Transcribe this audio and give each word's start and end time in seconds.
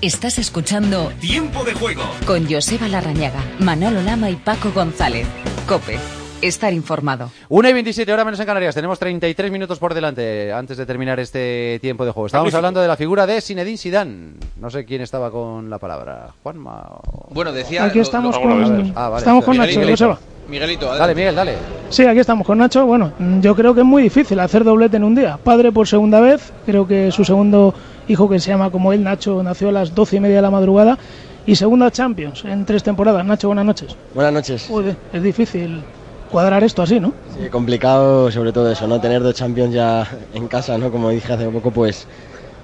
Estás 0.00 0.38
escuchando 0.38 1.10
Tiempo 1.20 1.64
de 1.64 1.74
juego 1.74 2.02
con 2.26 2.46
Joseba 2.48 2.86
Larrañaga, 2.88 3.40
Manolo 3.58 4.00
Lama 4.02 4.30
y 4.30 4.36
Paco 4.36 4.70
González. 4.72 5.26
Cope, 5.66 5.98
estar 6.40 6.72
informado. 6.72 7.30
1 7.48 7.68
y 7.68 7.72
27 7.72 8.12
horas 8.12 8.24
menos 8.24 8.38
en 8.38 8.46
Canarias. 8.46 8.74
Tenemos 8.76 8.98
33 9.00 9.50
minutos 9.50 9.78
por 9.80 9.94
delante 9.94 10.52
antes 10.52 10.76
de 10.76 10.86
terminar 10.86 11.18
este 11.18 11.78
tiempo 11.80 12.04
de 12.04 12.12
juego. 12.12 12.26
Estábamos 12.26 12.54
hablando 12.54 12.80
de 12.80 12.86
la 12.86 12.96
figura 12.96 13.26
de 13.26 13.40
Zinedine 13.40 13.76
Zidane. 13.76 14.34
No 14.60 14.70
sé 14.70 14.84
quién 14.84 15.00
estaba 15.02 15.32
con 15.32 15.68
la 15.68 15.78
palabra. 15.78 16.28
Juanma. 16.44 16.80
o- 17.02 17.28
Bueno, 17.34 17.52
decía. 17.52 17.84
Aquí 17.84 17.98
estamos 17.98 18.36
lo- 18.36 18.42
con, 18.42 18.92
Ah, 18.94 19.08
vale. 19.08 19.18
estamos 19.18 19.44
con 19.44 19.58
Miguelito, 19.58 19.80
Nacho, 19.80 19.90
Joseba. 19.90 20.18
Miguelito, 20.48 20.86
Dale, 20.86 20.98
adelante. 20.98 21.14
Miguel, 21.20 21.34
dale. 21.34 21.54
Sí, 21.90 22.04
aquí 22.04 22.20
estamos 22.20 22.46
con 22.46 22.58
Nacho. 22.58 22.86
Bueno, 22.86 23.12
mm, 23.18 23.40
yo 23.40 23.56
creo 23.56 23.74
que 23.74 23.80
es 23.80 23.86
muy 23.86 24.02
difícil 24.04 24.38
hacer 24.38 24.62
doblete 24.62 24.96
en 24.96 25.04
un 25.04 25.14
día. 25.16 25.38
Padre 25.42 25.72
por 25.72 25.88
segunda 25.88 26.20
vez, 26.20 26.52
creo 26.64 26.86
que 26.86 27.10
su 27.10 27.24
segundo 27.24 27.74
hijo, 28.08 28.28
que 28.28 28.40
se 28.40 28.50
llama 28.50 28.70
como 28.70 28.92
él, 28.92 29.04
Nacho, 29.04 29.42
nació 29.42 29.68
a 29.68 29.72
las 29.72 29.94
doce 29.94 30.16
y 30.16 30.20
media 30.20 30.36
de 30.36 30.42
la 30.42 30.50
madrugada. 30.50 30.98
Y 31.46 31.54
segunda 31.54 31.90
Champions 31.90 32.44
en 32.44 32.66
tres 32.66 32.82
temporadas. 32.82 33.24
Nacho, 33.24 33.48
buenas 33.48 33.64
noches. 33.64 33.96
Buenas 34.14 34.32
noches. 34.32 34.68
Es 35.12 35.22
difícil 35.22 35.82
cuadrar 36.30 36.62
esto 36.62 36.82
así, 36.82 37.00
¿no? 37.00 37.14
Sí, 37.38 37.48
complicado 37.48 38.30
sobre 38.30 38.52
todo 38.52 38.70
eso, 38.70 38.86
¿no? 38.86 39.00
Tener 39.00 39.22
dos 39.22 39.34
Champions 39.34 39.72
ya 39.72 40.06
en 40.34 40.46
casa, 40.46 40.76
¿no? 40.76 40.90
Como 40.90 41.08
dije 41.10 41.32
hace 41.32 41.46
poco, 41.48 41.70
pues 41.70 42.06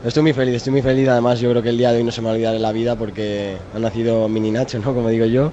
estoy 0.04 0.22
muy 0.22 0.32
feliz, 0.34 0.56
estoy 0.56 0.72
muy 0.72 0.82
feliz. 0.82 1.08
Además, 1.08 1.40
yo 1.40 1.50
creo 1.50 1.62
que 1.62 1.70
el 1.70 1.78
día 1.78 1.92
de 1.92 1.98
hoy 1.98 2.04
no 2.04 2.10
se 2.10 2.20
me 2.20 2.26
va 2.26 2.32
a 2.32 2.34
olvidar 2.34 2.54
en 2.54 2.62
la 2.62 2.72
vida 2.72 2.96
porque 2.96 3.56
ha 3.74 3.78
nacido 3.78 4.28
mini 4.28 4.50
Nacho, 4.50 4.78
¿no? 4.80 4.94
Como 4.94 5.08
digo 5.08 5.24
yo. 5.24 5.50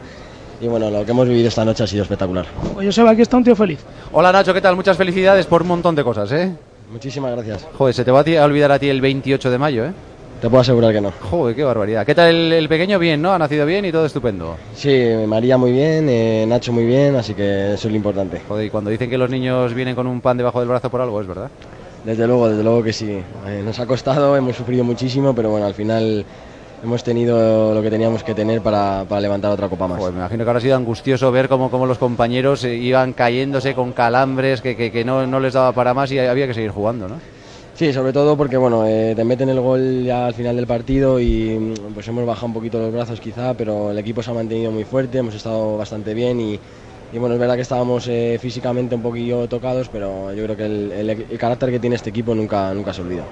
Y 0.60 0.68
bueno, 0.68 0.92
lo 0.92 1.06
que 1.06 1.12
hemos 1.12 1.28
vivido 1.28 1.48
esta 1.48 1.64
noche 1.66 1.84
ha 1.84 1.88
sido 1.88 2.04
espectacular. 2.04 2.46
Pues 2.74 2.86
Joseba, 2.86 3.12
aquí 3.12 3.22
está 3.22 3.38
un 3.38 3.44
tío 3.44 3.56
feliz. 3.56 3.80
Hola 4.12 4.32
Nacho, 4.32 4.54
¿qué 4.54 4.62
tal? 4.62 4.76
Muchas 4.76 4.98
felicidades 4.98 5.46
por 5.46 5.62
un 5.62 5.70
montón 5.70 5.96
de 5.96 6.04
cosas, 6.04 6.32
¿eh? 6.34 6.54
Muchísimas 6.92 7.32
gracias. 7.32 7.68
Joder, 7.78 7.94
se 7.94 8.04
te 8.04 8.12
va 8.12 8.20
a 8.20 8.46
olvidar 8.46 8.72
a 8.72 8.80
ti 8.80 8.90
el 8.90 9.02
28 9.02 9.50
de 9.50 9.58
mayo, 9.58 9.86
¿eh? 9.86 9.94
Te 10.42 10.50
puedo 10.50 10.62
asegurar 10.62 10.92
que 10.92 11.02
no. 11.02 11.12
Joder, 11.30 11.56
qué 11.56 11.64
barbaridad. 11.64 12.06
¿Qué 12.06 12.16
tal 12.16 12.30
el, 12.30 12.54
el 12.54 12.68
pequeño? 12.68 12.98
Bien, 12.98 13.22
¿no? 13.22 13.32
Ha 13.32 13.38
nacido 13.38 13.66
bien 13.66 13.86
y 13.86 13.92
todo 13.92 14.08
estupendo. 14.08 14.58
Sí, 14.74 15.06
María 15.28 15.58
muy 15.58 15.72
bien, 15.72 16.08
eh, 16.10 16.46
Nacho 16.48 16.74
muy 16.74 16.84
bien, 16.86 17.16
así 17.16 17.36
que 17.36 17.74
eso 17.74 17.88
es 17.88 17.92
lo 17.92 17.96
importante. 17.96 18.42
Joder, 18.48 18.66
y 18.66 18.70
cuando 18.72 18.90
dicen 18.90 19.10
que 19.10 19.20
los 19.20 19.30
niños 19.30 19.74
vienen 19.74 19.96
con 19.96 20.08
un 20.08 20.20
pan 20.20 20.38
debajo 20.38 20.60
del 20.60 20.68
brazo 20.68 20.90
por 20.90 21.00
algo, 21.00 21.22
es 21.22 21.28
verdad. 21.28 21.50
Desde 22.04 22.26
luego, 22.26 22.50
desde 22.50 22.64
luego 22.64 22.82
que 22.82 22.92
sí. 22.92 23.22
Eh, 23.48 23.62
nos 23.64 23.80
ha 23.80 23.86
costado, 23.86 24.36
hemos 24.36 24.56
sufrido 24.56 24.84
muchísimo, 24.84 25.36
pero 25.36 25.52
bueno, 25.52 25.68
al 25.68 25.76
final 25.76 26.26
hemos 26.84 27.04
tenido 27.04 27.74
lo 27.74 27.82
que 27.82 27.90
teníamos 27.90 28.24
que 28.24 28.34
tener 28.34 28.62
para, 28.62 29.06
para 29.08 29.22
levantar 29.22 29.52
otra 29.52 29.68
copa 29.70 29.88
más. 29.88 30.00
Joder, 30.00 30.14
me 30.14 30.20
imagino 30.20 30.44
que 30.44 30.50
habrá 30.50 30.62
sido 30.62 30.76
angustioso 30.76 31.32
ver 31.32 31.48
cómo, 31.48 31.70
cómo 31.70 31.86
los 31.86 31.98
compañeros 31.98 32.64
eh, 32.64 32.76
iban 32.76 33.14
cayéndose 33.14 33.74
con 33.76 33.92
calambres, 33.94 34.62
que, 34.62 34.76
que, 34.76 34.92
que 34.92 35.04
no, 35.06 35.26
no 35.28 35.40
les 35.40 35.54
daba 35.54 35.72
para 35.74 35.94
más 35.94 36.12
y 36.12 36.20
había 36.20 36.48
que 36.48 36.54
seguir 36.54 36.72
jugando, 36.72 37.08
¿no? 37.08 37.20
Sí, 37.74 37.94
sobre 37.94 38.12
todo 38.14 38.36
porque 38.36 38.58
bueno, 38.58 38.86
eh, 38.86 39.14
te 39.16 39.24
meten 39.24 39.50
el 39.50 39.60
gol 39.62 40.04
ya 40.04 40.28
al 40.28 40.34
final 40.34 40.56
del 40.56 40.68
partido 40.68 41.20
y 41.20 41.58
mm, 41.58 41.94
pues 41.94 42.08
hemos 42.08 42.26
bajado 42.26 42.48
un 42.48 42.54
poquito 42.54 42.80
los 42.80 42.92
brazos 42.92 43.20
quizá, 43.20 43.54
pero 43.54 43.92
el 43.92 43.98
equipo 43.98 44.22
se 44.22 44.30
ha 44.30 44.34
mantenido 44.34 44.72
muy 44.72 44.84
fuerte, 44.84 45.18
hemos 45.20 45.34
estado 45.36 45.78
bastante 45.78 46.14
bien 46.14 46.40
y, 46.42 46.60
y, 47.14 47.18
bueno, 47.18 47.34
es 47.36 47.40
verdad 47.40 47.56
que 47.56 47.62
estábamos 47.62 48.08
eh, 48.08 48.38
físicamente 48.42 48.94
un 48.96 49.02
poquillo 49.02 49.48
tocados, 49.48 49.88
pero 49.90 50.34
yo 50.34 50.44
creo 50.44 50.56
que 50.58 50.66
el, 50.66 50.92
el- 50.92 51.10
el 51.30 51.38
carácter 51.38 51.72
que 51.72 51.80
tiene 51.80 51.96
este 51.96 52.10
equipo 52.10 52.36
nunca, 52.36 52.74
nunca 52.74 52.94
se 52.94 53.02
olvida. 53.02 53.26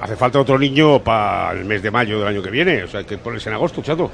Hace 0.00 0.16
falta 0.16 0.40
otro 0.40 0.58
niño 0.58 1.02
para 1.02 1.52
el 1.52 1.64
mes 1.64 1.82
de 1.82 1.90
mayo 1.90 2.18
del 2.18 2.28
año 2.28 2.42
que 2.42 2.50
viene. 2.50 2.84
O 2.84 2.88
sea, 2.88 3.00
hay 3.00 3.06
que 3.06 3.18
ponerse 3.18 3.48
en 3.48 3.54
agosto, 3.54 3.82
chato. 3.82 4.10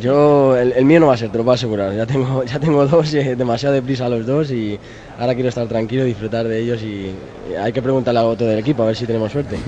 Yo, 0.00 0.56
el, 0.56 0.72
el 0.72 0.84
mío 0.84 1.00
no 1.00 1.08
va 1.08 1.14
a 1.14 1.16
ser, 1.16 1.30
te 1.30 1.38
lo 1.38 1.44
puedo 1.44 1.54
asegurar. 1.54 1.94
Ya 1.94 2.06
tengo, 2.06 2.44
ya 2.46 2.58
tengo 2.58 2.86
dos, 2.86 3.12
eh, 3.14 3.36
demasiado 3.36 3.74
deprisa 3.74 4.08
los 4.08 4.26
dos 4.26 4.50
y 4.50 4.78
ahora 5.22 5.34
quiero 5.34 5.50
estar 5.50 5.66
tranquilo, 5.68 6.04
disfrutar 6.04 6.48
de 6.48 6.58
ellos 6.58 6.82
y, 6.82 7.12
hay 7.60 7.72
que 7.72 7.82
preguntarle 7.82 8.18
al 8.20 8.26
otro 8.26 8.46
del 8.46 8.58
equipo 8.58 8.82
a 8.82 8.86
ver 8.86 8.96
si 8.96 9.06
tenemos 9.06 9.30
suerte. 9.30 9.56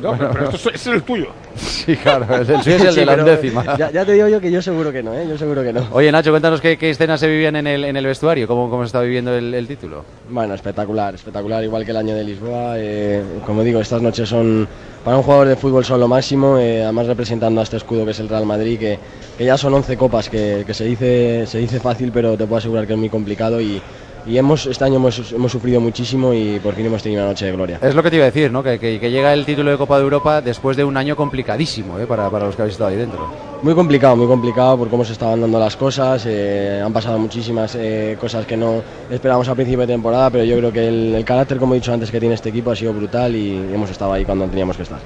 No, 0.00 0.16
pero, 0.16 0.30
pero 0.32 0.50
esto 0.50 0.70
es, 0.70 0.74
es 0.76 0.86
el 0.86 1.02
tuyo. 1.02 1.28
Sí, 1.56 1.96
claro, 1.96 2.26
el 2.34 2.46
suyo 2.46 2.76
es 2.76 2.82
el 2.84 2.92
Sí, 2.94 3.00
de 3.00 3.06
la 3.06 3.14
undécima. 3.14 3.76
Ya, 3.76 3.90
ya 3.90 4.04
te 4.04 4.12
digo 4.12 4.28
yo 4.28 4.40
que 4.40 4.50
yo 4.50 4.62
seguro 4.62 4.90
que 4.90 5.02
no, 5.02 5.14
¿eh? 5.14 5.26
Yo 5.28 5.36
seguro 5.36 5.62
que 5.62 5.72
no. 5.72 5.86
Oye, 5.92 6.10
Nacho, 6.10 6.30
cuéntanos 6.30 6.60
qué, 6.60 6.78
qué 6.78 6.90
escenas 6.90 7.20
se 7.20 7.28
vivían 7.28 7.56
en 7.56 7.66
el, 7.66 7.84
en 7.84 7.96
el 7.96 8.06
vestuario, 8.06 8.46
cómo, 8.46 8.70
cómo 8.70 8.82
se 8.82 8.86
está 8.86 9.00
viviendo 9.02 9.34
el, 9.34 9.52
el 9.52 9.66
título. 9.66 10.04
Bueno, 10.30 10.54
espectacular, 10.54 11.14
espectacular, 11.14 11.62
igual 11.62 11.84
que 11.84 11.90
el 11.90 11.96
año 11.98 12.14
de 12.14 12.24
Lisboa. 12.24 12.74
eh, 12.78 13.22
como 13.44 13.62
digo, 13.62 13.80
estas 13.80 14.00
noches 14.00 14.28
son, 14.28 14.66
para 15.04 15.18
un 15.18 15.22
jugador 15.22 15.48
de 15.48 15.56
fútbol 15.56 15.84
son 15.84 16.00
lo 16.00 16.08
máximo, 16.08 16.58
eh, 16.58 16.82
además 16.82 17.06
representando 17.06 17.60
a 17.60 17.64
este 17.64 17.76
escudo 17.76 18.06
que 18.06 18.12
es 18.12 18.20
el 18.20 18.28
Real 18.28 18.46
Madrid, 18.46 18.78
que, 18.78 18.98
que 19.36 19.44
ya 19.44 19.58
son 19.58 19.74
11 19.74 19.96
copas, 19.96 20.30
que, 20.30 20.64
que 20.66 20.72
se, 20.72 20.84
dice, 20.84 21.46
se 21.46 21.58
dice 21.58 21.78
fácil, 21.80 22.10
pero 22.12 22.36
te 22.36 22.46
puedo 22.46 22.56
asegurar 22.56 22.86
que 22.86 22.94
es 22.94 22.98
muy 22.98 23.10
complicado 23.10 23.60
y, 23.60 23.82
y 24.26 24.38
hemos, 24.38 24.66
este 24.66 24.84
año 24.84 24.96
hemos, 24.96 25.32
hemos 25.32 25.52
sufrido 25.52 25.80
muchísimo 25.80 26.32
y 26.32 26.58
por 26.60 26.74
fin 26.74 26.86
hemos 26.86 27.02
tenido 27.02 27.22
una 27.22 27.30
noche 27.30 27.46
de 27.46 27.52
gloria. 27.52 27.78
Es 27.82 27.94
lo 27.94 28.02
que 28.02 28.10
te 28.10 28.16
iba 28.16 28.24
a 28.24 28.30
decir, 28.30 28.50
¿no? 28.50 28.62
Que, 28.62 28.78
que- 28.78 28.98
que 28.98 29.10
llega 29.10 29.32
el 29.34 29.44
título 29.44 29.70
de 29.70 29.76
Copa 29.76 29.96
de 29.98 30.02
Europa 30.04 30.40
después 30.40 30.76
de 30.76 30.84
un 30.84 30.96
año 30.96 31.14
complicadísimo 31.16 31.98
¿eh? 31.98 32.06
para, 32.06 32.30
para 32.30 32.46
los 32.46 32.56
que 32.56 32.62
habéis 32.62 32.74
estado 32.74 32.90
ahí 32.90 32.96
dentro. 32.96 33.26
Muy 33.62 33.74
complicado, 33.74 34.16
muy 34.16 34.26
complicado 34.26 34.78
por 34.78 34.88
cómo 34.88 35.04
se 35.04 35.12
estaban 35.12 35.40
dando 35.40 35.58
las 35.58 35.76
cosas. 35.76 36.24
eh, 36.26 36.80
han 36.84 36.92
pasado 36.92 37.18
muchísimas 37.18 37.74
eh, 37.74 38.16
cosas 38.20 38.46
que 38.46 38.56
no 38.56 38.82
esperábamos 39.10 39.48
a 39.48 39.54
principio 39.54 39.80
de 39.80 39.86
temporada, 39.92 40.30
pero 40.30 40.44
yo 40.44 40.56
creo 40.58 40.72
que 40.72 40.88
el, 40.88 41.14
el 41.14 41.24
carácter, 41.24 41.58
como 41.58 41.74
he 41.74 41.78
dicho 41.78 41.92
antes, 41.92 42.10
que 42.10 42.20
tiene 42.20 42.34
este 42.34 42.48
equipo 42.48 42.70
ha 42.70 42.76
sido 42.76 42.92
brutal 42.92 43.34
y 43.36 43.56
hemos 43.72 43.90
estado 43.90 44.12
ahí 44.12 44.24
cuando 44.24 44.46
teníamos 44.46 44.76
que 44.76 44.82
estar. 44.84 44.98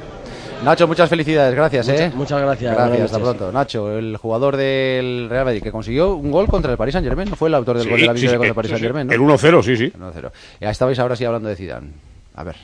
Nacho, 0.65 0.89
muchas 0.89 1.09
felicidades, 1.09 1.55
gracias, 1.55 1.89
Mucha- 1.89 2.05
¿eh? 2.07 2.13
muchas 2.15 2.41
gracias, 2.43 2.75
Gracias, 2.75 3.03
hasta 3.03 3.19
pronto. 3.21 3.53
Nacho, 3.53 3.97
el 3.97 4.17
jugador 4.17 4.57
del 4.57 5.29
Real 5.31 5.45
Madrid 5.45 5.63
que 5.63 5.71
consiguió 5.71 6.15
un 6.17 6.31
gol 6.33 6.47
contra 6.49 6.73
el 6.73 6.77
Paris 6.77 6.93
Saint 6.95 7.07
Germain, 7.07 7.31
¿no 7.31 7.37
fue 7.37 7.49
el 7.49 7.55
autor 7.55 7.77
del 7.77 7.85
Sí, 7.85 7.91
gol 7.91 8.01
de 8.01 8.07
la 8.07 8.13
victoria 8.13 8.31
sí, 8.31 8.37
contra 8.37 8.49
el 8.49 8.55
Paris. 8.55 8.71
Saint 8.73 8.83
Germain? 8.83 9.11
El 9.11 9.21
1-0, 9.21 9.63
sí, 9.63 9.77
sí. 9.77 9.93
1-0. 9.97 10.33
Ya 10.61 10.71
estabais 10.71 10.99
ahora 10.99 11.15
sí 11.17 11.25
hablando 11.25 11.49
de 11.49 11.57
Zidane. 11.57 11.93
A 12.35 12.43
ver. 12.45 12.57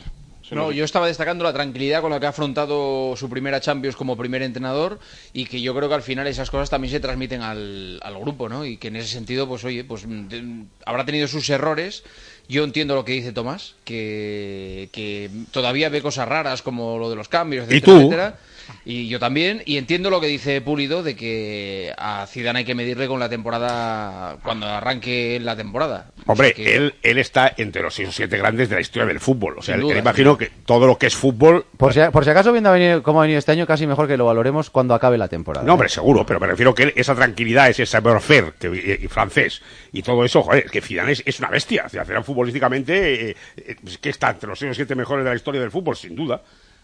No, 0.51 0.71
yo 0.71 0.85
estaba 0.85 1.07
destacando 1.07 1.43
la 1.43 1.53
tranquilidad 1.53 2.01
con 2.03 2.11
la 2.11 2.21
que 2.21 2.27
ha 2.27 2.29
afrontado 2.29 3.17
su 3.17 3.29
primera 3.31 3.61
Champions 3.61 3.97
como 3.97 4.17
primer 4.17 4.43
entrenador 4.43 5.01
y 5.33 5.47
que 5.47 5.61
yo 5.61 5.75
creo 5.75 5.89
que 5.89 5.95
al 5.95 6.03
final 6.03 6.27
esas 6.27 6.51
cosas 6.51 6.69
también 6.71 6.93
se 6.93 7.01
transmiten 7.01 7.41
al, 7.43 7.99
al 8.03 8.19
grupo, 8.21 8.49
¿no? 8.49 8.65
Y 8.65 8.77
que 8.77 8.89
en 8.89 8.97
ese 8.97 9.09
sentido, 9.09 9.49
pues 9.49 9.65
oye, 9.65 9.83
pues 9.85 10.07
mm, 10.07 10.29
de- 10.29 10.65
habrá 10.85 11.05
tenido 11.07 11.27
sus 11.29 11.49
errores. 11.49 12.05
Yo 12.49 12.65
entiendo 12.65 12.95
lo 12.95 13.05
que 13.05 13.13
dice 13.13 13.33
Tomás, 13.33 13.75
que, 13.85 14.89
que 14.93 15.31
todavía 15.51 15.89
ve 15.89 16.03
cosas 16.03 16.29
raras 16.29 16.61
como 16.63 16.99
lo 16.99 17.09
de 17.09 17.17
los 17.17 17.29
cambios, 17.29 17.67
¿Y 17.71 17.77
etcétera, 17.77 17.93
tú? 17.93 18.01
etcétera. 18.01 18.39
Y 18.85 19.09
yo 19.09 19.19
también, 19.19 19.63
y 19.67 19.77
entiendo 19.79 20.11
lo 20.11 20.21
que 20.21 20.27
dice 20.27 20.61
Pulido 20.61 21.03
de 21.03 21.17
que 21.17 21.93
a 21.97 22.27
Zidane 22.27 22.61
hay 22.61 22.65
que 22.65 22.75
medirle 22.75 23.07
con 23.09 23.19
la 23.21 23.29
temporada 23.29 24.37
cuando 24.43 24.67
arranque 24.67 25.39
la 25.41 25.57
temporada. 25.57 26.11
O 26.27 26.33
Hombre, 26.33 26.49
sea 26.49 26.57
que- 26.65 26.77
él, 26.77 26.95
él 27.03 27.19
está 27.19 27.53
entre 27.57 27.83
los 27.83 27.95
seis 27.95 28.09
o 28.09 28.13
siete 28.13 28.37
grandes 28.39 28.69
de 28.69 28.75
la 28.77 28.81
historia 28.81 29.07
del 29.07 29.21
fútbol. 29.21 29.59
O 29.59 29.63
sea, 29.63 29.75
él- 29.75 29.83
duda, 29.83 29.93
él 29.95 29.99
imagino 29.99 30.37
que 30.37 30.51
todo 30.67 30.87
lo 30.87 30.99
que 30.99 31.07
es 31.07 31.15
fútbol. 31.17 31.65
Por 31.77 31.93
si, 31.95 32.01
por 32.13 32.25
si 32.25 32.31
acaso, 32.31 32.53
viendo 32.53 32.71
a 32.71 32.73
venir- 32.73 33.03
cómo 33.03 33.21
ha 33.21 33.23
venido 33.23 33.39
este 33.39 33.53
año, 33.53 33.67
casi 33.67 33.87
mejor 33.87 34.07
que 34.09 34.17
lo 34.17 34.27
valoremos 34.27 34.71
cuando 34.71 34.95
acabe 34.95 35.19
la 35.19 35.29
temporada. 35.29 35.67
No, 35.67 35.75
hombre, 35.75 35.89
seguro, 35.89 36.25
pero 36.27 36.41
me 36.41 36.47
refiero 36.47 36.75
que 36.75 36.85
él- 36.85 36.93
esa 36.97 37.15
tranquilidad, 37.15 37.69
ese 37.69 37.87
savoir-faire 37.87 38.53
que- 38.59 38.99
y, 39.01 39.05
y 39.05 39.09
francés 39.09 39.63
y 39.93 40.03
todo 40.03 40.25
eso, 40.25 40.43
joder, 40.43 40.65
es 40.67 40.71
que 40.71 40.81
Zidane 40.81 41.13
es, 41.13 41.23
es 41.25 41.39
una 41.39 41.49
bestia. 41.49 41.85
O 41.87 41.89
sea, 41.89 42.05
futbolísticamente, 42.23 43.31
eh, 43.31 43.37
eh, 43.57 43.77
es 43.87 43.99
que 43.99 44.11
está 44.11 44.31
entre 44.31 44.49
los 44.49 44.59
seis 44.59 44.73
o 44.73 44.75
siete 44.75 44.95
mejores 44.95 45.25
de 45.25 45.31
la 45.31 45.37
historia 45.37 45.61
del 45.61 45.71
fútbol, 45.71 45.97
sin 45.97 46.15
duda. 46.15 46.43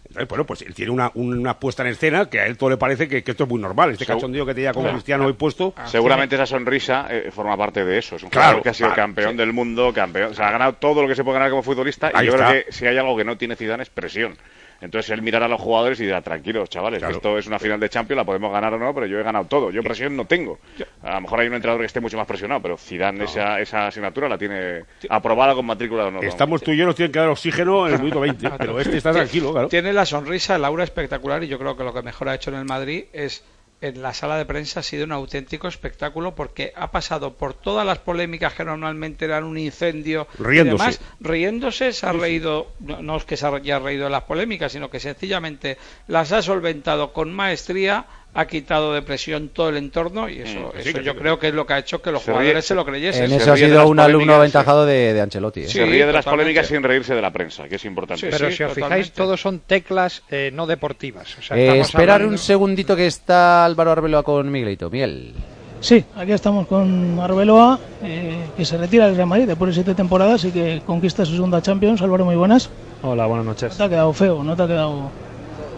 Entonces, 0.08 0.28
bueno, 0.28 0.44
pues 0.44 0.62
él 0.62 0.74
tiene 0.74 0.90
una, 0.90 1.10
una 1.14 1.58
puesta 1.60 1.82
en 1.82 1.88
escena 1.90 2.28
que 2.28 2.40
a 2.40 2.46
él 2.46 2.56
todo 2.56 2.70
le 2.70 2.76
parece 2.76 3.06
que, 3.08 3.22
que 3.22 3.30
esto 3.30 3.44
es 3.44 3.50
muy 3.50 3.60
normal. 3.60 3.90
Este 3.92 4.04
cachondeo 4.06 4.44
que 4.44 4.54
tenía 4.54 4.72
con 4.72 4.82
Claro. 4.82 4.96
Cristiano 4.96 5.26
hoy 5.26 5.34
puesto. 5.34 5.72
Seguramente 5.86 6.34
esa 6.34 6.46
sonrisa 6.46 7.06
eh, 7.10 7.30
forma 7.30 7.56
parte 7.56 7.84
de 7.84 7.98
eso. 7.98 8.16
Es 8.16 8.24
un 8.24 8.30
Claro, 8.30 8.46
jugador 8.58 8.62
que 8.64 8.68
ha 8.70 8.74
sido 8.74 8.88
claro, 8.88 9.02
campeón 9.02 9.30
sí. 9.32 9.36
del 9.36 9.52
mundo, 9.52 9.92
campeón. 9.92 10.32
O 10.32 10.34
sea, 10.34 10.48
ha 10.48 10.52
ganado 10.52 10.72
todo 10.74 11.02
lo 11.02 11.08
que 11.08 11.14
se 11.14 11.22
puede 11.22 11.34
ganar 11.38 11.50
como 11.50 11.62
futbolista. 11.62 12.10
Ahí 12.12 12.24
y 12.26 12.28
yo 12.30 12.34
está. 12.34 12.48
creo 12.50 12.64
que 12.64 12.72
si 12.72 12.86
hay 12.86 12.96
algo 12.98 13.16
que 13.16 13.24
no 13.24 13.36
tiene 13.38 13.54
Zidane 13.54 13.84
es 13.84 13.90
presión. 13.90 14.36
Entonces 14.80 15.10
él 15.10 15.20
mirará 15.22 15.46
a 15.46 15.48
los 15.48 15.60
jugadores 15.60 16.00
y 16.00 16.04
dirá, 16.04 16.22
tranquilos, 16.22 16.68
chavales, 16.70 17.00
Claro. 17.00 17.14
esto 17.16 17.36
es 17.38 17.46
una 17.46 17.58
final 17.58 17.78
de 17.78 17.88
Champions, 17.88 18.16
la 18.16 18.24
podemos 18.24 18.50
ganar 18.52 18.72
o 18.74 18.78
no, 18.78 18.94
pero 18.94 19.06
yo 19.06 19.18
he 19.18 19.22
ganado 19.22 19.44
todo. 19.44 19.70
Yo 19.70 19.82
presión 19.82 20.16
no 20.16 20.24
tengo. 20.24 20.58
A 21.02 21.14
lo 21.16 21.20
mejor 21.22 21.40
hay 21.40 21.48
un 21.48 21.54
entrenador 21.54 21.82
que 21.82 21.86
esté 21.86 22.00
mucho 22.00 22.16
más 22.16 22.26
presionado, 22.26 22.62
pero 22.62 22.76
Zidane 22.78 23.24
esa, 23.24 23.60
esa 23.60 23.88
asignatura 23.88 24.28
la 24.28 24.38
tiene 24.38 24.84
aprobada 25.08 25.54
con 25.54 25.66
matrícula 25.66 26.02
de 26.04 26.08
honor. 26.08 26.24
Estamos 26.24 26.62
tú 26.62 26.72
y 26.72 26.76
yo, 26.78 26.86
nos 26.86 26.94
tienen 26.94 27.12
que 27.12 27.18
dar 27.18 27.28
oxígeno 27.28 27.86
en 27.88 27.94
el 27.94 28.00
minuto 28.00 28.20
20. 28.20 28.50
pero 28.58 28.80
este 28.80 28.96
está 28.96 29.12
tranquilo, 29.12 29.52
claro. 29.52 29.68
Tiene 29.68 29.92
la 29.92 30.06
sonrisa, 30.06 30.56
el 30.56 30.64
aura 30.64 30.84
espectacular 30.84 31.42
y 31.44 31.48
yo 31.48 31.58
creo 31.58 31.76
que 31.76 31.84
lo 31.84 31.92
que 31.92 32.02
mejor 32.02 32.28
ha 32.30 32.34
hecho 32.34 32.50
en 32.50 32.56
el 32.56 32.64
Madrid 32.64 33.04
es 33.12 33.44
en 33.80 34.02
la 34.02 34.12
sala 34.14 34.36
de 34.36 34.44
prensa 34.44 34.80
ha 34.80 34.82
sido 34.82 35.04
un 35.04 35.12
auténtico 35.12 35.68
espectáculo 35.68 36.34
porque 36.34 36.72
ha 36.76 36.90
pasado 36.90 37.34
por 37.34 37.54
todas 37.54 37.86
las 37.86 37.98
polémicas 37.98 38.54
que 38.54 38.64
normalmente 38.64 39.24
eran 39.24 39.44
un 39.44 39.58
incendio 39.58 40.26
Riéndose. 40.38 40.60
y 40.60 40.78
demás, 40.78 41.00
riéndose, 41.20 41.92
se 41.92 42.06
ha 42.06 42.12
reído, 42.12 42.72
no, 42.80 43.02
no 43.02 43.16
es 43.16 43.24
que 43.24 43.36
se 43.36 43.46
haya 43.46 43.78
reído 43.78 44.04
de 44.04 44.10
las 44.10 44.24
polémicas, 44.24 44.72
sino 44.72 44.90
que 44.90 45.00
sencillamente 45.00 45.78
las 46.06 46.32
ha 46.32 46.42
solventado 46.42 47.12
con 47.12 47.32
maestría, 47.32 48.06
ha 48.32 48.46
quitado 48.46 48.94
de 48.94 49.02
presión 49.02 49.48
todo 49.48 49.70
el 49.70 49.76
entorno 49.76 50.28
y 50.28 50.38
eso, 50.38 50.58
Mm, 50.74 50.82
sí, 50.82 50.88
eso 50.90 50.98
que 50.98 51.04
yo 51.04 51.12
sí. 51.12 51.18
creo 51.18 51.38
que 51.40 51.48
es 51.48 51.54
lo 51.54 51.66
que 51.66 51.72
ha 51.74 51.78
hecho 51.78 52.00
que 52.00 52.12
los 52.12 52.22
Se 52.22 52.30
ríe- 52.30 52.34
jugadores 52.36 52.64
se 52.64 52.74
lo 52.76 52.84
creyesen. 52.84 53.24
En 53.24 53.32
eso 53.32 53.50
ha 53.52 53.54
ríe 53.56 53.66
sido 53.66 53.78
las 53.80 53.88
un 53.88 53.98
alumno 54.00 54.34
aventajado 54.34 54.86
de, 54.86 55.12
de 55.12 55.20
Ancelotti. 55.20 55.60
¿eh? 55.62 55.66
Sí, 55.66 55.78
se 55.78 55.84
ríe 55.86 56.06
de 56.06 56.12
las 56.12 56.24
totalmente. 56.24 56.30
polémicas 56.52 56.66
sin 56.68 56.82
reírse 56.82 57.14
de 57.14 57.22
la 57.22 57.32
prensa, 57.32 57.68
que 57.68 57.74
es 57.76 57.84
importante. 57.84 58.20
Sí, 58.20 58.28
Pero 58.30 58.50
sí, 58.50 58.56
si 58.56 58.62
os 58.62 58.72
fijáis, 58.72 59.10
todos 59.12 59.40
son 59.40 59.58
teclas 59.60 60.22
eh, 60.30 60.50
no 60.54 60.66
deportivas. 60.66 61.36
O 61.38 61.42
sea, 61.42 61.56
Eh, 61.56 61.80
esperar 61.80 62.16
hablando- 62.16 62.32
un 62.34 62.38
segundito 62.38 62.94
que 62.94 63.06
está 63.06 63.64
Álvaro 63.64 63.90
Arbeloa 63.90 64.22
con 64.22 64.48
Miguelito. 64.50 64.88
Miguel. 64.90 65.34
Sí, 65.80 66.04
aquí 66.14 66.32
estamos 66.32 66.66
con 66.66 67.18
Arbeloa, 67.18 67.80
eh, 68.04 68.36
que 68.56 68.64
se 68.66 68.76
retira 68.76 69.06
del 69.06 69.16
Real 69.16 69.26
Madrid 69.28 69.46
después 69.46 69.70
de 69.70 69.74
siete 69.74 69.94
temporadas 69.94 70.44
y 70.44 70.50
que 70.52 70.82
conquista 70.86 71.24
su 71.24 71.32
segunda 71.32 71.62
Champions. 71.62 72.00
Álvaro, 72.02 72.26
muy 72.26 72.36
buenas. 72.36 72.68
Hola, 73.02 73.24
buenas 73.26 73.46
No 73.46 73.52
noches. 73.52 73.76
te 73.76 73.82
ha 73.82 73.88
quedado 73.88 74.12
feo, 74.12 74.44
no 74.44 74.54
te 74.54 74.62
ha 74.62 74.66
quedado 74.66 75.10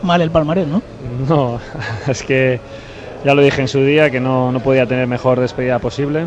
mal 0.03 0.21
el 0.21 0.31
palmarés, 0.31 0.67
¿no? 0.67 0.83
No, 1.29 1.59
es 2.09 2.23
que 2.23 2.61
ya 3.25 3.35
lo 3.35 3.43
dije 3.43 3.61
en 3.63 3.69
su 3.69 3.81
día 3.85 4.11
que 4.11 4.21
no, 4.21 4.51
no 4.53 4.61
podía 4.61 4.87
tener 4.87 5.07
mejor 5.07 5.41
despedida 5.41 5.79
posible. 5.79 6.25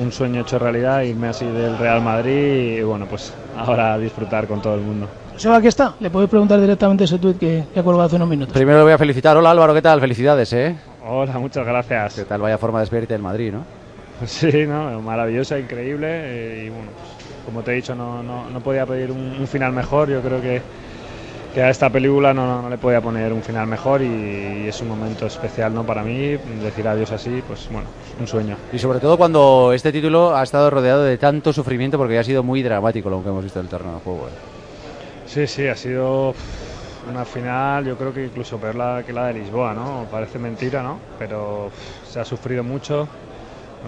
Un 0.00 0.12
sueño 0.12 0.42
hecho 0.42 0.58
realidad, 0.58 1.02
irme 1.02 1.28
así 1.28 1.44
del 1.44 1.76
Real 1.76 2.00
Madrid 2.00 2.78
y 2.78 2.82
bueno, 2.82 3.06
pues 3.06 3.32
ahora 3.56 3.98
disfrutar 3.98 4.46
con 4.46 4.62
todo 4.62 4.74
el 4.76 4.80
mundo. 4.82 5.08
Seba, 5.36 5.56
aquí 5.56 5.68
está. 5.68 5.94
Le 6.00 6.10
podéis 6.10 6.30
preguntar 6.30 6.60
directamente 6.60 7.04
ese 7.04 7.18
tuit 7.18 7.38
que, 7.38 7.64
que 7.74 7.80
ha 7.80 7.82
colgado 7.82 8.06
hace 8.06 8.16
unos 8.16 8.28
minutos. 8.28 8.54
Primero 8.54 8.78
le 8.78 8.84
voy 8.84 8.92
a 8.92 8.98
felicitar. 8.98 9.36
Hola 9.36 9.50
Álvaro, 9.50 9.74
¿qué 9.74 9.82
tal? 9.82 10.00
Felicidades, 10.00 10.52
¿eh? 10.52 10.76
Hola, 11.06 11.38
muchas 11.38 11.64
¿Qué 11.64 11.70
gracias. 11.70 12.24
tal? 12.28 12.40
Vaya 12.40 12.56
forma 12.58 12.78
de 12.78 12.82
despedirte 12.84 13.14
del 13.14 13.22
Madrid, 13.22 13.52
¿no? 13.52 13.64
Sí, 14.26 14.66
no, 14.66 15.00
maravillosa, 15.00 15.58
increíble 15.58 16.06
eh, 16.10 16.64
y 16.66 16.68
bueno, 16.68 16.90
pues, 16.94 17.44
como 17.46 17.62
te 17.62 17.72
he 17.72 17.74
dicho, 17.76 17.94
no, 17.94 18.22
no, 18.22 18.48
no 18.50 18.60
podía 18.60 18.84
pedir 18.86 19.10
un, 19.10 19.36
un 19.40 19.46
final 19.46 19.72
mejor. 19.72 20.08
Yo 20.10 20.20
creo 20.20 20.40
que, 20.42 20.60
que 21.54 21.62
a 21.62 21.70
esta 21.70 21.90
película 21.90 22.32
no, 22.32 22.62
no 22.62 22.70
le 22.70 22.78
podía 22.78 23.00
poner 23.00 23.32
un 23.32 23.42
final 23.42 23.66
mejor 23.66 24.02
y, 24.02 24.68
es 24.68 24.80
un 24.80 24.88
momento 24.88 25.26
especial 25.26 25.74
¿no? 25.74 25.84
para 25.84 26.02
mí. 26.02 26.36
Decir 26.62 26.86
adiós 26.86 27.10
así, 27.12 27.42
pues 27.46 27.68
bueno, 27.70 27.88
un 28.18 28.26
sueño. 28.26 28.56
Y 28.72 28.78
sobre 28.78 29.00
todo 29.00 29.16
cuando 29.16 29.72
este 29.74 29.92
título 29.92 30.36
ha 30.36 30.42
estado 30.42 30.70
rodeado 30.70 31.02
de 31.04 31.18
tanto 31.18 31.52
sufrimiento 31.52 31.98
porque 31.98 32.18
ha 32.18 32.24
sido 32.24 32.42
muy 32.42 32.62
dramático 32.62 33.10
lo 33.10 33.22
que 33.22 33.28
hemos 33.28 33.42
visto 33.42 33.58
del 33.58 33.68
terreno 33.68 33.94
de 33.94 34.00
juego. 34.00 34.28
¿eh? 34.28 34.30
Sí, 35.26 35.46
sí, 35.46 35.66
ha 35.66 35.76
sido 35.76 36.34
una 37.10 37.24
final, 37.24 37.84
yo 37.84 37.96
creo 37.96 38.12
que 38.12 38.24
incluso 38.24 38.58
peor 38.58 38.76
la, 38.76 39.02
que 39.04 39.12
la 39.12 39.26
de 39.26 39.34
Lisboa, 39.34 39.74
¿no? 39.74 40.06
Parece 40.10 40.38
mentira, 40.38 40.82
¿no? 40.82 40.98
Pero 41.18 41.70
se 42.08 42.20
ha 42.20 42.24
sufrido 42.24 42.62
mucho. 42.62 43.08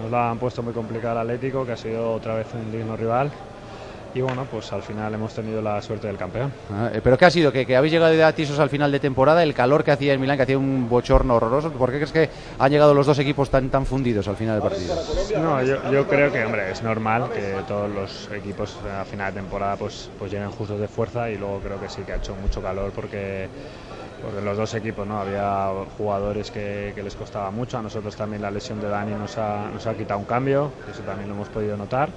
Nos 0.01 0.11
la 0.11 0.31
han 0.31 0.39
puesto 0.39 0.63
muy 0.63 0.73
complicada 0.73 1.21
al 1.21 1.29
Atlético, 1.29 1.65
que 1.65 1.73
ha 1.73 1.77
sido 1.77 2.13
otra 2.13 2.35
vez 2.35 2.47
un 2.53 2.71
digno 2.71 2.97
rival. 2.97 3.31
Y 4.15 4.21
bueno, 4.21 4.45
pues 4.45 4.71
al 4.71 4.83
final 4.83 5.11
hemos 5.15 5.33
tenido 5.33 5.59
la 5.59 5.81
suerte 5.81 6.05
del 6.05 6.17
campeón. 6.17 6.51
Ah, 6.71 6.91
eh, 6.93 7.01
¿Pero 7.03 7.17
qué 7.17 7.25
ha 7.25 7.31
sido? 7.31 7.51
¿Que, 7.51 7.65
que 7.65 7.75
habéis 7.75 7.93
llegado 7.93 8.11
de 8.13 8.23
atisos 8.23 8.59
al 8.59 8.69
final 8.69 8.91
de 8.91 8.99
temporada? 8.99 9.41
¿El 9.41 9.55
calor 9.55 9.83
que 9.83 9.89
hacía 9.91 10.13
en 10.13 10.21
Milán, 10.21 10.37
que 10.37 10.43
hacía 10.43 10.57
un 10.57 10.87
bochorno 10.87 11.35
horroroso? 11.35 11.71
¿Por 11.71 11.89
qué 11.89 11.95
crees 11.97 12.11
que 12.11 12.29
han 12.59 12.71
llegado 12.71 12.93
los 12.93 13.07
dos 13.07 13.17
equipos 13.17 13.49
tan, 13.49 13.71
tan 13.71 13.87
fundidos 13.87 14.27
al 14.27 14.35
final 14.35 14.61
del 14.61 14.69
partido? 14.69 14.95
No, 15.41 15.63
yo, 15.63 15.91
yo 15.91 16.07
creo 16.07 16.31
que, 16.31 16.45
hombre, 16.45 16.71
es 16.71 16.83
normal 16.83 17.31
que 17.33 17.55
todos 17.67 17.89
los 17.89 18.29
equipos 18.31 18.77
a 18.85 19.03
final 19.03 19.33
de 19.33 19.41
temporada 19.41 19.77
pues, 19.77 20.11
pues 20.19 20.31
lleguen 20.31 20.51
justos 20.51 20.79
de 20.79 20.87
fuerza 20.87 21.31
y 21.31 21.37
luego 21.37 21.59
creo 21.59 21.79
que 21.79 21.89
sí 21.89 22.03
que 22.03 22.13
ha 22.13 22.17
hecho 22.17 22.35
mucho 22.35 22.61
calor 22.61 22.91
porque, 22.91 23.49
porque 24.21 24.41
los 24.41 24.55
dos 24.55 24.75
equipos 24.75 25.07
no 25.07 25.19
había 25.19 25.69
jugadores 25.97 26.51
que, 26.51 26.91
que 26.93 27.01
les 27.01 27.15
costaba 27.15 27.49
mucho. 27.49 27.79
A 27.79 27.81
nosotros 27.81 28.15
también 28.15 28.43
la 28.43 28.51
lesión 28.51 28.79
de 28.79 28.89
Dani 28.89 29.13
nos 29.15 29.39
ha, 29.39 29.69
nos 29.73 29.87
ha 29.87 29.95
quitado 29.95 30.19
un 30.19 30.25
cambio, 30.25 30.71
eso 30.87 31.01
también 31.01 31.29
lo 31.29 31.33
hemos 31.33 31.49
podido 31.49 31.75
notar. 31.75 32.09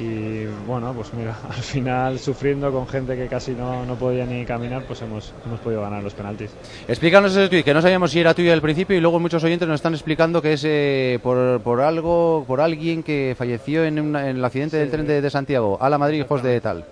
Y 0.00 0.46
bueno, 0.66 0.92
pues 0.94 1.12
mira, 1.14 1.36
al 1.48 1.54
final 1.62 2.18
sufriendo 2.18 2.70
con 2.70 2.86
gente 2.86 3.16
que 3.16 3.26
casi 3.26 3.50
no, 3.52 3.84
no 3.84 3.96
podía 3.96 4.24
ni 4.26 4.44
caminar, 4.44 4.84
pues 4.86 5.02
hemos, 5.02 5.32
hemos 5.44 5.58
podido 5.60 5.82
ganar 5.82 6.02
los 6.02 6.14
penaltis. 6.14 6.50
Explícanos 6.86 7.32
ese 7.36 7.48
tuit, 7.48 7.64
que 7.64 7.74
no 7.74 7.82
sabíamos 7.82 8.10
si 8.12 8.20
era 8.20 8.32
tuyo 8.34 8.52
al 8.52 8.60
principio 8.62 8.96
y 8.96 9.00
luego 9.00 9.18
muchos 9.18 9.42
oyentes 9.42 9.66
nos 9.66 9.76
están 9.76 9.94
explicando 9.94 10.40
que 10.40 10.52
es 10.52 10.62
eh, 10.64 11.18
por, 11.22 11.60
por 11.62 11.80
algo, 11.80 12.44
por 12.46 12.60
alguien 12.60 13.02
que 13.02 13.34
falleció 13.36 13.84
en, 13.84 13.98
una- 13.98 14.28
en 14.30 14.36
el 14.36 14.44
accidente 14.44 14.76
del 14.76 14.90
tren 14.90 15.06
de, 15.06 15.20
de 15.20 15.30
Santiago, 15.30 15.78
a 15.80 15.90
la 15.90 15.98
Madrid, 15.98 16.20
hijos 16.20 16.42
de 16.42 16.60
tal. 16.60 16.84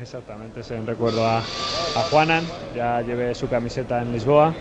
Exactamente, 0.00 0.60
es 0.60 0.70
en 0.70 0.86
recuerdo 0.86 1.26
a, 1.26 1.38
a 1.38 2.02
Juanan, 2.10 2.44
ya 2.74 3.02
llevé 3.02 3.34
su 3.34 3.48
camiseta 3.48 4.00
en 4.00 4.12
Lisboa, 4.12 4.54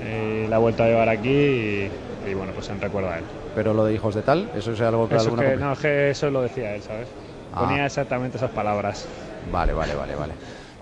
y 0.00 0.46
la 0.48 0.56
he 0.56 0.58
vuelto 0.58 0.82
a 0.82 0.86
llevar 0.88 1.08
aquí 1.08 1.28
y, 1.30 1.90
y 2.28 2.34
bueno, 2.34 2.52
pues 2.54 2.68
en 2.70 2.80
recuerdo 2.80 3.10
a 3.10 3.18
él. 3.18 3.24
Pero 3.54 3.72
lo 3.74 3.84
de 3.84 3.94
hijos 3.94 4.14
de 4.14 4.22
tal, 4.22 4.48
eso 4.54 4.72
es 4.72 4.80
algo 4.80 5.08
que 5.08 5.16
Eso, 5.16 5.30
alguna... 5.30 5.50
que, 5.50 5.56
no, 5.56 5.76
que 5.76 6.10
eso 6.10 6.30
lo 6.30 6.42
decía 6.42 6.74
él, 6.74 6.82
¿sabes? 6.82 7.08
Ah. 7.52 7.60
Ponía 7.60 7.86
exactamente 7.86 8.36
esas 8.36 8.50
palabras. 8.50 9.06
Vale, 9.50 9.72
vale, 9.72 9.94
vale, 9.94 10.14
vale. 10.14 10.32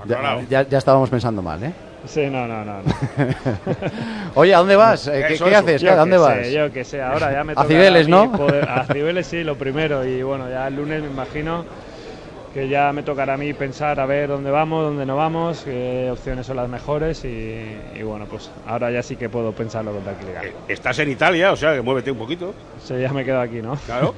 Ya, 0.06 0.40
ya- 0.48 0.68
ya 0.68 0.78
estábamos 0.78 1.10
pensando 1.10 1.42
mal, 1.42 1.62
¿eh? 1.62 1.72
Sí, 2.06 2.26
no, 2.30 2.46
no, 2.46 2.64
no. 2.64 2.82
no. 2.82 2.82
Oye, 4.34 4.54
¿a 4.54 4.58
dónde 4.58 4.76
vas? 4.76 5.06
Eh, 5.08 5.24
¿Qué, 5.26 5.36
qué 5.38 5.56
haces? 5.56 5.82
Yo 5.82 5.92
¿A 5.92 5.96
dónde 5.96 6.16
qué 6.16 6.20
vas? 6.22 6.46
sé, 6.46 6.52
yo 6.52 6.72
que 6.72 6.84
sé, 6.84 7.02
ahora 7.02 7.32
ya 7.32 7.42
me 7.42 7.52
A 7.52 7.56
toca 7.56 7.66
Cibeles, 7.68 8.06
mí 8.06 8.12
¿no? 8.12 8.30
poder- 8.32 8.68
a 8.68 8.84
Cibeles 8.84 9.26
sí, 9.26 9.42
lo 9.42 9.56
primero. 9.58 10.04
Y 10.04 10.22
bueno, 10.22 10.48
ya 10.48 10.68
el 10.68 10.76
lunes 10.76 11.02
me 11.02 11.08
imagino 11.08 11.64
que 12.54 12.68
ya 12.68 12.92
me 12.92 13.02
tocará 13.02 13.34
a 13.34 13.36
mí 13.36 13.52
pensar 13.52 14.00
a 14.00 14.06
ver 14.06 14.28
dónde 14.28 14.50
vamos, 14.50 14.84
dónde 14.84 15.04
no 15.06 15.16
vamos, 15.16 15.62
qué 15.64 16.08
opciones 16.10 16.46
son 16.46 16.56
las 16.56 16.68
mejores. 16.68 17.24
Y, 17.24 17.76
y 17.94 18.02
bueno, 18.02 18.26
pues 18.26 18.50
ahora 18.66 18.90
ya 18.90 19.02
sí 19.02 19.16
que 19.16 19.28
puedo 19.28 19.52
pensarlo 19.52 19.92
con 19.92 20.02
tranquilidad. 20.02 20.44
Eh, 20.44 20.52
Estás 20.68 20.98
en 21.00 21.10
Italia, 21.10 21.52
o 21.52 21.56
sea 21.56 21.74
que 21.74 21.82
muévete 21.82 22.10
un 22.10 22.18
poquito. 22.18 22.54
Sí, 22.82 22.98
ya 22.98 23.12
me 23.12 23.24
quedo 23.24 23.40
aquí, 23.40 23.60
¿no? 23.62 23.74
Claro. 23.86 24.14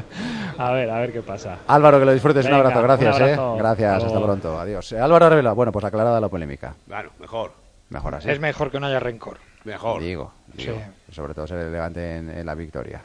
a 0.58 0.72
ver, 0.72 0.90
a 0.90 1.00
ver 1.00 1.12
qué 1.12 1.22
pasa. 1.22 1.58
Álvaro, 1.66 1.98
que 1.98 2.04
lo 2.04 2.12
disfrutes. 2.12 2.46
un 2.46 2.54
abrazo, 2.54 2.82
gracias, 2.82 3.16
un 3.16 3.22
abrazo. 3.22 3.54
¿eh? 3.54 3.58
Gracias, 3.58 4.04
Hasta 4.04 4.20
pronto. 4.22 4.60
Adiós. 4.60 4.92
Eh, 4.92 5.00
Álvaro 5.00 5.26
Arvela, 5.26 5.52
bueno, 5.52 5.72
pues 5.72 5.84
aclarada 5.84 6.20
la 6.20 6.28
polémica. 6.28 6.74
Claro, 6.86 7.10
mejor. 7.18 7.52
Mejor 7.88 8.14
así. 8.14 8.30
Es 8.30 8.38
mejor 8.40 8.70
que 8.70 8.78
no 8.78 8.86
haya 8.86 9.00
rencor. 9.00 9.38
Mejor. 9.64 10.00
Digo, 10.00 10.32
digo. 10.54 10.74
Sí. 11.08 11.12
Sobre 11.14 11.34
todo 11.34 11.46
ser 11.46 11.58
elegante 11.58 12.16
en, 12.16 12.30
en 12.30 12.46
la 12.46 12.54
victoria. 12.54 13.02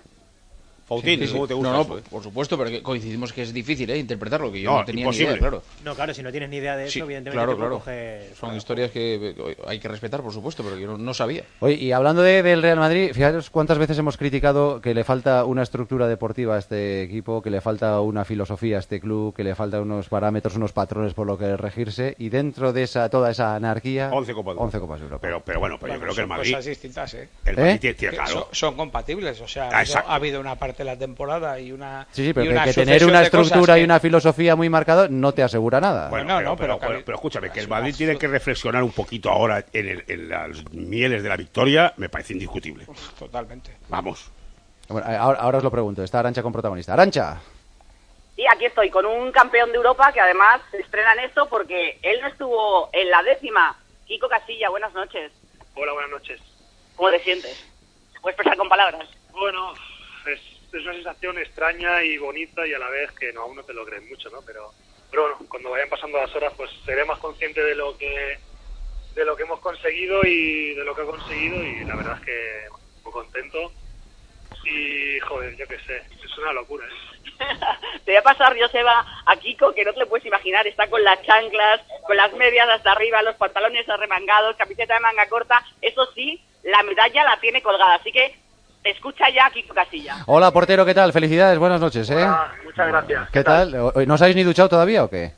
Fautín, 0.88 1.20
Sí, 1.20 1.28
sí. 1.28 1.34
¿cómo 1.34 1.48
te 1.48 1.56
gusta 1.56 1.72
No, 1.72 1.78
no, 1.80 1.88
por, 1.88 2.00
eh? 2.00 2.04
por 2.08 2.22
supuesto, 2.22 2.58
pero 2.60 2.84
coincidimos 2.84 3.34
que 3.34 3.42
es 3.42 3.52
difícil 3.52 3.90
¿eh? 3.90 3.98
interpretarlo, 3.98 4.52
que 4.52 4.62
yo 4.62 4.70
No, 4.72 4.78
no, 4.80 4.86
tenía 4.86 5.02
imposible. 5.02 5.30
ni 5.32 5.32
idea, 5.40 5.40
claro. 5.50 5.64
No, 5.84 5.96
claro, 5.96 6.14
si 6.14 6.22
no 6.22 6.30
tienes 6.32 6.50
ni 6.50 6.58
idea 6.58 6.78
de 6.78 6.84
eso, 6.86 6.92
Sí, 6.94 7.00
evidentemente 7.00 7.38
claro, 7.56 7.80
te 7.80 7.88
claro. 7.90 8.36
Son 8.36 8.56
historias 8.56 8.92
que 8.92 9.16
eh, 9.36 9.58
hay 9.66 9.80
que 9.80 9.88
respetar, 9.88 10.22
por 10.22 10.32
supuesto, 10.32 10.64
pero 10.64 10.78
yo 10.78 10.86
no, 10.88 10.98
no 11.00 11.14
sabía. 11.16 11.44
Oye, 11.60 11.74
y 11.76 11.92
hablando 11.92 12.22
de- 12.22 12.44
del 12.44 12.62
Real 12.62 12.78
Madrid, 12.78 13.12
fijaros 13.14 13.50
cuántas 13.50 13.80
veces 13.80 13.98
hemos 13.98 14.16
criticado 14.16 14.80
que 14.80 14.94
le 14.94 15.04
falta 15.04 15.44
una 15.46 15.64
estructura 15.64 16.08
deportiva 16.08 16.56
a 16.56 16.60
este 16.60 17.02
equipo, 17.02 17.42
que 17.42 17.50
le 17.50 17.62
falta 17.62 18.00
una 18.02 18.24
filosofía 18.24 18.78
a 18.78 18.80
este 18.80 19.00
club, 19.00 19.34
que 19.36 19.44
le 19.44 19.56
falta 19.56 19.82
unos 19.82 20.08
parámetros, 20.10 20.56
unos 20.56 20.72
patrones 20.72 21.16
por 21.16 21.26
lo 21.26 21.36
que 21.36 21.58
regirse, 21.58 22.16
y 22.20 22.30
dentro 22.30 22.74
de 22.74 22.84
esa 22.84 23.10
toda 23.10 23.32
esa 23.32 23.56
anarquía... 23.56 24.12
11 24.14 24.34
Copas 24.36 24.46
de 24.46 24.52
Europa. 24.52 24.64
11 24.66 24.80
Copas 24.80 25.00
de 25.00 25.04
Europa. 25.06 25.22
Pero, 25.24 25.42
pero 25.44 25.60
bueno, 25.60 25.78
pero 25.80 25.94
yo 25.96 26.00
creo 26.00 26.14
que 26.14 26.22
el 26.22 26.28
son 26.28 26.38
Madrid. 26.38 26.52
cosas 26.52 26.66
distintas, 26.66 27.14
¿eh? 27.16 27.28
El 27.44 27.56
Madrid 27.56 27.72
¿Eh? 27.72 27.78
tiene, 27.80 27.94
tiene- 27.96 28.12
Que 28.12 28.18
claro. 28.18 28.32
son, 28.32 28.44
son 28.52 28.76
compatibles, 28.76 29.42
o 29.42 29.48
sea, 29.48 29.70
ha 29.70 29.78
Ah, 29.78 29.80
habido, 29.80 29.98
ha 29.98 30.16
habido 30.16 30.40
una 30.42 30.56
parte 30.56 30.75
de 30.78 30.86
la 30.86 30.98
temporada 30.98 31.60
y 31.60 31.72
una. 31.72 32.08
Sí, 32.12 32.26
sí, 32.28 32.34
pero 32.34 32.46
y 32.46 32.50
que, 32.50 32.54
una 32.56 32.64
que 32.66 32.74
tener 32.74 33.06
una 33.06 33.22
estructura 33.22 33.78
y 33.78 33.82
que- 33.82 33.86
una 33.86 34.00
filosofía 34.00 34.56
muy 34.56 34.70
marcada 34.70 35.08
no 35.10 35.32
te 35.34 35.44
asegura 35.44 35.80
nada. 35.82 36.10
Bueno, 36.10 36.26
No, 36.26 36.38
pero, 36.38 36.50
no, 36.50 36.56
pero, 36.56 36.68
pero 36.78 36.80
pero- 36.88 37.00
que- 37.00 37.06
pero 37.06 37.16
escúchame, 37.18 37.52
que 37.52 37.60
el 37.60 37.68
Madrid 37.68 37.90
una- 37.90 37.98
tiene 37.98 38.18
que 38.18 38.28
reflexionar 38.28 38.84
un 38.84 38.92
poquito 38.92 39.30
ahora 39.30 39.64
en, 39.74 39.88
el- 39.90 40.04
en 40.08 40.30
las 40.30 40.72
mieles 40.72 41.24
de 41.24 41.30
la 41.30 41.38
victoria, 41.38 41.94
me 41.98 42.10
parece 42.10 42.34
indiscutible. 42.34 42.86
Totalmente. 43.20 43.72
Vamos. 43.90 44.32
Bueno, 44.88 45.10
eh, 45.10 45.16
ahora, 45.16 45.40
ahora 45.40 45.58
os 45.60 45.64
lo 45.64 45.72
pregunto, 45.72 46.04
está 46.04 46.20
Arancha 46.20 46.44
con 46.44 46.54
protagonista. 46.54 46.94
Arancha, 46.94 47.38
Y 48.38 48.46
aquí 48.54 48.66
estoy, 48.66 48.90
con 48.90 49.06
un 49.06 49.32
campeón 49.32 49.72
de 49.72 49.78
Europa 49.78 50.12
que 50.12 50.20
además 50.20 50.60
se 50.70 50.80
estrena 50.80 51.14
en 51.14 51.20
esto 51.22 51.48
porque 51.50 51.98
él 52.02 52.20
no 52.22 52.28
estuvo 52.28 52.90
en 52.92 53.10
la 53.10 53.24
décima. 53.24 53.78
Kiko 54.08 54.28
Casilla, 54.28 54.70
buenas 54.70 54.94
noches. 54.94 55.32
Hola, 55.74 55.94
buenas 55.94 56.12
noches. 56.12 56.42
¿Cómo 56.98 57.10
te 57.12 57.20
sientes? 57.22 57.66
¿Se 58.14 58.20
puede 58.20 58.34
expresar 58.34 58.58
con 58.58 58.68
palabras? 58.68 59.08
Bueno, 59.32 59.74
es, 60.28 60.40
es 60.78 60.84
una 60.84 60.94
sensación 60.94 61.38
extraña 61.38 62.04
y 62.04 62.18
bonita 62.18 62.66
y 62.68 62.74
a 62.74 62.80
la 62.80 62.90
vez 62.90 63.12
que 63.14 63.32
no, 63.34 63.42
aún 63.42 63.56
no 63.56 63.64
te 63.64 63.74
lo 63.74 63.86
crees 63.86 64.10
mucho, 64.10 64.30
¿no? 64.30 64.42
Pero, 64.46 64.72
pero 65.10 65.24
bueno, 65.24 65.38
cuando 65.50 65.70
vayan 65.72 65.90
pasando 65.90 66.18
las 66.18 66.36
horas, 66.36 66.54
pues 66.56 66.70
seré 66.86 67.06
más 67.06 67.20
consciente 67.20 67.62
de 67.64 67.76
lo 67.76 67.98
que 67.98 68.38
de 69.16 69.24
lo 69.24 69.36
que 69.38 69.44
hemos 69.44 69.62
conseguido 69.62 70.22
y 70.26 70.74
de 70.74 70.84
lo 70.84 70.94
que 70.94 71.04
he 71.04 71.06
conseguido 71.06 71.64
y 71.64 71.86
la 71.86 71.96
verdad 71.96 72.18
es 72.20 72.26
que 72.26 72.68
muy 73.04 73.14
contento 73.14 73.72
y 74.66 75.20
joder, 75.20 75.56
yo 75.56 75.66
qué 75.68 75.80
sé, 75.80 75.98
es 75.98 76.38
una 76.38 76.52
locura, 76.52 76.86
¿eh? 76.86 77.16
Te 78.06 78.12
voy 78.12 78.18
a 78.18 78.24
pasar, 78.24 78.58
Joseba, 78.60 79.06
a 79.26 79.36
Kiko, 79.38 79.74
que 79.74 79.84
no 79.84 79.94
te 79.94 80.00
lo 80.00 80.08
puedes 80.08 80.26
imaginar. 80.26 80.66
Está 80.68 80.88
con 80.88 81.04
las 81.04 81.22
chanclas, 81.24 81.82
con 82.06 82.16
las 82.16 82.32
medias 82.34 82.70
hasta 82.70 82.92
arriba, 82.92 83.22
los 83.22 83.36
pantalones 83.36 83.88
arremangados, 83.90 84.56
camiseta 84.56 84.94
de 84.94 85.00
manga 85.00 85.28
corta. 85.28 85.64
Eso 85.82 86.06
sí, 86.14 86.42
la 86.64 86.84
medalla 86.84 87.24
la 87.24 87.40
tiene 87.40 87.62
colgada. 87.62 87.96
Así 87.96 88.12
que 88.12 88.36
escucha 88.86 89.26
ya 89.30 89.50
Kiko 89.50 89.74
Casilla. 89.74 90.18
hola 90.28 90.52
portero, 90.52 90.86
¿qué 90.86 90.94
tal? 90.94 91.12
Felicidades, 91.12 91.58
buenas 91.60 91.82
noches, 91.82 92.10
¿eh? 92.10 92.22
Ah, 92.24 92.52
muchas 92.64 92.88
gracias. 92.88 93.30
¿Qué 93.32 93.44
tal? 93.44 93.76
O- 93.76 93.94
¿No 94.06 94.14
os 94.14 94.22
habéis 94.22 94.36
ni 94.36 94.44
duchado 94.44 94.70
todavía 94.70 95.04
o 95.04 95.10
qué? 95.10 95.34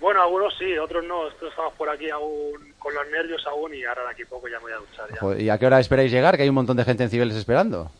Bueno, 0.00 0.22
algunos 0.22 0.56
sí, 0.56 0.78
otros 0.78 1.04
no. 1.04 1.26
Estos 1.28 1.50
estamos 1.50 1.74
por 1.74 1.88
aquí 1.90 2.08
aún 2.10 2.52
con 2.78 2.94
los 2.94 3.06
nervios 3.08 3.44
aún 3.46 3.74
y 3.74 3.84
ahora 3.84 4.02
de 4.04 4.10
aquí 4.10 4.22
a 4.22 4.26
poco 4.26 4.46
ya 4.48 4.56
me 4.58 4.64
voy 4.64 4.72
a 4.72 4.76
duchar 4.76 5.08
ya. 5.10 5.16
Joder, 5.20 5.40
¿Y 5.40 5.50
a 5.50 5.58
qué 5.58 5.66
hora 5.66 5.80
esperáis 5.80 6.12
llegar? 6.12 6.36
Que 6.36 6.44
hay 6.44 6.48
un 6.48 6.54
montón 6.54 6.76
de 6.76 6.84
gente 6.84 7.02
en 7.02 7.10
Cibeles 7.10 7.36
esperando. 7.36 7.90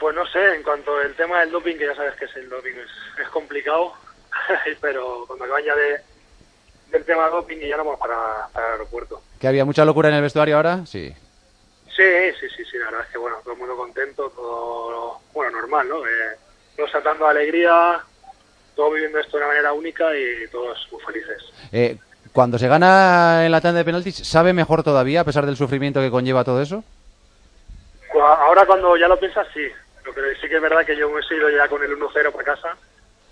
Pues 0.00 0.14
no 0.14 0.26
sé, 0.28 0.54
en 0.54 0.62
cuanto 0.62 0.96
al 0.96 1.12
tema 1.14 1.40
del 1.40 1.50
doping, 1.50 1.76
que 1.76 1.86
ya 1.86 1.94
sabes 1.94 2.14
que 2.14 2.24
es 2.24 2.36
el 2.36 2.48
doping, 2.48 2.70
es, 2.72 3.20
es 3.22 3.28
complicado, 3.30 3.92
pero 4.80 5.24
cuando 5.26 5.44
acaban 5.44 5.64
ya 5.64 5.74
de, 5.74 6.00
del 6.92 7.04
tema 7.04 7.28
doping 7.28 7.56
y 7.58 7.68
ya 7.68 7.76
no 7.76 7.84
vamos 7.84 8.00
para, 8.00 8.16
para 8.52 8.66
el 8.68 8.72
aeropuerto. 8.74 9.20
¿Que 9.40 9.48
había 9.48 9.64
mucha 9.64 9.84
locura 9.84 10.08
en 10.08 10.14
el 10.14 10.22
vestuario 10.22 10.56
ahora? 10.56 10.86
Sí. 10.86 11.12
Sí, 11.98 12.04
sí, 12.38 12.46
sí, 12.56 12.64
sí, 12.64 12.78
la 12.78 12.84
verdad 12.84 13.00
es 13.06 13.08
que 13.10 13.18
bueno, 13.18 13.38
todo 13.42 13.54
el 13.54 13.58
mundo 13.58 13.76
contento, 13.76 14.30
todo, 14.30 15.18
bueno, 15.34 15.50
normal, 15.50 15.88
¿no? 15.88 16.06
Eh, 16.06 16.36
todos 16.76 16.92
saltando 16.92 17.24
de 17.24 17.30
alegría, 17.32 17.98
todos 18.76 18.94
viviendo 18.94 19.18
esto 19.18 19.36
de 19.36 19.38
una 19.38 19.48
manera 19.48 19.72
única 19.72 20.16
y 20.16 20.46
todos 20.52 20.78
muy 20.92 21.02
felices. 21.02 21.42
Eh, 21.72 21.96
cuando 22.32 22.56
se 22.56 22.68
gana 22.68 23.44
en 23.44 23.50
la 23.50 23.60
tanda 23.60 23.78
de 23.78 23.84
penaltis, 23.84 24.14
¿sabe 24.14 24.52
mejor 24.52 24.84
todavía 24.84 25.22
a 25.22 25.24
pesar 25.24 25.44
del 25.44 25.56
sufrimiento 25.56 25.98
que 25.98 26.12
conlleva 26.12 26.44
todo 26.44 26.62
eso? 26.62 26.84
Ahora 28.14 28.64
cuando 28.64 28.96
ya 28.96 29.08
lo 29.08 29.18
piensas, 29.18 29.48
sí. 29.52 29.66
Sí 30.40 30.48
que 30.48 30.54
es 30.54 30.62
verdad 30.62 30.86
que 30.86 30.96
yo 30.96 31.10
me 31.10 31.20
he 31.20 31.34
ido 31.34 31.50
ya 31.50 31.66
con 31.66 31.82
el 31.82 31.98
1-0 31.98 32.30
para 32.30 32.44
casa, 32.44 32.76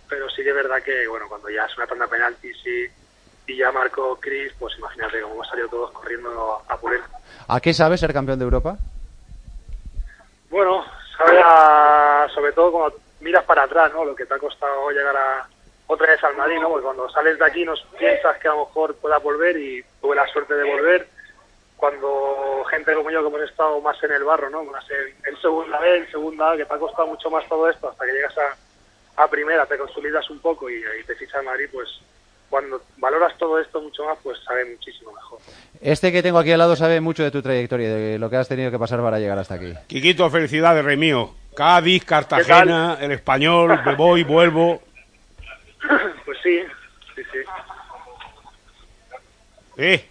pero 0.08 0.28
sí 0.28 0.42
que 0.42 0.48
es 0.48 0.56
verdad 0.56 0.82
que, 0.82 1.06
bueno, 1.06 1.28
cuando 1.28 1.48
ya 1.50 1.66
es 1.66 1.76
una 1.76 1.86
tanda 1.86 2.06
de 2.06 2.10
penaltis 2.10 2.56
y, 2.66 2.86
y 3.46 3.56
ya 3.56 3.70
marcó 3.72 4.16
Chris, 4.20 4.52
pues 4.58 4.76
imagínate 4.78 5.20
cómo 5.20 5.34
hemos 5.34 5.48
salido 5.48 5.68
todos 5.68 5.92
corriendo 5.92 6.62
a 6.68 6.76
por 6.76 6.94
él. 6.94 7.00
¿A 7.48 7.60
qué 7.60 7.72
sabe 7.72 7.96
ser 7.96 8.12
campeón 8.12 8.38
de 8.38 8.44
Europa? 8.44 8.76
Bueno, 10.50 10.84
sabe 11.16 11.40
a- 11.44 12.26
sobre 12.34 12.52
todo 12.52 12.72
cuando 12.72 12.98
miras 13.20 13.44
para 13.44 13.64
atrás, 13.64 13.92
¿no? 13.92 14.04
Lo 14.04 14.14
que 14.14 14.26
te 14.26 14.34
ha 14.34 14.38
costado 14.38 14.90
llegar 14.90 15.16
a 15.16 15.48
otra 15.88 16.08
vez 16.08 16.22
al 16.24 16.36
Madrid, 16.36 16.58
¿no? 16.60 16.68
Porque 16.68 16.84
cuando 16.84 17.08
sales 17.10 17.38
de 17.38 17.44
aquí 17.46 17.64
no 17.64 17.74
piensas 17.98 18.36
que 18.38 18.48
a 18.48 18.52
lo 18.52 18.66
mejor 18.66 18.94
puedas 18.96 19.22
volver 19.22 19.56
y 19.56 19.84
tuve 20.00 20.16
la 20.16 20.26
suerte 20.28 20.54
de 20.54 20.64
volver. 20.70 21.08
Cuando 21.76 22.64
gente 22.70 22.94
como 22.94 23.10
yo 23.10 23.20
que 23.20 23.28
hemos 23.36 23.48
estado 23.50 23.80
más 23.82 24.02
en 24.02 24.12
el 24.12 24.24
barro, 24.24 24.48
¿no? 24.50 24.64
Más 24.64 24.84
en, 24.90 25.14
en 25.30 25.40
segunda 25.40 25.78
B, 25.78 25.98
en 25.98 26.10
segunda 26.10 26.52
A, 26.52 26.56
que 26.56 26.64
te 26.64 26.74
ha 26.74 26.78
costado 26.78 27.06
mucho 27.08 27.30
más 27.30 27.46
todo 27.48 27.68
esto 27.68 27.88
hasta 27.90 28.06
que 28.06 28.12
llegas 28.12 28.34
a, 28.38 29.22
a 29.22 29.28
primera, 29.28 29.66
te 29.66 29.76
consolidas 29.76 30.28
un 30.30 30.40
poco 30.40 30.70
y, 30.70 30.76
y 30.76 31.04
te 31.04 31.14
fichas 31.14 31.40
en 31.40 31.44
Madrid, 31.46 31.68
pues 31.72 31.88
cuando 32.50 32.80
valoras 32.98 33.36
todo 33.38 33.58
esto 33.60 33.80
mucho 33.80 34.04
más, 34.04 34.18
pues 34.22 34.38
sabe 34.46 34.64
muchísimo 34.64 35.12
mejor. 35.12 35.38
Este 35.80 36.10
que 36.12 36.22
tengo 36.22 36.38
aquí 36.38 36.52
al 36.52 36.58
lado 36.58 36.76
sabe 36.76 37.00
mucho 37.00 37.22
de 37.22 37.30
tu 37.30 37.42
trayectoria, 37.42 37.88
de 37.94 38.18
lo 38.18 38.30
que 38.30 38.36
has 38.36 38.48
tenido 38.48 38.70
que 38.70 38.78
pasar 38.78 39.00
para 39.02 39.18
llegar 39.18 39.38
hasta 39.38 39.54
aquí. 39.54 39.72
Quiquito, 39.86 40.28
felicidades, 40.30 40.84
rey 40.84 40.96
mío. 40.96 41.34
Cádiz, 41.56 42.04
Cartagena, 42.04 42.98
el 43.00 43.12
español, 43.12 43.80
me 43.84 43.94
voy, 43.94 44.24
vuelvo. 44.24 44.82
pues 46.24 46.38
sí, 46.42 46.60
sí, 47.14 47.22
sí. 47.32 47.38
Eh, 49.78 50.04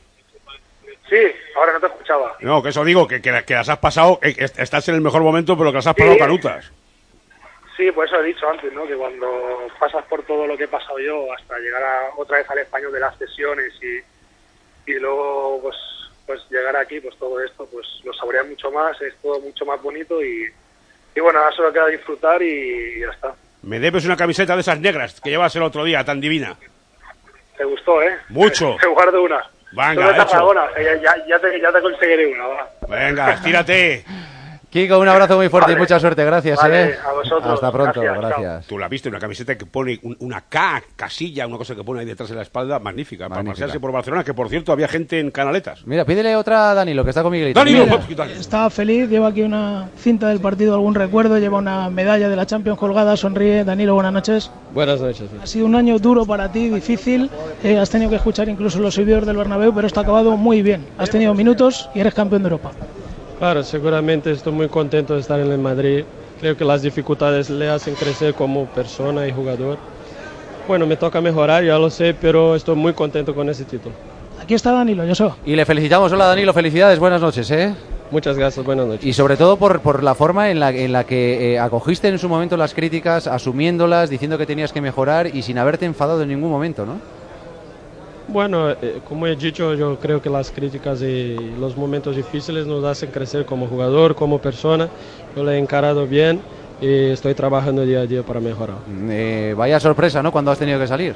Sí, 1.08 1.18
ahora 1.56 1.74
no 1.74 1.80
te 1.80 1.86
escuchaba. 1.86 2.36
no, 2.40 2.64
que 2.64 2.70
eso 2.70 2.84
digo, 2.84 3.08
que, 3.08 3.22
que, 3.22 3.44
que 3.46 3.54
las 3.54 3.70
has 3.70 3.78
pasado, 3.78 4.18
eh, 4.24 4.34
est- 4.40 4.58
estás 4.58 4.90
en 4.90 4.96
el 4.96 5.02
mejor 5.02 5.22
momento, 5.22 5.56
pero 5.56 5.70
que 5.70 5.76
las 5.76 5.86
has 5.86 5.94
pasado 5.94 6.14
Sí. 6.14 6.20
canutas. 6.20 6.72
Sí, 7.78 7.92
por 7.92 8.06
eso 8.06 8.22
he 8.22 8.28
dicho 8.28 8.50
antes, 8.50 8.72
¿no? 8.72 8.88
Que 8.88 8.96
cuando 8.96 9.68
pasas 9.80 10.06
por 10.06 10.24
todo 10.24 10.48
lo 10.48 10.58
que 10.58 10.64
he 10.64 10.68
pasado 10.68 10.98
yo 11.00 11.34
hasta 11.34 11.60
llegar 11.60 11.84
a, 11.84 12.10
otra 12.16 12.38
vez 12.38 12.50
al 12.50 12.60
español 12.60 12.94
de 12.94 13.00
las 13.02 13.18
sesiones 13.18 13.74
y, 13.82 14.92
y 14.92 14.94
luego 15.00 15.60
pues 15.62 15.76
pues 16.26 16.42
llegar 16.50 16.76
aquí, 16.76 17.00
pues 17.00 17.16
todo 17.18 17.40
esto, 17.44 17.68
pues 17.72 17.86
lo 18.04 18.14
saboreas 18.14 18.48
mucho 18.48 18.72
más, 18.72 19.00
es 19.02 19.16
todo 19.22 19.40
mucho 19.42 19.66
más 19.66 19.82
bonito 19.82 20.24
y, 20.24 20.52
y 21.16 21.20
bueno, 21.20 21.40
ahora 21.40 21.56
solo 21.56 21.72
queda 21.72 21.88
disfrutar 21.88 22.42
y, 22.42 23.00
ya 23.00 23.10
está. 23.10 23.36
Me 23.62 23.80
debes 23.80 24.06
una 24.06 24.18
camiseta 24.18 24.56
de 24.56 24.62
esas 24.62 24.80
negras 24.80 25.22
que 25.22 25.30
llevas 25.30 25.56
el 25.56 25.64
otro 25.64 25.84
día, 25.84 26.04
tan 26.04 26.20
divina. 26.20 26.56
Te 27.58 27.64
gustó, 27.64 28.02
¿eh? 28.02 28.18
Mucho. 28.30 28.76
Te 28.82 28.88
guardo 28.88 29.24
una. 29.24 29.44
Venga, 29.72 30.24
hecho. 30.24 30.54
Ya, 31.02 31.16
ya 31.28 31.40
te, 31.40 31.60
ya 31.60 31.72
te 31.72 31.82
conseguiré 31.82 32.28
una, 32.28 32.48
va. 32.48 32.70
Venga, 32.88 33.34
estírate. 33.34 34.06
Kiko, 34.76 35.00
un 35.00 35.08
abrazo 35.08 35.38
muy 35.38 35.48
fuerte 35.48 35.72
y 35.72 35.76
Vale. 35.76 35.84
mucha 35.84 35.98
suerte. 36.02 36.26
Gracias, 36.26 36.58
Vale, 36.62 36.84
¿eh? 36.84 36.96
a 37.08 37.14
vosotros. 37.14 37.54
Hasta 37.54 37.72
pronto, 37.72 38.02
Gracias, 38.02 38.22
gracias. 38.30 38.68
Tú 38.68 38.78
la 38.78 38.90
viste, 38.90 39.08
una 39.08 39.20
camiseta 39.20 39.58
que 39.58 39.66
pone 39.66 39.98
un- 40.04 40.18
una 40.20 40.42
K, 40.42 40.84
casilla, 40.98 41.48
una 41.48 41.58
cosa 41.58 41.76
que 41.76 41.84
pone 41.86 42.02
ahí 42.02 42.06
detrás 42.06 42.28
de 42.30 42.36
la 42.36 42.42
espalda, 42.42 42.78
magnífica, 42.80 43.30
para 43.30 43.36
Magnífica. 43.36 43.54
pasearse 43.68 43.80
por 43.80 43.94
Barcelona, 43.94 44.26
que 44.26 44.34
por 44.34 44.50
cierto 44.50 44.74
había 44.74 44.90
gente 44.90 45.18
en 45.22 45.32
canaletas. 45.32 45.88
Mira, 45.88 46.04
pídele 46.04 46.36
otra 46.36 46.72
a 46.72 46.74
Danilo, 46.74 47.06
que 47.06 47.12
está 47.12 47.24
con 47.24 47.32
Miguelito. 47.32 47.58
Danilo, 47.58 47.86
Mira. 48.10 48.26
Está 48.38 48.70
feliz, 48.70 49.08
lleva 49.10 49.30
aquí 49.30 49.44
una 49.44 49.88
cinta 49.98 50.28
del 50.28 50.42
partido, 50.42 50.74
algún 50.74 50.94
recuerdo, 50.94 51.38
lleva 51.40 51.58
una 51.58 51.90
medalla 51.90 52.28
de 52.28 52.36
la 52.36 52.46
Champions 52.46 52.78
colgada, 52.78 53.16
sonríe. 53.16 53.64
Danilo, 53.64 53.94
buenas 53.94 54.12
noches. 54.12 54.52
Buenas 54.74 55.00
noches. 55.00 55.30
Ha 55.42 55.48
sido 55.48 55.68
un 55.68 55.76
año 55.76 56.00
duro 56.00 56.26
para 56.26 56.52
ti, 56.52 56.68
difícil. 56.68 57.30
eh, 57.64 57.78
has 57.78 57.90
tenido 57.90 58.10
que 58.10 58.18
escuchar 58.18 58.50
incluso 58.50 58.80
los 58.80 58.94
servidores 58.94 59.26
del 59.26 59.38
Bernabéu, 59.38 59.74
pero 59.74 59.88
esto 59.88 60.02
ha 60.02 60.04
acabado 60.04 60.36
muy 60.36 60.62
bien. 60.62 60.86
Has 60.98 61.10
tenido 61.10 61.34
minutos 61.34 61.90
y 61.96 62.02
eres 62.02 62.14
campeón 62.14 62.44
de 62.44 62.48
Europa. 62.50 62.72
Claro, 63.46 63.62
seguramente 63.62 64.32
estoy 64.32 64.54
muy 64.54 64.68
contento 64.70 65.14
de 65.14 65.20
estar 65.20 65.40
en 65.40 65.52
el 65.52 65.60
Madrid. 65.60 66.04
Creo 66.40 66.58
que 66.58 66.66
las 66.66 66.82
dificultades 66.82 67.52
le 67.52 67.70
hacen 67.70 67.94
crecer 67.94 68.34
como 68.34 68.66
persona 68.66 69.28
y 69.28 69.32
jugador. 69.32 69.78
Bueno, 70.68 70.88
me 70.88 70.98
toca 70.98 71.22
mejorar, 71.22 71.64
ya 71.64 71.78
lo 71.78 71.92
sé, 71.92 72.16
pero 72.20 72.56
estoy 72.56 72.76
muy 72.76 72.94
contento 72.94 73.36
con 73.36 73.48
ese 73.48 73.64
título. 73.64 73.94
Aquí 74.42 74.56
está 74.56 74.72
Danilo, 74.72 75.06
yo 75.06 75.14
soy. 75.14 75.30
Y 75.46 75.56
le 75.56 75.64
felicitamos. 75.64 76.12
Hola, 76.12 76.26
Danilo, 76.26 76.54
felicidades, 76.54 76.98
buenas 76.98 77.22
noches, 77.22 77.52
¿eh? 77.52 77.72
Muchas 78.10 78.36
gracias, 78.36 78.66
buenas 78.66 78.88
noches. 78.88 79.06
Y 79.06 79.14
sobre 79.14 79.38
todo 79.38 79.58
por, 79.58 79.80
por 79.82 80.02
la 80.02 80.16
forma 80.16 80.50
en 80.50 80.60
la, 80.60 80.72
en 80.72 80.92
la 80.92 81.04
que 81.04 81.54
eh, 81.54 81.60
acogiste 81.60 82.08
en 82.08 82.18
su 82.18 82.28
momento 82.28 82.58
las 82.58 82.74
críticas, 82.74 83.28
asumiéndolas, 83.28 84.10
diciendo 84.10 84.40
que 84.40 84.48
tenías 84.48 84.74
que 84.74 84.82
mejorar 84.82 85.28
y 85.28 85.44
sin 85.44 85.60
haberte 85.60 85.86
enfadado 85.86 86.24
en 86.24 86.30
ningún 86.30 86.50
momento, 86.50 86.84
¿no? 86.84 86.94
Bueno, 88.28 88.72
eh, 88.72 89.02
como 89.08 89.28
he 89.28 89.36
dicho, 89.36 89.76
yo 89.76 89.98
creo 90.00 90.22
que 90.22 90.30
las 90.30 90.50
críticas 90.50 91.02
y 91.02 91.38
los 91.60 91.78
momentos 91.78 92.16
difíciles 92.16 92.66
nos 92.66 92.84
hacen 92.84 93.12
crecer 93.12 93.46
como 93.46 93.68
jugador, 93.68 94.16
como 94.16 94.40
persona. 94.40 94.90
Yo 95.36 95.44
lo 95.44 95.52
he 95.52 95.60
encarado 95.60 96.08
bien 96.08 96.42
y 96.82 97.12
estoy 97.12 97.36
trabajando 97.36 97.86
día 97.86 98.02
a 98.02 98.08
día 98.08 98.24
para 98.24 98.40
mejorar. 98.40 98.78
Eh, 99.10 99.54
vaya 99.56 99.80
sorpresa, 99.80 100.24
¿no? 100.24 100.32
Cuando 100.32 100.52
has 100.52 100.58
tenido 100.58 100.80
que 100.80 100.88
salir. 100.88 101.16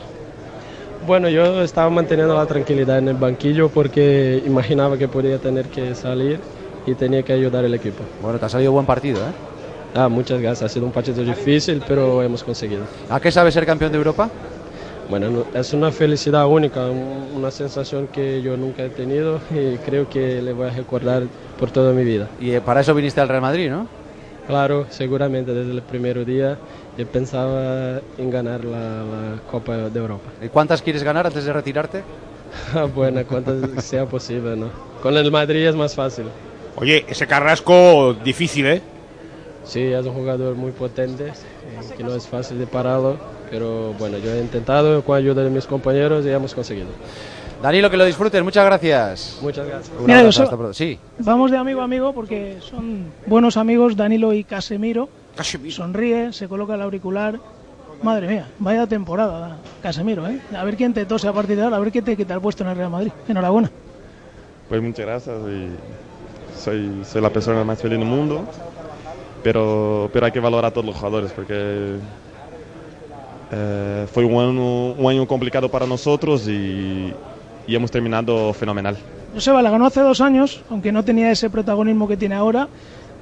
Bueno, 1.07 1.29
yo 1.29 1.63
estaba 1.63 1.89
manteniendo 1.89 2.35
la 2.35 2.45
tranquilidad 2.45 2.99
en 2.99 3.07
el 3.07 3.15
banquillo 3.15 3.69
porque 3.69 4.43
imaginaba 4.45 4.97
que 4.97 5.07
podía 5.07 5.39
tener 5.39 5.65
que 5.65 5.95
salir 5.95 6.39
y 6.85 6.93
tenía 6.93 7.23
que 7.23 7.33
ayudar 7.33 7.65
al 7.65 7.73
equipo. 7.73 8.03
Bueno, 8.21 8.37
te 8.37 8.45
ha 8.45 8.49
salido 8.49 8.71
buen 8.71 8.85
partido, 8.85 9.19
¿eh? 9.19 9.31
Ah, 9.95 10.07
muchas 10.07 10.39
gracias. 10.39 10.69
Ha 10.69 10.73
sido 10.73 10.85
un 10.85 10.91
partido 10.91 11.23
difícil, 11.23 11.81
pero 11.87 12.21
hemos 12.21 12.43
conseguido. 12.43 12.83
¿A 13.09 13.19
qué 13.19 13.31
sabe 13.31 13.51
ser 13.51 13.65
campeón 13.65 13.91
de 13.91 13.97
Europa? 13.97 14.29
Bueno, 15.09 15.29
no- 15.31 15.45
es 15.55 15.73
una 15.73 15.91
felicidad 15.91 16.45
única, 16.45 16.81
un- 16.91 17.31
una 17.35 17.49
sensación 17.49 18.07
que 18.07 18.41
yo 18.43 18.55
nunca 18.57 18.83
he 18.83 18.89
tenido 18.89 19.41
y 19.49 19.77
creo 19.77 20.07
que 20.07 20.39
le 20.41 20.53
voy 20.53 20.67
a 20.67 20.71
recordar 20.71 21.23
por 21.57 21.71
toda 21.71 21.93
mi 21.93 22.03
vida. 22.03 22.29
Y 22.39 22.51
eh, 22.51 22.61
para 22.61 22.81
eso 22.81 22.93
viniste 22.93 23.19
al 23.19 23.27
Real 23.27 23.41
Madrid, 23.41 23.69
¿no? 23.69 23.87
Claro, 24.47 24.85
seguramente 24.89 25.53
desde 25.53 25.71
el 25.71 25.81
primer 25.81 26.23
día 26.25 26.59
yo 26.97 27.05
pensaba 27.07 28.01
en 28.17 28.29
ganar 28.29 28.63
la, 28.65 29.03
la 29.03 29.39
Copa 29.49 29.77
de 29.89 29.99
Europa. 29.99 30.31
¿Y 30.41 30.49
¿Cuántas 30.49 30.81
quieres 30.81 31.03
ganar 31.03 31.25
antes 31.25 31.43
de 31.45 31.53
retirarte? 31.53 32.03
bueno, 32.95 33.25
cuantas 33.25 33.83
sea 33.85 34.05
posible, 34.05 34.55
¿no? 34.55 34.69
Con 35.01 35.15
el 35.17 35.31
Madrid 35.31 35.67
es 35.67 35.75
más 35.75 35.95
fácil. 35.95 36.25
Oye, 36.75 37.05
ese 37.07 37.25
Carrasco 37.25 38.13
difícil, 38.23 38.65
¿eh? 38.67 38.81
Sí, 39.63 39.81
es 39.81 40.05
un 40.05 40.13
jugador 40.13 40.55
muy 40.55 40.71
potente, 40.71 41.27
eh, 41.27 41.33
que 41.95 42.03
no 42.03 42.15
es 42.15 42.27
fácil 42.27 42.57
de 42.57 42.65
pararlo, 42.65 43.19
pero 43.49 43.93
bueno, 43.93 44.17
yo 44.17 44.31
he 44.33 44.39
intentado 44.39 45.03
con 45.03 45.17
ayuda 45.17 45.43
de 45.43 45.49
mis 45.49 45.65
compañeros 45.65 46.25
y 46.25 46.29
hemos 46.29 46.53
conseguido. 46.53 46.89
Danilo, 47.61 47.89
que 47.89 47.97
lo 47.97 48.05
disfrutes, 48.05 48.41
muchas 48.41 48.65
gracias. 48.65 49.39
Muchas 49.41 49.67
gracias. 49.67 49.91
Un 49.99 50.05
Mira, 50.05 50.19
abrazo, 50.19 50.43
hasta. 50.43 50.73
Sí. 50.73 50.97
Vamos 51.19 51.51
de 51.51 51.57
amigo 51.57 51.81
a 51.81 51.83
amigo 51.83 52.13
porque 52.13 52.57
son 52.61 53.07
buenos 53.25 53.57
amigos 53.57 53.97
Danilo 53.97 54.33
y 54.33 54.45
Casemiro. 54.45 55.09
Casemiro. 55.35 55.75
Sonríe, 55.75 56.31
se 56.31 56.47
coloca 56.47 56.75
el 56.75 56.81
auricular. 56.81 57.39
Madre 58.01 58.29
mía, 58.29 58.47
vaya 58.59 58.87
temporada, 58.87 59.57
Casemiro, 59.83 60.25
¿eh? 60.25 60.39
A 60.55 60.63
ver 60.63 60.77
quién 60.77 60.93
te 60.93 61.05
tose 61.05 61.27
a 61.27 61.33
partir 61.33 61.57
de 61.57 61.63
ahora, 61.63 61.75
a 61.75 61.79
ver 61.79 61.91
quién 61.91 62.05
te 62.05 62.15
quita 62.15 62.33
el 62.33 62.39
puesto 62.39 62.63
en 62.63 62.69
el 62.69 62.77
Real 62.77 62.89
Madrid. 62.89 63.11
Enhorabuena. 63.27 63.69
Pues 64.69 64.81
muchas 64.81 65.05
gracias 65.05 65.35
y 65.49 66.57
soy, 66.57 67.01
soy 67.03 67.21
la 67.21 67.29
persona 67.29 67.65
más 67.65 67.81
feliz 67.81 67.99
del 67.99 68.07
mundo, 68.07 68.45
pero, 69.43 70.09
pero 70.13 70.27
hay 70.27 70.31
que 70.31 70.39
valorar 70.39 70.67
a 70.67 70.71
todos 70.71 70.85
los 70.85 70.95
jugadores 70.95 71.33
porque 71.33 71.97
eh, 73.51 74.07
fue 74.11 74.23
un 74.23 74.33
año, 74.41 74.91
un 74.93 75.09
año 75.11 75.27
complicado 75.27 75.69
para 75.69 75.85
nosotros 75.85 76.47
y, 76.47 77.13
y 77.67 77.75
hemos 77.75 77.91
terminado 77.91 78.53
fenomenal. 78.53 78.97
Joseba 79.33 79.61
la 79.61 79.69
ganó 79.69 79.85
hace 79.85 80.01
dos 80.01 80.21
años, 80.21 80.61
aunque 80.69 80.91
no 80.91 81.03
tenía 81.03 81.31
ese 81.31 81.49
protagonismo 81.49 82.07
que 82.07 82.17
tiene 82.17 82.35
ahora, 82.35 82.67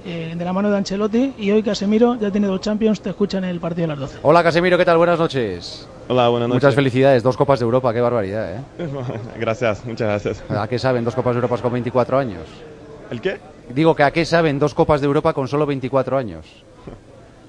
eh, 0.05 0.33
de 0.37 0.45
la 0.45 0.53
mano 0.53 0.69
de 0.69 0.77
Ancelotti. 0.77 1.33
Y 1.37 1.51
hoy 1.51 1.63
Casemiro 1.63 2.15
ya 2.15 2.31
tiene 2.31 2.47
dos 2.47 2.61
Champions, 2.61 3.01
te 3.01 3.09
escucha 3.09 3.39
en 3.39 3.43
el 3.43 3.59
partido 3.59 3.87
de 3.87 3.87
las 3.87 3.99
12. 3.99 4.19
Hola, 4.23 4.43
Casemiro, 4.43 4.77
¿qué 4.77 4.85
tal? 4.85 4.97
Buenas 4.97 5.19
noches. 5.19 5.87
Hola, 6.07 6.29
buenas 6.29 6.47
noches. 6.47 6.63
Muchas 6.63 6.75
felicidades, 6.75 7.23
dos 7.23 7.35
Copas 7.35 7.59
de 7.59 7.65
Europa, 7.65 7.93
qué 7.93 7.99
barbaridad, 7.99 8.55
¿eh? 8.55 8.61
gracias, 9.39 9.83
muchas 9.85 10.07
gracias. 10.07 10.43
¿A 10.49 10.67
qué 10.67 10.79
saben 10.79 11.03
dos 11.03 11.13
Copas 11.13 11.33
de 11.33 11.39
Europa 11.39 11.57
con 11.57 11.73
24 11.73 12.17
años? 12.17 12.43
¿El 13.11 13.19
qué? 13.19 13.39
Digo 13.73 13.95
que 13.95 14.03
a 14.03 14.11
qué 14.11 14.23
saben 14.23 14.59
dos 14.59 14.73
Copas 14.73 15.01
de 15.01 15.07
Europa 15.07 15.33
con 15.33 15.49
solo 15.49 15.65
24 15.65 16.17
años. 16.17 16.45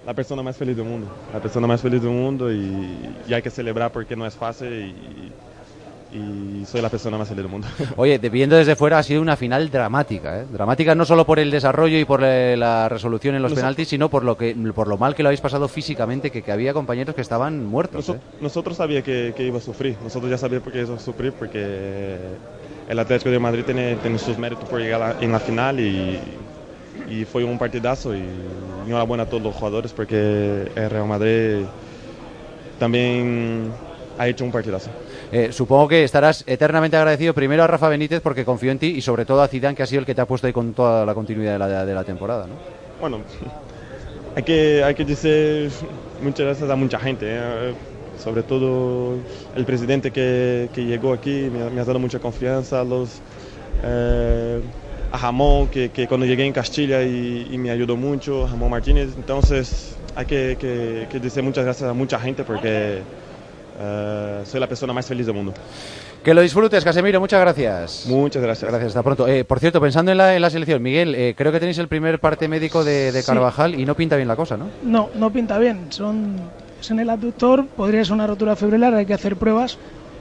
La 0.08 0.14
persona 0.14 0.42
más 0.42 0.56
feliz 0.56 0.74
del 0.74 0.86
mundo, 0.86 1.06
la 1.34 1.38
persona 1.38 1.66
más 1.66 1.82
feliz 1.82 2.00
del 2.00 2.10
mundo 2.10 2.50
y, 2.50 2.98
y 3.28 3.34
hay 3.34 3.42
que 3.42 3.50
celebrar 3.50 3.92
porque 3.92 4.16
no 4.16 4.24
es 4.24 4.34
fácil 4.34 4.72
y, 4.72 6.16
y 6.16 6.64
soy 6.64 6.80
la 6.80 6.88
persona 6.88 7.18
más 7.18 7.28
feliz 7.28 7.42
del 7.42 7.50
mundo. 7.52 7.68
Oye, 7.96 8.16
viendo 8.16 8.56
desde 8.56 8.74
fuera 8.74 8.96
ha 8.98 9.02
sido 9.02 9.20
una 9.20 9.36
final 9.36 9.68
dramática, 9.70 10.40
¿eh? 10.40 10.46
Dramática 10.50 10.94
no 10.94 11.04
solo 11.04 11.26
por 11.26 11.38
el 11.38 11.50
desarrollo 11.50 11.98
y 11.98 12.06
por 12.06 12.22
eh, 12.24 12.56
la 12.56 12.88
resolución 12.88 13.34
en 13.34 13.42
los 13.42 13.50
Nos- 13.50 13.58
penaltis, 13.58 13.88
sino 13.88 14.08
por 14.08 14.24
lo 14.24 14.34
que 14.38 14.56
por 14.74 14.88
lo 14.88 14.96
mal 14.96 15.14
que 15.14 15.22
lo 15.22 15.28
habéis 15.28 15.42
pasado 15.42 15.68
físicamente, 15.68 16.30
que, 16.30 16.40
que 16.40 16.52
había 16.52 16.72
compañeros 16.72 17.14
que 17.14 17.20
estaban 17.20 17.66
muertos. 17.66 18.08
¿eh? 18.08 18.18
Nosotros 18.40 18.78
sabíamos 18.78 19.04
que, 19.04 19.34
que 19.36 19.42
iba 19.46 19.58
a 19.58 19.60
sufrir, 19.60 19.94
nosotros 20.02 20.30
ya 20.30 20.38
sabíamos 20.38 20.64
por 20.64 20.72
qué 20.72 20.80
iba 20.80 20.96
a 20.96 20.98
sufrir, 20.98 21.32
porque 21.34 22.16
el 22.88 22.98
Atlético 22.98 23.28
de 23.28 23.38
Madrid 23.40 23.64
tiene, 23.66 23.96
tiene 23.96 24.18
sus 24.18 24.38
méritos 24.38 24.66
por 24.70 24.80
llegar 24.80 25.02
a- 25.02 25.16
en 25.22 25.30
la 25.32 25.38
final 25.38 25.78
y, 25.80 26.18
y 27.10 27.24
fue 27.24 27.44
un 27.44 27.58
partidazo 27.58 28.14
y 28.14 28.22
enhorabuena 28.86 29.24
a 29.24 29.26
todos 29.26 29.42
los 29.42 29.54
jugadores 29.54 29.92
porque 29.92 30.70
el 30.74 30.90
Real 30.90 31.06
Madrid 31.06 31.64
también 32.78 33.70
ha 34.18 34.28
hecho 34.28 34.44
un 34.44 34.52
partidazo. 34.52 34.90
Eh, 35.30 35.50
supongo 35.52 35.88
que 35.88 36.04
estarás 36.04 36.42
eternamente 36.46 36.96
agradecido 36.96 37.34
primero 37.34 37.62
a 37.62 37.66
Rafa 37.66 37.88
Benítez 37.88 38.20
porque 38.20 38.44
confió 38.44 38.70
en 38.72 38.78
ti 38.78 38.86
y 38.88 39.00
sobre 39.00 39.24
todo 39.24 39.42
a 39.42 39.48
Zidane 39.48 39.74
que 39.74 39.82
ha 39.82 39.86
sido 39.86 40.00
el 40.00 40.06
que 40.06 40.14
te 40.14 40.20
ha 40.20 40.26
puesto 40.26 40.46
ahí 40.46 40.52
con 40.52 40.72
toda 40.74 41.04
la 41.04 41.14
continuidad 41.14 41.52
de 41.52 41.58
la, 41.58 41.84
de 41.86 41.94
la 41.94 42.04
temporada, 42.04 42.46
¿no? 42.46 42.54
Bueno, 43.00 43.18
hay 44.36 44.42
que, 44.42 44.82
hay 44.84 44.94
que 44.94 45.04
decir 45.04 45.70
muchas 46.22 46.46
gracias 46.46 46.70
a 46.70 46.76
mucha 46.76 46.98
gente, 46.98 47.26
¿eh? 47.28 47.74
sobre 48.18 48.42
todo 48.42 49.14
el 49.54 49.64
presidente 49.64 50.10
que, 50.10 50.68
que 50.72 50.84
llegó 50.84 51.12
aquí, 51.12 51.48
me, 51.52 51.62
ha- 51.62 51.70
me 51.70 51.80
ha 51.80 51.84
dado 51.84 51.98
mucha 52.00 52.18
confianza, 52.18 52.82
los, 52.82 53.20
eh, 53.84 54.60
a 55.10 55.18
Jamón, 55.18 55.68
que, 55.68 55.90
que 55.90 56.06
cuando 56.06 56.26
llegué 56.26 56.44
en 56.44 56.52
Castilla 56.52 57.02
y, 57.02 57.48
y 57.50 57.58
me 57.58 57.70
ayudó 57.70 57.96
mucho, 57.96 58.46
Jamón 58.46 58.70
Martínez, 58.70 59.10
entonces 59.16 59.96
hay 60.14 60.26
que, 60.26 60.56
que- 60.60 61.06
que 61.10 61.18
decir 61.20 61.42
muchas 61.42 61.64
gracias 61.64 61.88
a 61.88 61.92
mucha 61.94 62.18
gente 62.18 62.44
porque 62.44 63.00
eh, 63.80 64.40
soy 64.44 64.60
la 64.60 64.66
persona 64.66 64.92
más 64.92 65.06
feliz 65.06 65.26
del 65.26 65.34
mundo. 65.34 65.52
Que 66.22 66.34
lo 66.34 66.40
disfrutes, 66.42 66.84
Casemiro, 66.84 67.20
muchas 67.20 67.40
gracias. 67.40 68.04
Muchas 68.06 68.42
gracias. 68.42 68.68
Gracias, 68.68 68.88
hasta 68.88 69.02
pronto. 69.04 69.28
Eh, 69.28 69.44
por 69.44 69.60
cierto, 69.60 69.80
pensando 69.80 70.10
en 70.10 70.18
la, 70.18 70.34
en 70.34 70.42
la 70.42 70.50
selección, 70.50 70.82
Miguel, 70.82 71.14
eh, 71.14 71.34
creo 71.36 71.52
que 71.52 71.60
tenéis 71.60 71.78
el 71.78 71.86
primer 71.88 72.18
parte 72.18 72.48
médico 72.48 72.84
de, 72.84 73.12
de 73.12 73.22
Sí. 73.22 73.26
Carvajal 73.26 73.78
y 73.78 73.86
no 73.86 73.94
pinta 73.94 74.16
bien 74.16 74.26
la 74.28 74.34
cosa, 74.36 74.56
¿no? 74.56 74.66
No, 74.82 75.08
no 75.14 75.30
pinta 75.30 75.58
bien. 75.58 75.86
Son, 75.90 76.34
es 76.80 76.90
en 76.90 76.98
el 76.98 77.08
abductor, 77.08 77.66
podría 77.68 78.04
ser 78.04 78.14
una 78.14 78.26
rotura 78.26 78.56
fibrillar, 78.56 78.94
hay 78.94 79.06
que 79.06 79.14
hacer 79.14 79.36
pruebas, 79.36 79.78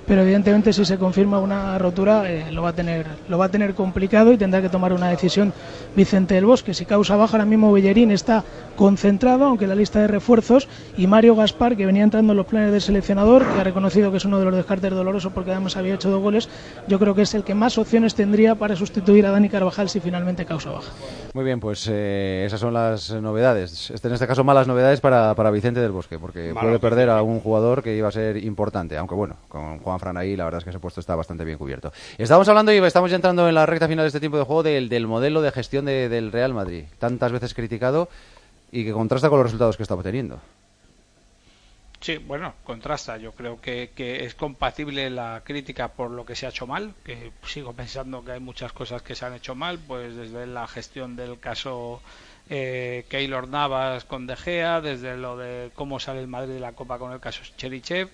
pero 0.08 0.22
evidentemente 0.22 0.72
si 0.72 0.86
se 0.86 0.98
confirma 0.98 1.40
una 1.40 1.78
rotura 1.78 2.32
eh, 2.32 2.52
lo, 2.52 2.62
va 2.64 2.70
a 2.70 2.74
tener, 2.74 3.06
lo 3.28 3.38
va 3.38 3.46
a 3.46 3.50
tener 3.50 3.76
complicado 3.76 4.32
y 4.32 4.38
tendrá 4.38 4.62
que 4.62 4.70
tomar 4.70 4.94
una 4.94 5.10
decisión 5.10 5.54
Vicente 5.96 6.36
del 6.36 6.46
Bosque. 6.46 6.74
Si 6.74 6.86
causa 6.86 7.16
baja, 7.16 7.34
ahora 7.34 7.46
mismo 7.46 7.72
Bellerín 7.72 8.12
está 8.12 8.44
concentrado, 8.76 9.46
aunque 9.46 9.66
en 9.66 9.70
la 9.70 9.76
lista 9.76 10.00
de 10.00 10.08
refuerzos, 10.08 10.70
y 10.98 11.08
Mario 11.08 11.36
Gaspar, 11.36 11.76
que 11.76 11.86
venía 11.86 12.04
entrando 12.04 12.34
en 12.34 12.38
los 12.38 12.46
planes 12.46 12.72
del 12.72 12.82
seleccionador, 12.82 13.46
que 13.46 13.60
ha 13.60 13.64
reconocido 13.64 14.12
que 14.12 14.18
es 14.18 14.26
uno 14.26 14.40
de 14.40 14.46
los 14.46 14.56
descartes 14.56 14.92
dolorosos 14.92 15.34
porque 15.34 15.52
además 15.52 15.76
había 15.76 15.96
hecho 15.96 16.10
dos 16.10 16.22
goles, 16.22 16.48
yo 16.88 17.00
creo 17.00 17.14
que 17.14 17.24
es 17.24 17.34
el 17.34 17.44
que 17.44 17.56
más 17.56 17.78
opciones 17.78 18.16
tendría 18.16 18.56
para 18.56 18.76
sustituir 18.76 19.26
a 19.26 19.32
Dani 19.32 19.50
Carvajal 19.50 19.90
si 19.90 20.00
finalmente 20.00 20.46
causa 20.46 20.72
baja. 20.72 20.92
Muy 21.34 21.44
bien, 21.44 21.60
pues 21.60 21.88
eh, 21.92 22.44
esas 22.46 22.60
son 22.60 22.74
las 22.74 23.12
novedades. 23.12 23.92
Este, 23.92 24.08
en 24.08 24.14
este 24.14 24.28
caso, 24.28 24.44
malas 24.44 24.68
novedades 24.68 25.02
para, 25.02 25.34
para 25.36 25.52
Vicente 25.52 25.80
del 25.80 25.92
Bosque, 25.92 26.18
porque 26.18 26.54
puede 26.54 26.80
perder 26.80 27.10
a 27.10 27.22
un 27.22 27.40
jugador 27.40 27.84
que 27.84 27.96
iba 27.96 28.08
a 28.08 28.12
ser 28.12 28.38
importante. 28.38 28.98
Aunque 28.98 29.16
bueno, 29.16 29.36
con 29.50 29.80
Juan 29.80 29.97
Fran 30.00 30.18
ahí, 30.18 30.36
la 30.36 30.46
verdad 30.46 30.60
es 30.60 30.64
que 30.64 30.70
ese 30.72 30.80
puesto 30.80 31.00
está 31.00 31.16
bastante 31.16 31.44
bien 31.46 31.58
cubierto. 31.58 31.92
Estamos 32.18 32.48
hablando 32.50 32.72
y 32.74 32.78
estamos 32.78 33.12
entrando 33.12 33.48
en 33.48 33.56
la 33.56 33.66
recta 33.66 33.88
final 33.88 34.04
de 34.04 34.08
este 34.08 34.20
tiempo 34.20 34.38
de 34.38 34.44
juego 34.44 34.64
del, 34.64 34.90
del 34.90 35.08
modelo 35.08 35.42
de 35.42 35.52
gestión 35.52 35.86
de- 35.86 36.10
del 36.10 36.32
Real 36.32 36.54
Madrid, 36.54 36.86
tantas 37.00 37.32
veces 37.32 37.54
criticado 37.54 38.10
y 38.72 38.84
que 38.84 38.92
contrasta 38.92 39.30
con 39.30 39.40
los 39.40 39.46
resultados 39.48 39.78
que 39.78 39.84
está 39.84 39.96
obteniendo. 39.96 40.40
Sí, 42.00 42.18
bueno, 42.18 42.54
contrasta. 42.64 43.18
Yo 43.18 43.32
creo 43.32 43.60
que, 43.60 43.90
es 43.98 44.36
compatible 44.36 45.10
la 45.10 45.42
crítica 45.44 45.88
por 45.88 46.12
lo 46.12 46.26
que 46.26 46.36
se 46.36 46.46
ha 46.46 46.50
hecho 46.50 46.68
mal, 46.68 46.94
que 47.04 47.32
sigo 47.46 47.74
pensando 47.74 48.24
que 48.24 48.34
hay 48.34 48.40
muchas 48.40 48.72
cosas 48.72 49.02
que 49.02 49.16
se 49.16 49.26
han 49.26 49.34
hecho 49.34 49.56
mal, 49.56 49.80
pues 49.80 50.16
desde 50.16 50.46
la 50.46 50.68
gestión 50.68 51.16
del 51.16 51.40
caso 51.40 52.02
eh, 52.50 53.06
Keylor 53.10 53.48
Navas 53.48 54.06
con 54.06 54.28
De 54.28 54.36
Gea, 54.36 54.80
desde 54.80 55.18
lo 55.18 55.38
de 55.38 55.72
cómo 55.74 56.00
sale 56.00 56.20
el 56.22 56.28
Madrid 56.28 56.54
de 56.54 56.60
la 56.60 56.74
Copa 56.74 57.00
con 57.00 57.12
el 57.14 57.20
caso 57.20 57.42
Cherichev, 57.58 58.10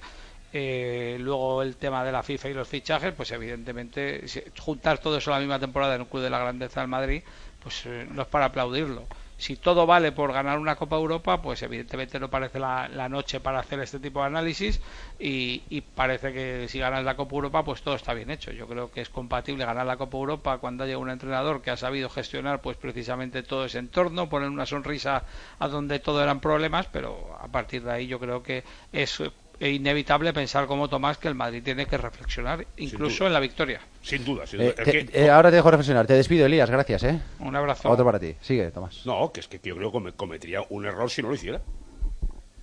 eh, 0.53 1.17
luego 1.19 1.61
el 1.61 1.75
tema 1.77 2.03
de 2.03 2.11
la 2.11 2.23
FIFA 2.23 2.49
y 2.49 2.53
los 2.53 2.67
fichajes, 2.67 3.13
pues 3.13 3.31
evidentemente 3.31 4.23
juntar 4.59 4.99
todo 4.99 5.17
eso 5.17 5.31
la 5.31 5.39
misma 5.39 5.59
temporada 5.59 5.95
en 5.95 6.01
un 6.01 6.07
club 6.07 6.23
de 6.23 6.29
la 6.29 6.39
grandeza 6.39 6.79
del 6.81 6.89
Madrid, 6.89 7.23
pues 7.59 7.85
eh, 7.85 8.07
no 8.09 8.21
es 8.21 8.27
para 8.27 8.45
aplaudirlo. 8.45 9.07
Si 9.35 9.57
todo 9.57 9.85
vale 9.85 10.11
por 10.11 10.31
ganar 10.31 10.59
una 10.59 10.75
Copa 10.75 10.95
Europa, 10.95 11.41
pues 11.41 11.61
evidentemente 11.63 12.19
no 12.19 12.29
parece 12.29 12.59
la, 12.59 12.87
la 12.87 13.09
noche 13.09 13.39
para 13.41 13.59
hacer 13.59 13.79
este 13.79 13.99
tipo 13.99 14.21
de 14.21 14.27
análisis 14.27 14.79
y, 15.19 15.63
y 15.69 15.81
parece 15.81 16.31
que 16.31 16.67
si 16.69 16.79
ganas 16.79 17.03
la 17.03 17.15
Copa 17.15 17.35
Europa, 17.35 17.63
pues 17.63 17.81
todo 17.81 17.95
está 17.95 18.13
bien 18.13 18.29
hecho. 18.29 18.51
Yo 18.51 18.67
creo 18.67 18.91
que 18.91 19.01
es 19.01 19.09
compatible 19.09 19.65
ganar 19.65 19.85
la 19.85 19.97
Copa 19.97 20.17
Europa 20.17 20.59
cuando 20.59 20.83
haya 20.83 20.97
un 20.97 21.09
entrenador 21.09 21.61
que 21.61 21.71
ha 21.71 21.77
sabido 21.77 22.09
gestionar, 22.09 22.61
pues 22.61 22.77
precisamente 22.77 23.43
todo 23.43 23.65
ese 23.65 23.79
entorno, 23.79 24.29
poner 24.29 24.49
una 24.49 24.65
sonrisa 24.65 25.25
a 25.59 25.67
donde 25.67 25.99
todo 25.99 26.21
eran 26.23 26.39
problemas, 26.39 26.87
pero 26.87 27.35
a 27.41 27.47
partir 27.47 27.83
de 27.83 27.91
ahí 27.91 28.07
yo 28.07 28.19
creo 28.19 28.43
que 28.43 28.63
es 28.91 29.21
eh, 29.63 29.71
inevitable 29.71 30.33
pensar 30.33 30.65
como 30.67 30.89
Tomás 30.89 31.17
que 31.17 31.27
el 31.29 31.35
Madrid 31.35 31.63
tiene 31.63 31.85
que 31.85 31.97
reflexionar, 31.97 32.65
incluso 32.77 33.25
en 33.27 33.33
la 33.33 33.39
victoria. 33.39 33.79
Sin 34.01 34.25
duda, 34.25 34.45
sin 34.45 34.59
Eh, 34.61 34.63
duda. 34.65 34.75
Es 34.77 34.83
te- 34.83 35.05
que- 35.05 35.23
eh, 35.25 35.29
ahora 35.29 35.49
te 35.49 35.55
dejo 35.55 35.71
reflexionar. 35.71 36.05
Te 36.05 36.13
despido, 36.13 36.45
Elías. 36.45 36.69
Gracias, 36.69 37.03
¿eh? 37.03 37.19
Un 37.39 37.55
abrazo. 37.55 37.89
Otro 37.89 38.03
para 38.03 38.19
ti. 38.19 38.35
Sigue, 38.41 38.69
Tomás. 38.71 39.05
No, 39.05 39.31
que 39.31 39.39
es 39.39 39.47
que 39.47 39.59
yo 39.63 39.75
creo 39.75 39.89
que 39.89 39.93
come- 39.93 40.11
cometería 40.11 40.61
un 40.69 40.85
error 40.85 41.09
si 41.09 41.21
no 41.21 41.29
lo 41.29 41.35
hiciera. 41.35 41.61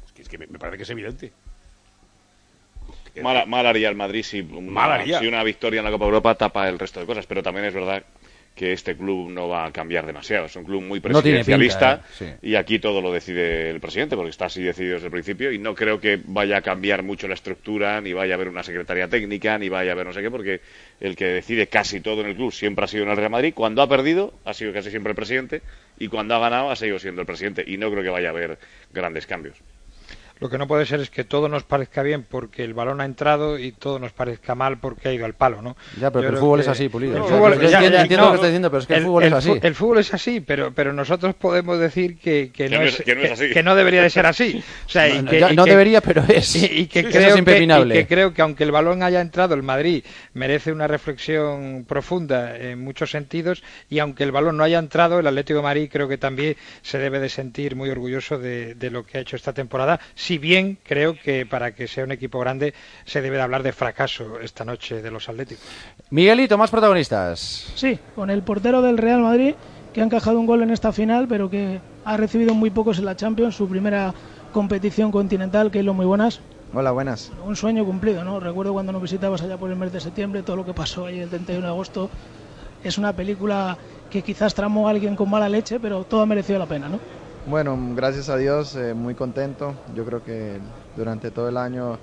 Es 0.06 0.12
que, 0.12 0.22
es 0.22 0.28
que 0.28 0.36
me, 0.38 0.46
me 0.46 0.58
parece 0.58 0.76
que 0.76 0.82
es 0.82 0.90
evidente. 0.90 1.32
Mal, 3.22 3.46
mal 3.48 3.66
haría 3.66 3.88
el 3.88 3.96
Madrid 3.96 4.22
si 4.22 4.40
una, 4.40 4.70
Mal 4.70 4.92
haría. 4.92 5.18
si 5.18 5.26
una 5.26 5.42
victoria 5.42 5.78
en 5.78 5.84
la 5.84 5.90
Copa 5.90 6.04
Europa 6.04 6.34
tapa 6.36 6.68
el 6.68 6.78
resto 6.78 7.00
de 7.00 7.06
cosas, 7.06 7.26
pero 7.26 7.42
también 7.42 7.66
es 7.66 7.74
verdad 7.74 8.02
que 8.60 8.74
este 8.74 8.94
club 8.94 9.30
no 9.30 9.48
va 9.48 9.64
a 9.64 9.72
cambiar 9.72 10.04
demasiado. 10.04 10.44
Es 10.44 10.54
un 10.54 10.64
club 10.64 10.82
muy 10.82 10.98
No 10.98 11.02
presidencialista 11.02 12.02
pinta, 12.02 12.34
¿eh? 12.34 12.38
y 12.42 12.56
aquí 12.56 12.78
todo 12.78 13.00
lo 13.00 13.10
decide 13.10 13.70
el 13.70 13.80
presidente, 13.80 14.16
porque 14.16 14.28
está 14.28 14.44
así 14.44 14.62
decidido 14.62 14.96
desde 14.96 15.06
el 15.06 15.12
principio 15.12 15.50
y 15.50 15.58
no 15.58 15.74
creo 15.74 15.98
que 15.98 16.20
vaya 16.22 16.58
a 16.58 16.60
cambiar 16.60 17.02
mucho 17.02 17.26
la 17.26 17.32
estructura, 17.32 18.02
ni 18.02 18.12
vaya 18.12 18.34
a 18.34 18.36
haber 18.36 18.50
una 18.50 18.62
secretaría 18.62 19.08
técnica, 19.08 19.56
ni 19.56 19.70
vaya 19.70 19.92
a 19.92 19.94
haber 19.94 20.04
no 20.04 20.12
sé 20.12 20.20
qué, 20.20 20.30
porque 20.30 20.60
el 21.00 21.16
que 21.16 21.24
decide 21.24 21.68
casi 21.68 22.00
todo 22.00 22.20
en 22.20 22.26
el 22.26 22.36
club 22.36 22.52
siempre 22.52 22.84
ha 22.84 22.88
sido 22.88 23.04
en 23.04 23.08
el 23.08 23.16
Real 23.16 23.30
Madrid. 23.30 23.54
Cuando 23.56 23.80
ha 23.80 23.88
perdido, 23.88 24.34
ha 24.44 24.52
sido 24.52 24.74
casi 24.74 24.90
siempre 24.90 25.12
el 25.12 25.16
presidente 25.16 25.62
y 25.98 26.08
cuando 26.08 26.34
ha 26.34 26.38
ganado, 26.38 26.70
ha 26.70 26.76
seguido 26.76 26.98
siendo 26.98 27.22
el 27.22 27.26
presidente 27.26 27.64
y 27.66 27.78
no 27.78 27.90
creo 27.90 28.02
que 28.02 28.10
vaya 28.10 28.28
a 28.28 28.32
haber 28.32 28.58
grandes 28.92 29.26
cambios. 29.26 29.56
Lo 30.40 30.48
que 30.48 30.56
no 30.58 30.66
puede 30.66 30.86
ser 30.86 31.00
es 31.00 31.10
que 31.10 31.24
todo 31.24 31.48
nos 31.48 31.64
parezca 31.64 32.02
bien 32.02 32.24
porque 32.28 32.64
el 32.64 32.72
balón 32.74 33.00
ha 33.00 33.04
entrado 33.04 33.58
y 33.58 33.72
todo 33.72 33.98
nos 33.98 34.12
parezca 34.12 34.54
mal 34.54 34.78
porque 34.78 35.08
ha 35.08 35.12
ido 35.12 35.26
al 35.26 35.34
palo, 35.34 35.60
¿no? 35.62 35.76
Ya, 36.00 36.10
pero 36.10 36.28
el 36.30 36.36
fútbol 36.38 36.58
que 36.60 36.62
es 36.62 36.68
así, 36.68 36.88
Pulido. 36.88 37.16
el 37.16 37.22
Yo 37.22 37.28
fútbol- 37.28 37.52
entiendo- 37.52 37.70
ya, 37.70 37.80
ya, 37.90 38.00
entiendo 38.02 38.16
no, 38.16 38.24
lo 38.24 38.30
que 38.32 38.36
estás 38.36 38.48
diciendo, 38.50 38.70
pero 38.70 38.80
es 38.80 38.86
que 38.86 38.94
el 38.94 39.02
fútbol 39.04 39.22
es 39.24 39.32
así. 39.32 39.52
El 39.62 39.74
fútbol 39.74 39.98
es 39.98 40.14
así, 40.14 40.40
pero, 40.40 40.72
pero 40.74 40.92
nosotros 40.92 41.34
podemos 41.34 41.78
decir 41.78 42.18
que, 42.18 42.50
no, 42.70 42.80
es, 42.82 42.96
que 43.02 43.14
no 43.14 43.22
es 43.22 43.32
así. 43.32 43.50
que 43.50 43.62
no 43.62 43.74
debería 43.74 44.02
de 44.02 44.10
ser 44.10 44.24
así. 44.26 44.62
O 44.86 44.88
sea, 44.88 45.08
y 45.08 45.22
No, 45.22 45.30
que- 45.30 45.40
ya 45.40 45.52
y 45.52 45.56
no 45.56 45.64
que- 45.64 45.70
debería, 45.70 46.00
pero 46.00 46.22
es. 46.28 46.56
Y, 46.56 46.64
y 46.64 46.86
que 46.86 47.04
creo 47.04 47.28
es 47.28 47.32
que, 47.34 47.38
impepinable. 47.38 47.94
y 47.94 47.98
que 47.98 48.06
creo 48.06 48.32
que 48.32 48.42
aunque 48.42 48.64
el 48.64 48.72
balón 48.72 49.02
haya 49.02 49.20
entrado, 49.20 49.54
el 49.54 49.62
Madrid 49.62 50.04
merece 50.32 50.72
una 50.72 50.86
reflexión 50.86 51.84
profunda 51.86 52.56
en 52.56 52.82
muchos 52.82 53.10
sentidos 53.10 53.62
y 53.88 53.98
aunque 53.98 54.24
el 54.24 54.32
balón 54.32 54.56
no 54.56 54.64
haya 54.64 54.78
entrado, 54.78 55.18
el 55.18 55.26
Atlético 55.26 55.58
de 55.58 55.62
Madrid 55.64 55.88
creo 55.92 56.08
que 56.08 56.16
también 56.18 56.56
se 56.82 56.98
debe 56.98 57.20
de 57.20 57.28
sentir 57.28 57.76
muy 57.76 57.90
orgulloso 57.90 58.38
de, 58.38 58.74
de 58.74 58.90
lo 58.90 59.04
que 59.04 59.18
ha 59.18 59.20
hecho 59.20 59.36
esta 59.36 59.52
temporada, 59.52 60.00
si 60.30 60.38
bien 60.38 60.78
creo 60.84 61.16
que 61.18 61.44
para 61.44 61.74
que 61.74 61.88
sea 61.88 62.04
un 62.04 62.12
equipo 62.12 62.38
grande 62.38 62.72
se 63.04 63.20
debe 63.20 63.38
de 63.38 63.42
hablar 63.42 63.64
de 63.64 63.72
fracaso 63.72 64.38
esta 64.38 64.64
noche 64.64 65.02
de 65.02 65.10
los 65.10 65.28
Atléticos. 65.28 65.64
Miguelito, 66.10 66.56
más 66.56 66.70
protagonistas. 66.70 67.72
Sí, 67.74 67.98
con 68.14 68.30
el 68.30 68.44
portero 68.44 68.80
del 68.80 68.96
Real 68.96 69.22
Madrid, 69.22 69.54
que 69.92 70.02
ha 70.02 70.04
encajado 70.04 70.38
un 70.38 70.46
gol 70.46 70.62
en 70.62 70.70
esta 70.70 70.92
final, 70.92 71.26
pero 71.26 71.50
que 71.50 71.80
ha 72.04 72.16
recibido 72.16 72.54
muy 72.54 72.70
pocos 72.70 73.00
en 73.00 73.06
la 73.06 73.16
Champions, 73.16 73.56
su 73.56 73.68
primera 73.68 74.14
competición 74.52 75.10
continental, 75.10 75.72
que 75.72 75.80
es 75.80 75.84
lo 75.84 75.94
muy 75.94 76.06
buenas. 76.06 76.38
Hola, 76.72 76.92
buenas. 76.92 77.32
Un 77.44 77.56
sueño 77.56 77.84
cumplido, 77.84 78.22
¿no? 78.22 78.38
Recuerdo 78.38 78.72
cuando 78.72 78.92
nos 78.92 79.02
visitabas 79.02 79.42
allá 79.42 79.56
por 79.56 79.68
el 79.68 79.76
mes 79.76 79.92
de 79.92 79.98
septiembre, 79.98 80.44
todo 80.44 80.54
lo 80.54 80.64
que 80.64 80.74
pasó 80.74 81.06
ahí 81.06 81.18
el 81.18 81.28
31 81.28 81.66
de 81.66 81.72
agosto. 81.72 82.08
Es 82.84 82.98
una 82.98 83.12
película 83.14 83.76
que 84.08 84.22
quizás 84.22 84.54
tramó 84.54 84.86
a 84.86 84.92
alguien 84.92 85.16
con 85.16 85.28
mala 85.28 85.48
leche, 85.48 85.80
pero 85.80 86.04
todo 86.04 86.20
ha 86.20 86.26
merecido 86.26 86.60
la 86.60 86.66
pena, 86.66 86.88
¿no? 86.88 87.00
Bueno, 87.44 87.76
gracias 87.94 88.28
a 88.28 88.36
Dios, 88.36 88.74
eh, 88.76 88.94
muy 88.94 89.14
contento. 89.14 89.74
Yo 89.94 90.04
creo 90.04 90.22
que 90.22 90.60
durante 90.94 91.30
todo 91.30 91.48
el 91.48 91.56
año 91.56 91.98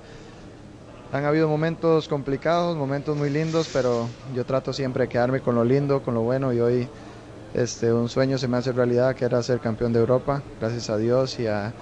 han 1.12 1.26
habido 1.26 1.48
momentos 1.48 2.08
complicados, 2.08 2.76
momentos 2.76 3.16
muy 3.16 3.30
lindos, 3.30 3.70
pero 3.70 4.10
yo 4.34 4.46
trato 4.46 4.74
siempre 4.74 5.04
de 5.04 5.10
quedarme 5.10 5.42
con 5.42 5.56
lo 5.56 5.64
lindo, 5.64 6.02
con 6.02 6.14
lo 6.14 6.22
bueno 6.22 6.54
y 6.54 6.60
hoy 6.60 6.90
este, 7.54 7.94
un 7.94 8.10
sueño 8.10 8.38
se 8.38 8.48
me 8.48 8.58
hace 8.58 8.72
realidad 8.74 9.16
que 9.16 9.26
era 9.26 9.42
ser 9.44 9.60
campeón 9.60 9.94
de 9.94 10.00
Europa, 10.00 10.44
gracias 10.60 10.90
a 10.90 10.98
Dios 10.98 11.40
y 11.40 11.48
a 11.48 11.74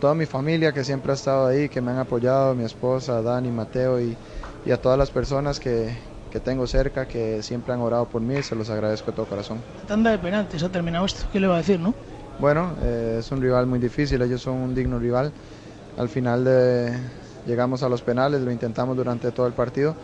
toda 0.00 0.14
mi 0.14 0.26
familia 0.26 0.72
que 0.72 0.84
siempre 0.84 1.12
ha 1.12 1.14
estado 1.14 1.46
ahí, 1.46 1.68
que 1.68 1.80
me 1.80 1.92
han 1.92 1.98
apoyado, 1.98 2.54
mi 2.54 2.64
esposa, 2.64 3.22
Dani, 3.22 3.50
Mateo 3.50 4.00
y, 4.00 4.16
y 4.64 4.70
a 4.72 4.78
todas 4.80 4.98
las 4.98 5.10
personas 5.10 5.60
que, 5.60 5.96
que 6.30 6.40
tengo 6.40 6.66
cerca 6.66 7.06
que 7.06 7.42
siempre 7.42 7.74
han 7.74 7.80
orado 7.80 8.08
por 8.08 8.22
mí, 8.22 8.42
se 8.42 8.56
los 8.56 8.70
agradezco 8.70 9.12
de 9.12 9.16
todo 9.16 9.26
corazón. 9.26 9.58
Tanda 9.86 10.10
de 10.10 10.18
penaltis 10.18 10.62
ha 10.62 10.68
terminado 10.70 11.06
esto. 11.06 11.22
¿Qué 11.32 11.40
le 11.40 11.46
va 11.46 11.54
a 11.54 11.58
decir, 11.58 11.78
no? 11.80 11.94
Bueno, 12.38 12.74
eh, 12.82 13.18
es 13.20 13.30
un 13.30 13.40
rival 13.40 13.66
muy 13.66 13.78
difícil, 13.78 14.20
ellos 14.22 14.42
son 14.42 14.54
un 14.54 14.74
digno 14.74 14.98
rival. 14.98 15.32
Al 15.96 16.08
final 16.08 16.44
de, 16.44 16.92
llegamos 17.46 17.82
a 17.82 17.88
los 17.88 18.02
penales, 18.02 18.40
lo 18.42 18.50
intentamos 18.50 18.96
durante 18.96 19.30
todo 19.30 19.46
el 19.46 19.52
partido, 19.52 19.94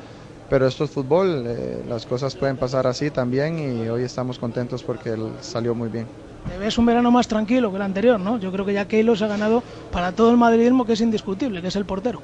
pero 0.48 0.66
esto 0.66 0.84
es 0.84 0.90
fútbol, 0.90 1.44
eh, 1.46 1.82
las 1.88 2.06
cosas 2.06 2.36
pueden 2.36 2.56
pasar 2.56 2.86
así 2.86 3.10
también 3.10 3.58
y 3.58 3.88
hoy 3.88 4.04
estamos 4.04 4.38
contentos 4.38 4.84
porque 4.84 5.10
él 5.10 5.32
salió 5.40 5.74
muy 5.74 5.88
bien. 5.88 6.06
Te 6.48 6.56
ves 6.56 6.78
un 6.78 6.86
verano 6.86 7.10
más 7.10 7.28
tranquilo 7.28 7.70
que 7.70 7.76
el 7.76 7.82
anterior, 7.82 8.18
¿no? 8.18 8.38
Yo 8.38 8.50
creo 8.52 8.64
que 8.64 8.72
ya 8.72 8.86
Keylor 8.86 9.18
se 9.18 9.24
ha 9.24 9.28
ganado 9.28 9.62
para 9.90 10.12
todo 10.12 10.30
el 10.30 10.36
madridismo 10.36 10.86
que 10.86 10.94
es 10.94 11.00
indiscutible, 11.00 11.60
que 11.60 11.68
es 11.68 11.76
el 11.76 11.84
portero. 11.84 12.20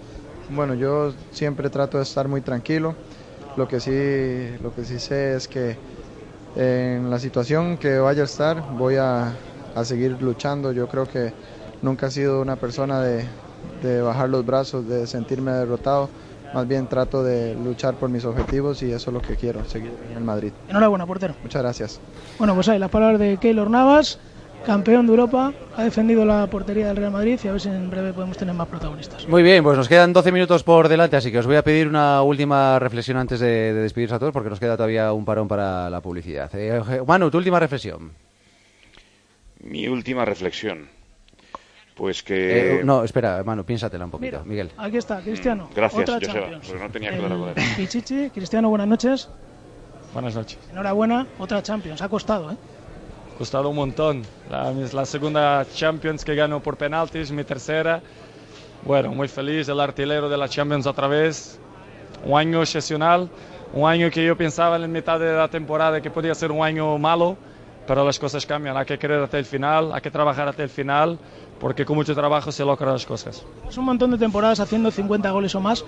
Bueno, 0.48 0.74
yo 0.74 1.12
siempre 1.32 1.68
trato 1.70 1.98
de 1.98 2.04
estar 2.04 2.28
muy 2.28 2.40
tranquilo. 2.40 2.94
Lo 3.56 3.66
que 3.66 3.80
sí, 3.80 4.62
lo 4.62 4.72
que 4.74 4.84
sí 4.84 4.98
sé 4.98 5.34
es 5.34 5.48
que 5.48 5.76
en 6.54 7.10
la 7.10 7.18
situación 7.18 7.76
que 7.76 7.98
vaya 7.98 8.22
a 8.22 8.24
estar 8.24 8.62
voy 8.72 8.96
a, 8.96 9.34
a 9.76 9.84
seguir 9.84 10.16
luchando. 10.20 10.72
Yo 10.72 10.88
creo 10.88 11.06
que 11.06 11.32
nunca 11.82 12.08
he 12.08 12.10
sido 12.10 12.40
una 12.40 12.56
persona 12.56 13.00
de, 13.00 13.24
de 13.82 14.00
bajar 14.02 14.28
los 14.28 14.44
brazos, 14.44 14.88
de 14.88 15.06
sentirme 15.06 15.52
derrotado. 15.52 16.08
Más 16.54 16.66
bien 16.66 16.86
trato 16.86 17.22
de 17.22 17.54
luchar 17.54 17.94
por 17.94 18.08
mis 18.08 18.24
objetivos 18.24 18.82
y 18.82 18.90
eso 18.90 19.10
es 19.10 19.14
lo 19.14 19.20
que 19.20 19.36
quiero, 19.36 19.64
seguir 19.66 19.92
en 20.10 20.16
el 20.16 20.24
Madrid. 20.24 20.52
Enhorabuena, 20.68 21.04
portero. 21.04 21.34
Muchas 21.42 21.60
gracias. 21.60 22.00
Bueno, 22.38 22.54
pues 22.54 22.68
ahí 22.68 22.78
las 22.78 22.88
palabras 22.90 23.20
de 23.20 23.36
Keylor 23.36 23.68
Navas, 23.68 24.18
campeón 24.64 25.06
de 25.06 25.12
Europa, 25.12 25.52
ha 25.76 25.82
defendido 25.82 26.24
la 26.24 26.46
portería 26.46 26.86
del 26.86 26.96
Real 26.96 27.10
Madrid 27.10 27.38
y 27.42 27.48
a 27.48 27.52
ver 27.52 27.60
si 27.60 27.68
en 27.68 27.90
breve 27.90 28.12
podemos 28.12 28.38
tener 28.38 28.54
más 28.54 28.68
protagonistas. 28.68 29.28
Muy 29.28 29.42
bien, 29.42 29.62
pues 29.62 29.76
nos 29.76 29.88
quedan 29.88 30.12
12 30.14 30.32
minutos 30.32 30.62
por 30.62 30.88
delante, 30.88 31.16
así 31.16 31.30
que 31.30 31.40
os 31.40 31.46
voy 31.46 31.56
a 31.56 31.62
pedir 31.62 31.88
una 31.88 32.22
última 32.22 32.78
reflexión 32.78 33.18
antes 33.18 33.40
de, 33.40 33.74
de 33.74 33.82
despedirse 33.82 34.14
a 34.14 34.18
todos, 34.18 34.32
porque 34.32 34.48
nos 34.48 34.60
queda 34.60 34.76
todavía 34.76 35.12
un 35.12 35.24
parón 35.24 35.48
para 35.48 35.90
la 35.90 36.00
publicidad. 36.00 36.48
Eh, 36.54 37.02
Manu, 37.06 37.30
tu 37.30 37.38
última 37.38 37.60
reflexión. 37.60 38.12
Mi 39.68 39.88
última 39.88 40.24
reflexión. 40.24 40.88
Pues 41.94 42.22
que. 42.22 42.80
Eh, 42.80 42.84
no, 42.84 43.04
espera, 43.04 43.42
Manu, 43.42 43.64
piénsatela 43.64 44.04
un 44.04 44.10
poquito. 44.10 44.42
Mira, 44.44 44.44
Miguel. 44.44 44.70
Aquí 44.76 44.98
está, 44.98 45.20
Cristiano. 45.20 45.68
Gracias, 45.74 46.02
Otra 46.02 46.14
Joseba, 46.16 46.32
Champions. 46.40 46.66
porque 46.68 46.82
no 46.84 46.90
tenía 46.90 47.16
claro. 47.16 47.54
Pichichi, 47.76 48.30
Cristiano, 48.30 48.68
buenas 48.68 48.86
noches. 48.88 49.28
Buenas 50.12 50.34
noches. 50.34 50.58
Enhorabuena, 50.70 51.26
otra 51.38 51.62
Champions. 51.62 52.02
Ha 52.02 52.08
costado, 52.08 52.52
¿eh? 52.52 52.56
Costado 53.38 53.68
un 53.70 53.76
montón. 53.76 54.22
La, 54.50 54.70
la 54.72 55.04
segunda 55.06 55.66
Champions 55.74 56.24
que 56.24 56.34
gano 56.34 56.62
por 56.62 56.76
penaltis, 56.76 57.30
mi 57.32 57.44
tercera. 57.44 58.02
Bueno, 58.84 59.12
muy 59.12 59.28
feliz, 59.28 59.68
el 59.68 59.80
artillero 59.80 60.28
de 60.28 60.36
la 60.36 60.48
Champions 60.48 60.86
otra 60.86 61.08
vez. 61.08 61.58
Un 62.24 62.38
año 62.38 62.62
excepcional, 62.62 63.28
un 63.72 63.88
año 63.88 64.10
que 64.10 64.24
yo 64.24 64.36
pensaba 64.36 64.76
en 64.76 64.90
mitad 64.92 65.18
de 65.18 65.32
la 65.34 65.48
temporada 65.48 66.00
que 66.00 66.10
podía 66.10 66.34
ser 66.34 66.50
un 66.50 66.62
año 66.64 66.96
malo, 66.98 67.36
pero 67.86 68.04
las 68.04 68.18
cosas 68.18 68.44
cambian. 68.46 68.76
Hay 68.76 68.84
que 68.86 68.98
creer 68.98 69.20
hasta 69.22 69.38
el 69.38 69.44
final, 69.44 69.92
hay 69.92 70.00
que 70.00 70.10
trabajar 70.10 70.48
hasta 70.48 70.62
el 70.62 70.68
final, 70.68 71.18
porque 71.60 71.84
con 71.84 71.96
mucho 71.96 72.14
trabajo 72.14 72.50
se 72.52 72.64
logran 72.64 72.92
las 72.92 73.06
cosas. 73.06 73.44
Es 73.68 73.76
un 73.78 73.84
montón 73.84 74.10
de 74.10 74.18
temporadas 74.18 74.60
haciendo 74.60 74.90
50 74.90 75.30
goles 75.30 75.54
o 75.54 75.60
más. 75.60 75.84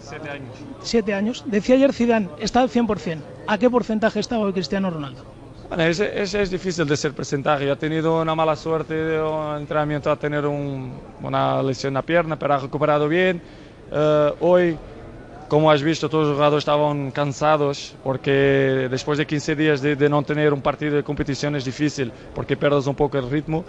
Siete 0.00 0.30
años. 0.30 0.54
Siete 0.82 1.14
años. 1.14 1.44
Decía 1.46 1.76
ayer 1.76 1.92
Zidane, 1.92 2.28
está 2.38 2.60
al 2.60 2.68
100%. 2.70 3.18
¿A 3.46 3.58
qué 3.58 3.70
porcentaje 3.70 4.20
está 4.20 4.38
hoy 4.38 4.52
Cristiano 4.52 4.90
Ronaldo? 4.90 5.24
Bueno, 5.68 5.84
ese, 5.84 6.20
ese 6.20 6.42
es 6.42 6.50
difícil 6.50 6.86
de 6.86 6.96
ser 6.96 7.14
porcentaje. 7.14 7.64
Yo 7.66 7.72
he 7.72 7.76
tenido 7.76 8.20
una 8.20 8.34
mala 8.34 8.56
suerte 8.56 8.92
de 8.94 9.22
un 9.22 9.56
entrenamiento 9.58 10.10
a 10.10 10.16
tener 10.16 10.44
un- 10.44 10.92
una 11.22 11.62
lesión 11.62 11.90
en 11.92 11.94
la 11.94 12.02
pierna, 12.02 12.38
pero 12.38 12.54
ha 12.54 12.58
recuperado 12.58 13.08
bien. 13.08 13.40
Eh, 13.90 14.32
hoy, 14.40 14.76
como 15.52 15.70
has 15.70 15.82
visto, 15.82 16.08
todos 16.08 16.28
los 16.28 16.36
jugadores 16.36 16.62
estaban 16.62 17.10
cansados 17.10 17.94
porque 18.02 18.88
después 18.90 19.18
de 19.18 19.26
15 19.26 19.54
días 19.54 19.82
de, 19.82 19.96
de 19.96 20.08
no 20.08 20.22
tener 20.22 20.50
un 20.54 20.62
partido 20.62 20.96
de 20.96 21.02
competición 21.02 21.54
es 21.56 21.66
difícil 21.66 22.10
porque 22.34 22.56
pierdes 22.56 22.86
un 22.86 22.94
poco 22.94 23.18
el 23.18 23.28
ritmo. 23.28 23.62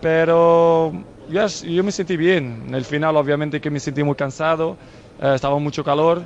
Pero 0.00 0.92
yo, 1.28 1.46
yo 1.48 1.82
me 1.82 1.90
sentí 1.90 2.16
bien. 2.16 2.62
En 2.68 2.76
el 2.76 2.84
final, 2.84 3.16
obviamente, 3.16 3.60
que 3.60 3.70
me 3.70 3.80
sentí 3.80 4.04
muy 4.04 4.14
cansado, 4.14 4.76
eh, 5.20 5.32
estaba 5.34 5.58
mucho 5.58 5.82
calor. 5.82 6.22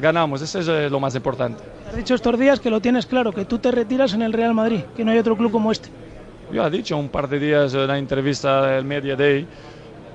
Ganamos, 0.00 0.42
eso 0.42 0.58
es 0.58 0.66
eh, 0.66 0.90
lo 0.90 0.98
más 0.98 1.14
importante. 1.14 1.62
Has 1.88 1.94
dicho 1.94 2.16
estos 2.16 2.36
días 2.40 2.58
que 2.58 2.70
lo 2.70 2.80
tienes 2.80 3.06
claro, 3.06 3.32
que 3.32 3.44
tú 3.44 3.60
te 3.60 3.70
retiras 3.70 4.14
en 4.14 4.22
el 4.22 4.32
Real 4.32 4.52
Madrid, 4.52 4.80
que 4.96 5.04
no 5.04 5.12
hay 5.12 5.18
otro 5.18 5.36
club 5.36 5.52
como 5.52 5.70
este. 5.70 5.90
Yo 6.52 6.66
he 6.66 6.70
dicho 6.70 6.96
un 6.96 7.08
par 7.08 7.28
de 7.28 7.38
días 7.38 7.72
en 7.74 7.86
la 7.86 7.98
entrevista 7.98 8.66
del 8.66 8.84
Media 8.84 9.14
Day 9.14 9.46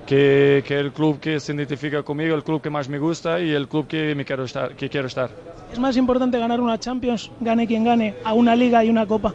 que, 0.06 0.64
que 0.68 0.80
el 0.80 0.92
club 0.92 1.20
que 1.20 1.40
se 1.40 1.54
identifica 1.54 2.04
conmigo, 2.04 2.36
el 2.36 2.44
club 2.44 2.62
que 2.62 2.70
más 2.70 2.88
me 2.90 3.00
gusta 3.00 3.40
y 3.40 3.52
el 3.52 3.68
club 3.68 3.88
que, 3.88 4.14
me 4.16 4.26
quiero, 4.26 4.44
estar, 4.44 4.76
que 4.76 4.90
quiero 4.90 5.08
estar. 5.08 5.30
Es 5.72 5.80
más 5.80 5.98
importante 5.98 6.38
ganar 6.38 6.62
una 6.62 6.80
Champions, 6.80 7.32
gane 7.40 7.68
quien 7.68 7.84
gane, 7.84 8.16
a 8.24 8.34
una 8.34 8.56
liga 8.56 8.84
y 8.84 8.90
una 8.90 9.06
copa. 9.06 9.34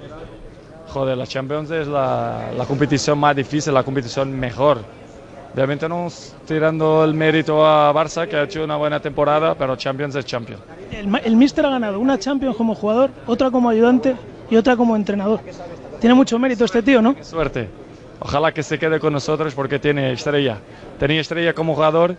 Joder, 0.89 1.17
la 1.17 1.27
Champions 1.27 1.71
es 1.71 1.87
la, 1.87 2.51
la 2.57 2.65
competición 2.65 3.19
más 3.19 3.37
difícil, 3.37 3.75
la 3.75 3.83
competición 3.83 4.33
mejor. 4.33 4.79
Obviamente 5.53 5.89
no 5.89 6.09
tirando 6.47 7.05
el 7.05 7.13
mérito 7.15 7.67
a 7.67 7.93
Barça, 7.93 8.29
que 8.29 8.37
ha 8.37 8.45
hecho 8.45 8.63
una 8.63 8.77
buena 8.77 9.01
temporada, 9.01 9.57
pero 9.57 9.75
Champions 9.77 10.15
es 10.15 10.25
Champions. 10.25 10.63
El, 10.93 11.13
el 11.25 11.37
Mister 11.37 11.67
ha 11.67 11.71
ganado 11.71 11.99
una 11.99 12.19
Champions 12.19 12.57
como 12.57 12.75
jugador, 12.75 13.11
otra 13.27 13.51
como 13.51 13.69
ayudante 13.69 14.15
y 14.49 14.57
otra 14.57 14.77
como 14.77 14.95
entrenador. 14.95 15.41
Tiene 16.01 16.15
mucho 16.15 16.39
mérito 16.39 16.65
este 16.65 16.83
tío, 16.83 17.03
¿no? 17.03 17.17
Suerte. 17.21 17.69
Ojalá 18.21 18.53
que 18.53 18.63
se 18.63 18.79
quede 18.79 19.01
con 19.01 19.13
nosotros 19.13 19.55
porque 19.55 19.79
tiene 19.79 20.13
estrella. 20.13 20.59
Tenía 20.99 21.21
estrella 21.21 21.55
como 21.55 21.75
jugador 21.75 22.15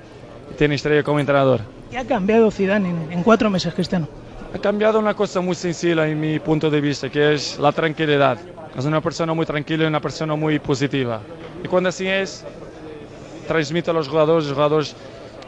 y 0.51 0.55
tiene 0.55 0.75
estrella 0.75 1.03
como 1.03 1.19
entrenador. 1.19 1.61
¿Qué 1.91 1.97
ha 1.97 2.05
cambiado 2.05 2.49
Zidane 2.49 2.89
en, 2.89 3.11
en 3.11 3.23
cuatro 3.23 3.49
meses, 3.49 3.73
Cristiano? 3.73 4.07
Ha 4.53 4.57
cambiado 4.59 4.99
una 4.99 5.13
cosa 5.13 5.41
muy 5.41 5.55
sencilla 5.55 6.07
en 6.07 6.19
mi 6.19 6.39
punto 6.39 6.69
de 6.69 6.81
vista, 6.81 7.09
que 7.09 7.33
es 7.35 7.59
la 7.59 7.71
tranquilidad. 7.71 8.37
Es 8.77 8.85
una 8.85 8.99
persona 8.99 9.33
muy 9.33 9.45
tranquila 9.45 9.83
y 9.83 9.87
una 9.87 9.99
persona 10.01 10.35
muy 10.35 10.59
positiva. 10.59 11.21
Y 11.63 11.67
cuando 11.67 11.89
así 11.89 12.07
es, 12.07 12.43
transmite 13.47 13.91
a 13.91 13.93
los 13.93 14.07
jugadores, 14.07 14.45
los 14.45 14.53
jugadores 14.53 14.95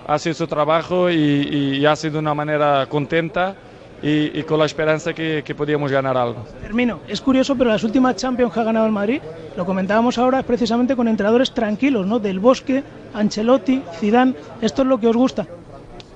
hacen 0.06 0.34
su 0.34 0.46
trabajo 0.48 1.10
y, 1.10 1.16
y, 1.16 1.78
y 1.78 1.86
hacen 1.86 2.14
de 2.14 2.20
una 2.20 2.34
manera 2.34 2.86
contenta 2.88 3.56
y, 4.04 4.38
y 4.38 4.44
con 4.44 4.60
la 4.60 4.66
esperanza 4.66 5.14
que, 5.14 5.42
que 5.46 5.56
podíamos 5.56 5.90
ganar 5.90 6.18
algo. 6.18 6.44
Termino. 6.62 7.00
Es 7.08 7.22
curioso, 7.22 7.56
pero 7.56 7.70
las 7.70 7.84
últimas 7.84 8.18
Champions 8.18 8.54
que 8.54 8.60
ha 8.60 8.64
ganado 8.64 8.86
el 8.86 8.92
Madrid, 8.92 9.22
lo 9.56 9.66
comentábamos 9.66 10.18
ahora, 10.18 10.40
es 10.40 10.46
precisamente 10.46 10.96
con 10.96 11.08
entrenadores 11.08 11.54
tranquilos, 11.54 12.06
¿no? 12.06 12.20
Del 12.20 12.40
Bosque, 12.40 12.84
Ancelotti, 13.14 13.82
Zidane. 14.00 14.36
Esto 14.62 14.82
es 14.82 14.88
lo 14.90 15.00
que 15.00 15.08
os 15.08 15.16
gusta. 15.16 15.48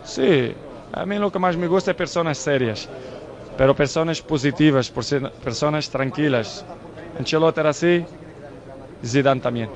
Sí, 0.03 0.51
a 0.91 1.05
mí 1.05 1.17
lo 1.17 1.31
que 1.31 1.39
más 1.39 1.55
me 1.55 1.67
gusta 1.67 1.91
es 1.91 1.97
personas 1.97 2.37
serias, 2.37 2.89
pero 3.57 3.73
personas 3.73 4.21
positivas, 4.21 4.91
personas 5.43 5.89
tranquilas. 5.89 6.65
Ancelotti 7.17 7.59
era 7.61 7.69
así, 7.69 8.05
Zidane 9.03 9.39
también. 9.41 9.69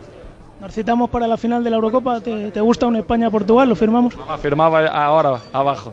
Nos 0.59 0.73
citamos 0.73 1.09
para 1.09 1.27
la 1.27 1.37
final 1.37 1.63
de 1.63 1.69
la 1.71 1.77
Eurocopa. 1.77 2.21
¿Te, 2.21 2.51
te 2.51 2.61
gusta 2.61 2.85
un 2.85 2.95
España-Portugal? 2.97 3.67
¿Lo 3.69 3.75
firmamos? 3.75 4.13
Afirmaba 4.27 4.85
ahora, 4.85 5.39
abajo. 5.51 5.91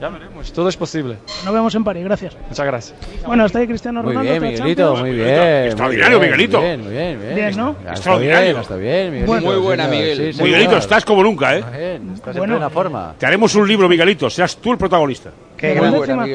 Ya 0.00 0.08
veremos, 0.10 0.52
todo 0.52 0.68
es 0.68 0.76
posible. 0.76 1.16
Nos 1.44 1.52
vemos 1.52 1.74
en 1.74 1.82
París. 1.82 2.04
Gracias. 2.04 2.36
Muchas 2.48 2.66
gracias. 2.66 2.96
Bueno, 3.26 3.44
hasta 3.44 3.58
ahí 3.58 3.66
Cristiano 3.66 4.00
Muy 4.02 4.12
Ronaldo. 4.14 4.30
bien, 4.30 4.36
otra 4.54 4.64
Miguelito, 4.64 4.82
Champions. 4.94 5.00
muy 5.00 5.24
bien. 5.24 5.64
Extraordinario, 5.64 6.18
muy 6.18 6.26
bien, 6.28 6.30
Miguelito. 6.36 6.58
Muy 6.60 6.66
bien, 6.68 6.80
muy 6.82 6.90
bien. 6.92 7.16
Muy 7.18 7.26
bien, 7.26 7.34
Bien, 7.36 7.56
¿no? 7.56 7.70
Está 7.70 7.90
Extraordinario. 7.90 8.48
bien, 8.50 8.60
está 8.62 8.76
bien, 8.76 9.12
Miguelito. 9.12 9.40
Muy 9.40 9.56
buena. 9.56 9.88
Miguel. 9.88 10.34
Sí, 10.34 10.40
Muy. 10.40 10.50
Miguelito, 10.50 10.76
estás 10.76 11.04
como 11.04 11.22
nunca, 11.24 11.56
¿eh? 11.56 11.58
Está 11.58 11.70
bien, 11.76 12.10
estás 12.14 12.36
Bueno. 12.36 12.54
en 12.54 12.58
plena 12.60 12.70
forma. 12.70 13.14
Te 13.18 13.26
haremos 13.26 13.52
un 13.56 13.66
libro, 13.66 13.88
Miguelito. 13.88 14.30
Serás 14.30 14.56
tú 14.58 14.70
el 14.70 14.78
protagonista. 14.78 15.30
Miguel 15.60 15.90
décima. 15.92 16.26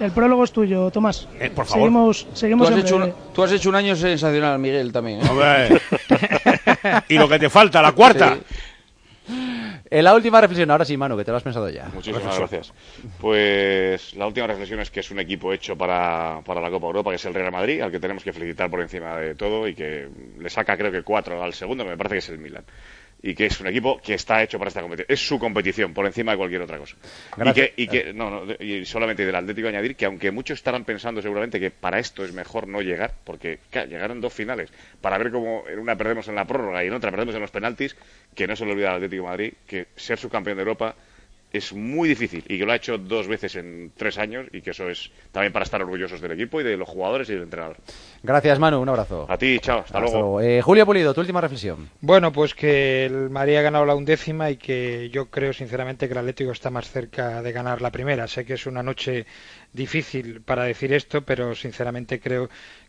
El 0.00 0.12
prólogo 0.12 0.44
es 0.44 0.52
tuyo, 0.52 0.88
Tomás. 0.92 1.26
Eh, 1.40 1.50
por 1.50 1.66
favor. 1.66 1.80
Seguimos, 1.82 2.26
seguimos 2.32 2.68
Tú 2.68 2.72
has, 2.74 2.78
en 2.80 2.86
hecho 2.86 2.96
un, 2.98 3.12
tú 3.34 3.42
has 3.42 3.50
hecho 3.50 3.68
un 3.68 3.74
año 3.74 3.96
sensacional, 3.96 4.56
Miguel, 4.60 4.92
también. 4.92 5.20
¿eh? 5.22 5.28
Hombre. 5.28 5.80
y 7.08 7.18
lo 7.18 7.28
que 7.28 7.40
te 7.40 7.50
falta, 7.50 7.82
la 7.82 7.90
cuarta. 7.90 8.36
La 9.90 10.14
última 10.14 10.40
reflexión, 10.40 10.70
ahora 10.70 10.84
sí, 10.84 10.96
Manu, 10.96 11.16
que 11.16 11.24
te 11.24 11.30
lo 11.30 11.36
has 11.36 11.42
pensado 11.42 11.68
ya. 11.70 11.88
Muchísimas 11.94 12.38
gracias. 12.38 12.72
Pues 13.20 14.14
la 14.14 14.26
última 14.26 14.46
reflexión 14.46 14.80
es 14.80 14.90
que 14.90 15.00
es 15.00 15.10
un 15.10 15.20
equipo 15.20 15.52
hecho 15.52 15.76
para, 15.76 16.40
para 16.44 16.60
la 16.60 16.70
Copa 16.70 16.86
Europa, 16.86 17.10
que 17.10 17.16
es 17.16 17.24
el 17.24 17.34
Real 17.34 17.52
Madrid, 17.52 17.80
al 17.80 17.90
que 17.90 18.00
tenemos 18.00 18.22
que 18.22 18.32
felicitar 18.32 18.70
por 18.70 18.80
encima 18.80 19.16
de 19.16 19.34
todo 19.34 19.66
y 19.66 19.74
que 19.74 20.08
le 20.38 20.50
saca 20.50 20.76
creo 20.76 20.92
que 20.92 21.02
cuatro 21.02 21.42
al 21.42 21.54
segundo, 21.54 21.84
que 21.84 21.90
me 21.90 21.96
parece 21.96 22.14
que 22.14 22.18
es 22.18 22.28
el 22.28 22.38
Milan. 22.38 22.64
Y 23.20 23.34
que 23.34 23.46
es 23.46 23.60
un 23.60 23.66
equipo 23.66 23.98
que 23.98 24.14
está 24.14 24.42
hecho 24.42 24.58
para 24.58 24.68
esta 24.68 24.80
competición. 24.80 25.12
Es 25.12 25.26
su 25.26 25.38
competición, 25.38 25.92
por 25.92 26.06
encima 26.06 26.32
de 26.32 26.38
cualquier 26.38 26.62
otra 26.62 26.78
cosa. 26.78 26.96
Y 27.44 27.52
que, 27.52 27.72
y 27.76 27.88
que 27.88 28.12
no, 28.12 28.30
no, 28.30 28.52
y 28.60 28.84
solamente 28.84 29.26
del 29.26 29.34
Atlético 29.34 29.68
añadir 29.68 29.96
que 29.96 30.04
aunque 30.04 30.30
muchos 30.30 30.58
estarán 30.58 30.84
pensando 30.84 31.20
seguramente 31.20 31.58
que 31.58 31.70
para 31.70 31.98
esto 31.98 32.24
es 32.24 32.32
mejor 32.32 32.68
no 32.68 32.80
llegar, 32.80 33.14
porque 33.24 33.58
claro, 33.70 33.88
llegaron 33.88 34.20
dos 34.20 34.32
finales, 34.32 34.70
para 35.00 35.18
ver 35.18 35.32
cómo 35.32 35.64
en 35.68 35.78
una 35.80 35.96
perdemos 35.96 36.28
en 36.28 36.36
la 36.36 36.44
prórroga 36.44 36.84
y 36.84 36.86
en 36.86 36.94
otra 36.94 37.10
perdemos 37.10 37.34
en 37.34 37.40
los 37.40 37.50
penaltis, 37.50 37.96
que 38.34 38.46
no 38.46 38.54
se 38.54 38.64
le 38.64 38.72
olvida 38.72 38.90
al 38.90 38.96
Atlético 38.96 39.22
de 39.22 39.28
Madrid 39.28 39.52
que 39.66 39.86
ser 39.96 40.18
subcampeón 40.18 40.56
de 40.56 40.62
Europa 40.62 40.94
es 41.52 41.72
muy 41.72 42.08
difícil 42.08 42.44
y 42.46 42.58
que 42.58 42.66
lo 42.66 42.72
ha 42.72 42.76
hecho 42.76 42.98
dos 42.98 43.26
veces 43.26 43.56
en 43.56 43.92
tres 43.96 44.18
años 44.18 44.46
y 44.52 44.60
que 44.60 44.70
eso 44.70 44.88
es 44.88 45.10
también 45.32 45.52
para 45.52 45.64
estar 45.64 45.80
orgullosos 45.80 46.20
del 46.20 46.32
equipo 46.32 46.60
y 46.60 46.64
de 46.64 46.76
los 46.76 46.88
jugadores 46.88 47.28
y 47.30 47.34
del 47.34 47.44
entrenador. 47.44 47.76
Gracias, 48.22 48.58
Manu, 48.58 48.80
un 48.80 48.88
abrazo. 48.88 49.26
A 49.28 49.38
ti, 49.38 49.58
chao, 49.60 49.80
hasta, 49.80 50.00
luego. 50.00 50.40
Eh, 50.40 50.60
Julio 50.60 50.84
Pulido, 50.84 51.14
tu 51.14 51.20
última 51.20 51.40
reflexión. 51.40 51.88
Bueno, 52.00 52.32
pues 52.32 52.54
que 52.54 53.06
el 53.06 53.30
Madrid 53.30 53.56
ha 53.56 53.62
ganado 53.62 53.86
la 53.86 53.94
undécima 53.94 54.50
y 54.50 54.56
que 54.56 55.08
yo 55.10 55.26
creo 55.26 55.52
sinceramente 55.52 56.06
que 56.06 56.12
el 56.12 56.18
Atlético 56.18 56.52
está 56.52 56.70
más 56.70 56.90
cerca 56.90 57.42
de 57.42 57.52
ganar 57.52 57.80
la 57.80 57.90
primera. 57.90 58.26
Sé 58.28 58.44
que 58.44 58.54
es 58.54 58.66
una 58.66 58.82
noche 58.82 59.26
difícil 59.72 60.42
para 60.42 60.64
decir 60.64 60.92
esto, 60.92 61.22
pero 61.22 61.54
sinceramente 61.54 62.20
creo 62.20 62.48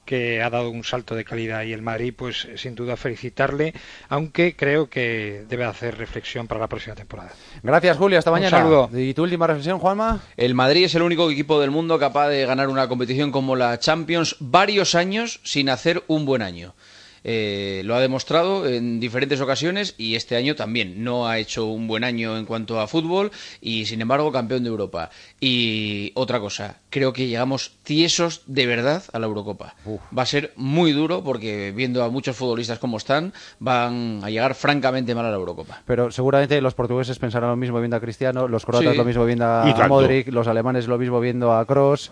que 0.09 0.41
ha 0.41 0.49
dado 0.49 0.71
un 0.71 0.83
salto 0.83 1.13
de 1.13 1.23
calidad 1.23 1.61
y 1.61 1.71
el 1.71 1.83
Madrid, 1.83 2.15
pues 2.17 2.47
sin 2.55 2.73
duda 2.73 2.97
felicitarle, 2.97 3.75
aunque 4.07 4.55
creo 4.55 4.89
que 4.89 5.45
debe 5.47 5.65
hacer 5.65 5.99
reflexión 5.99 6.47
para 6.47 6.59
la 6.59 6.67
próxima 6.67 6.95
temporada. 6.95 7.31
Gracias, 7.61 7.95
Julio. 7.95 8.17
Hasta 8.17 8.31
mañana. 8.31 8.57
Un 8.57 8.63
saludo. 8.63 8.89
¿Y 8.99 9.13
tu 9.13 9.21
última 9.21 9.45
reflexión, 9.45 9.77
Juanma? 9.77 10.23
El 10.35 10.55
Madrid 10.55 10.85
es 10.85 10.95
el 10.95 11.03
único 11.03 11.29
equipo 11.29 11.61
del 11.61 11.69
mundo 11.69 11.99
capaz 11.99 12.29
de 12.29 12.43
ganar 12.43 12.69
una 12.69 12.87
competición 12.87 13.31
como 13.31 13.55
la 13.55 13.77
Champions 13.77 14.35
varios 14.39 14.95
años 14.95 15.41
sin 15.43 15.69
hacer 15.69 16.03
un 16.07 16.25
buen 16.25 16.41
año. 16.41 16.73
Eh, 17.23 17.81
lo 17.85 17.95
ha 17.95 17.99
demostrado 18.01 18.67
en 18.67 18.99
diferentes 18.99 19.41
ocasiones 19.41 19.95
y 19.97 20.15
este 20.15 20.35
año 20.35 20.55
también. 20.55 21.03
No 21.03 21.27
ha 21.27 21.37
hecho 21.39 21.65
un 21.67 21.87
buen 21.87 22.03
año 22.03 22.37
en 22.37 22.45
cuanto 22.45 22.79
a 22.79 22.87
fútbol 22.87 23.31
y, 23.61 23.85
sin 23.85 24.01
embargo, 24.01 24.31
campeón 24.31 24.63
de 24.63 24.69
Europa. 24.69 25.09
Y 25.39 26.11
otra 26.15 26.39
cosa, 26.39 26.77
creo 26.89 27.13
que 27.13 27.27
llegamos 27.27 27.73
tiesos 27.83 28.41
de 28.45 28.65
verdad 28.65 29.03
a 29.13 29.19
la 29.19 29.27
Eurocopa. 29.27 29.75
Va 30.17 30.23
a 30.23 30.25
ser 30.25 30.53
muy 30.55 30.91
duro 30.91 31.23
porque, 31.23 31.71
viendo 31.75 32.03
a 32.03 32.09
muchos 32.09 32.35
futbolistas 32.35 32.79
como 32.79 32.97
están, 32.97 33.33
van 33.59 34.21
a 34.23 34.29
llegar 34.29 34.55
francamente 34.55 35.15
mal 35.15 35.25
a 35.25 35.29
la 35.31 35.37
Eurocopa. 35.37 35.81
Pero 35.85 36.11
seguramente 36.11 36.59
los 36.61 36.73
portugueses 36.73 37.19
pensarán 37.19 37.49
lo 37.49 37.55
mismo 37.55 37.79
viendo 37.79 37.97
a 37.97 37.99
Cristiano, 37.99 38.47
los 38.47 38.65
croatas 38.65 38.91
Sí. 38.93 38.97
lo 38.97 39.05
mismo 39.05 39.25
viendo 39.25 39.45
a. 39.45 39.87
Modric, 39.87 40.27
los 40.29 40.47
alemanes 40.47 40.87
lo 40.87 40.97
mismo 40.97 41.19
viendo 41.19 41.53
a 41.53 41.65
Kroos. 41.65 42.11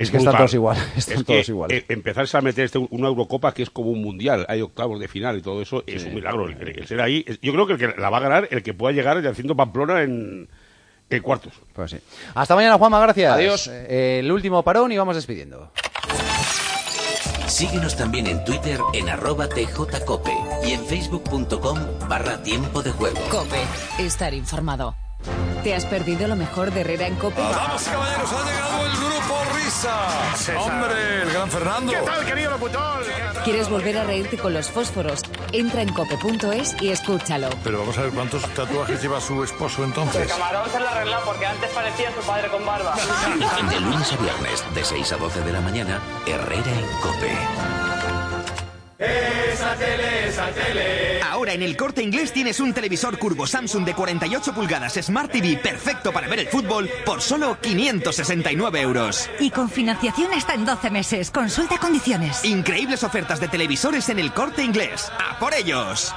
Es, 0.00 0.10
que 0.10 0.16
están 0.16 0.36
todos 0.36 0.54
igual. 0.54 0.76
Están 0.96 1.18
Es 1.18 1.24
todos 1.24 1.46
que, 1.46 1.52
igual. 1.52 1.72
eh, 1.72 1.84
empezarse 1.88 2.36
a 2.36 2.40
meter 2.40 2.64
este, 2.64 2.78
una 2.78 3.08
Eurocopa 3.08 3.52
que 3.54 3.62
es 3.62 3.70
como 3.70 3.90
un 3.90 4.02
mundial, 4.02 4.46
hay 4.48 4.60
octavos 4.62 4.98
de 4.98 5.06
final 5.08 5.38
y 5.38 5.42
todo 5.42 5.60
eso, 5.62 5.84
es 5.86 6.04
un 6.04 6.14
milagro. 6.14 6.48
El, 6.48 6.56
el 6.78 6.86
ser 6.86 7.00
ahí, 7.00 7.24
es- 7.28 7.38
yo 7.40 7.52
creo 7.52 7.66
que 7.66 7.74
el 7.74 7.78
que 7.78 8.00
la 8.00 8.10
va 8.10 8.16
a 8.16 8.20
ganar, 8.20 8.48
el 8.50 8.62
que 8.62 8.74
pueda 8.74 8.92
llegar 8.94 9.18
haciendo 9.26 9.54
Pamplona 9.54 10.02
en, 10.02 10.48
en 11.10 11.22
cuartos. 11.22 11.52
Pues 11.74 11.90
sí. 11.92 11.98
Hasta 12.34 12.54
mañana, 12.54 12.78
Juanma, 12.78 12.98
gracias. 13.00 13.32
Adiós. 13.34 13.68
Eh, 13.72 14.20
el 14.24 14.32
último 14.32 14.62
parón 14.62 14.90
y 14.90 14.96
vamos 14.96 15.14
despidiendo. 15.16 15.70
Síguenos 17.46 17.96
también 17.96 18.26
en 18.26 18.44
Twitter 18.44 18.78
en 18.94 19.08
arroba 19.08 19.48
tjcope 19.48 20.32
y 20.64 20.70
en 20.72 20.84
facebook.com 20.86 21.78
barra 22.08 22.42
tiempo 22.42 22.82
de 22.82 22.90
juego. 22.92 23.18
Cope, 23.30 23.60
estar 23.98 24.32
informado. 24.34 24.94
¿Te 25.64 25.74
has 25.74 25.84
perdido 25.84 26.26
lo 26.28 26.36
mejor 26.36 26.70
de 26.72 26.80
Herrera 26.80 27.06
en 27.06 27.16
Cope? 27.16 27.42
Vamos, 27.42 27.82
caballeros, 27.82 28.32
ha 28.32 28.44
llegado 28.46 28.86
el 28.86 28.92
grupo 29.80 30.30
Risa. 30.32 30.60
Hombre, 30.60 31.22
el 31.22 31.32
gran 31.32 31.50
Fernando. 31.50 31.92
¿Qué 31.92 31.98
tal, 31.98 32.24
querido 32.24 32.50
locutor? 32.50 33.04
¿Quieres 33.44 33.70
volver 33.70 33.98
a 33.98 34.04
reírte 34.04 34.36
con 34.36 34.52
los 34.52 34.70
fósforos? 34.70 35.22
Entra 35.52 35.82
en 35.82 35.92
cope.es 35.92 36.76
y 36.80 36.90
escúchalo. 36.90 37.48
Pero 37.64 37.78
vamos 37.80 37.96
a 37.98 38.02
ver 38.02 38.10
cuántos 38.10 38.42
tatuajes 38.54 39.02
lleva 39.02 39.20
su 39.20 39.42
esposo 39.42 39.84
entonces. 39.84 40.28
camarón 40.28 40.70
se 40.70 40.80
lo 40.80 40.88
arreglado 40.88 41.24
porque 41.24 41.46
antes 41.46 41.70
parecía 41.70 42.12
su 42.14 42.20
padre 42.26 42.48
con 42.48 42.64
barba. 42.64 42.94
De 43.70 43.80
lunes 43.80 44.12
a 44.12 44.16
viernes, 44.16 44.64
de 44.74 44.84
6 44.84 45.12
a 45.12 45.16
12 45.16 45.40
de 45.40 45.52
la 45.52 45.60
mañana, 45.60 46.00
Herrera 46.26 46.72
en 46.72 46.86
Cope. 47.00 47.89
Esa 49.00 49.74
tele, 49.76 50.28
esa 50.28 50.50
tele. 50.50 51.22
Ahora 51.22 51.54
en 51.54 51.62
el 51.62 51.74
corte 51.76 52.02
inglés 52.02 52.32
tienes 52.32 52.60
un 52.60 52.74
televisor 52.74 53.18
curvo 53.18 53.46
Samsung 53.46 53.84
de 53.86 53.94
48 53.94 54.52
pulgadas 54.54 54.92
Smart 55.00 55.32
TV 55.32 55.56
perfecto 55.56 56.12
para 56.12 56.28
ver 56.28 56.40
el 56.40 56.48
fútbol 56.48 56.88
por 57.06 57.22
solo 57.22 57.56
569 57.62 58.80
euros. 58.82 59.30
Y 59.38 59.50
con 59.50 59.70
financiación 59.70 60.32
hasta 60.34 60.52
en 60.54 60.66
12 60.66 60.90
meses. 60.90 61.30
Consulta 61.30 61.78
condiciones. 61.78 62.44
Increíbles 62.44 63.02
ofertas 63.02 63.40
de 63.40 63.48
televisores 63.48 64.08
en 64.10 64.18
el 64.18 64.32
corte 64.34 64.62
inglés. 64.62 65.10
¡A 65.18 65.38
por 65.38 65.54
ellos! 65.54 66.12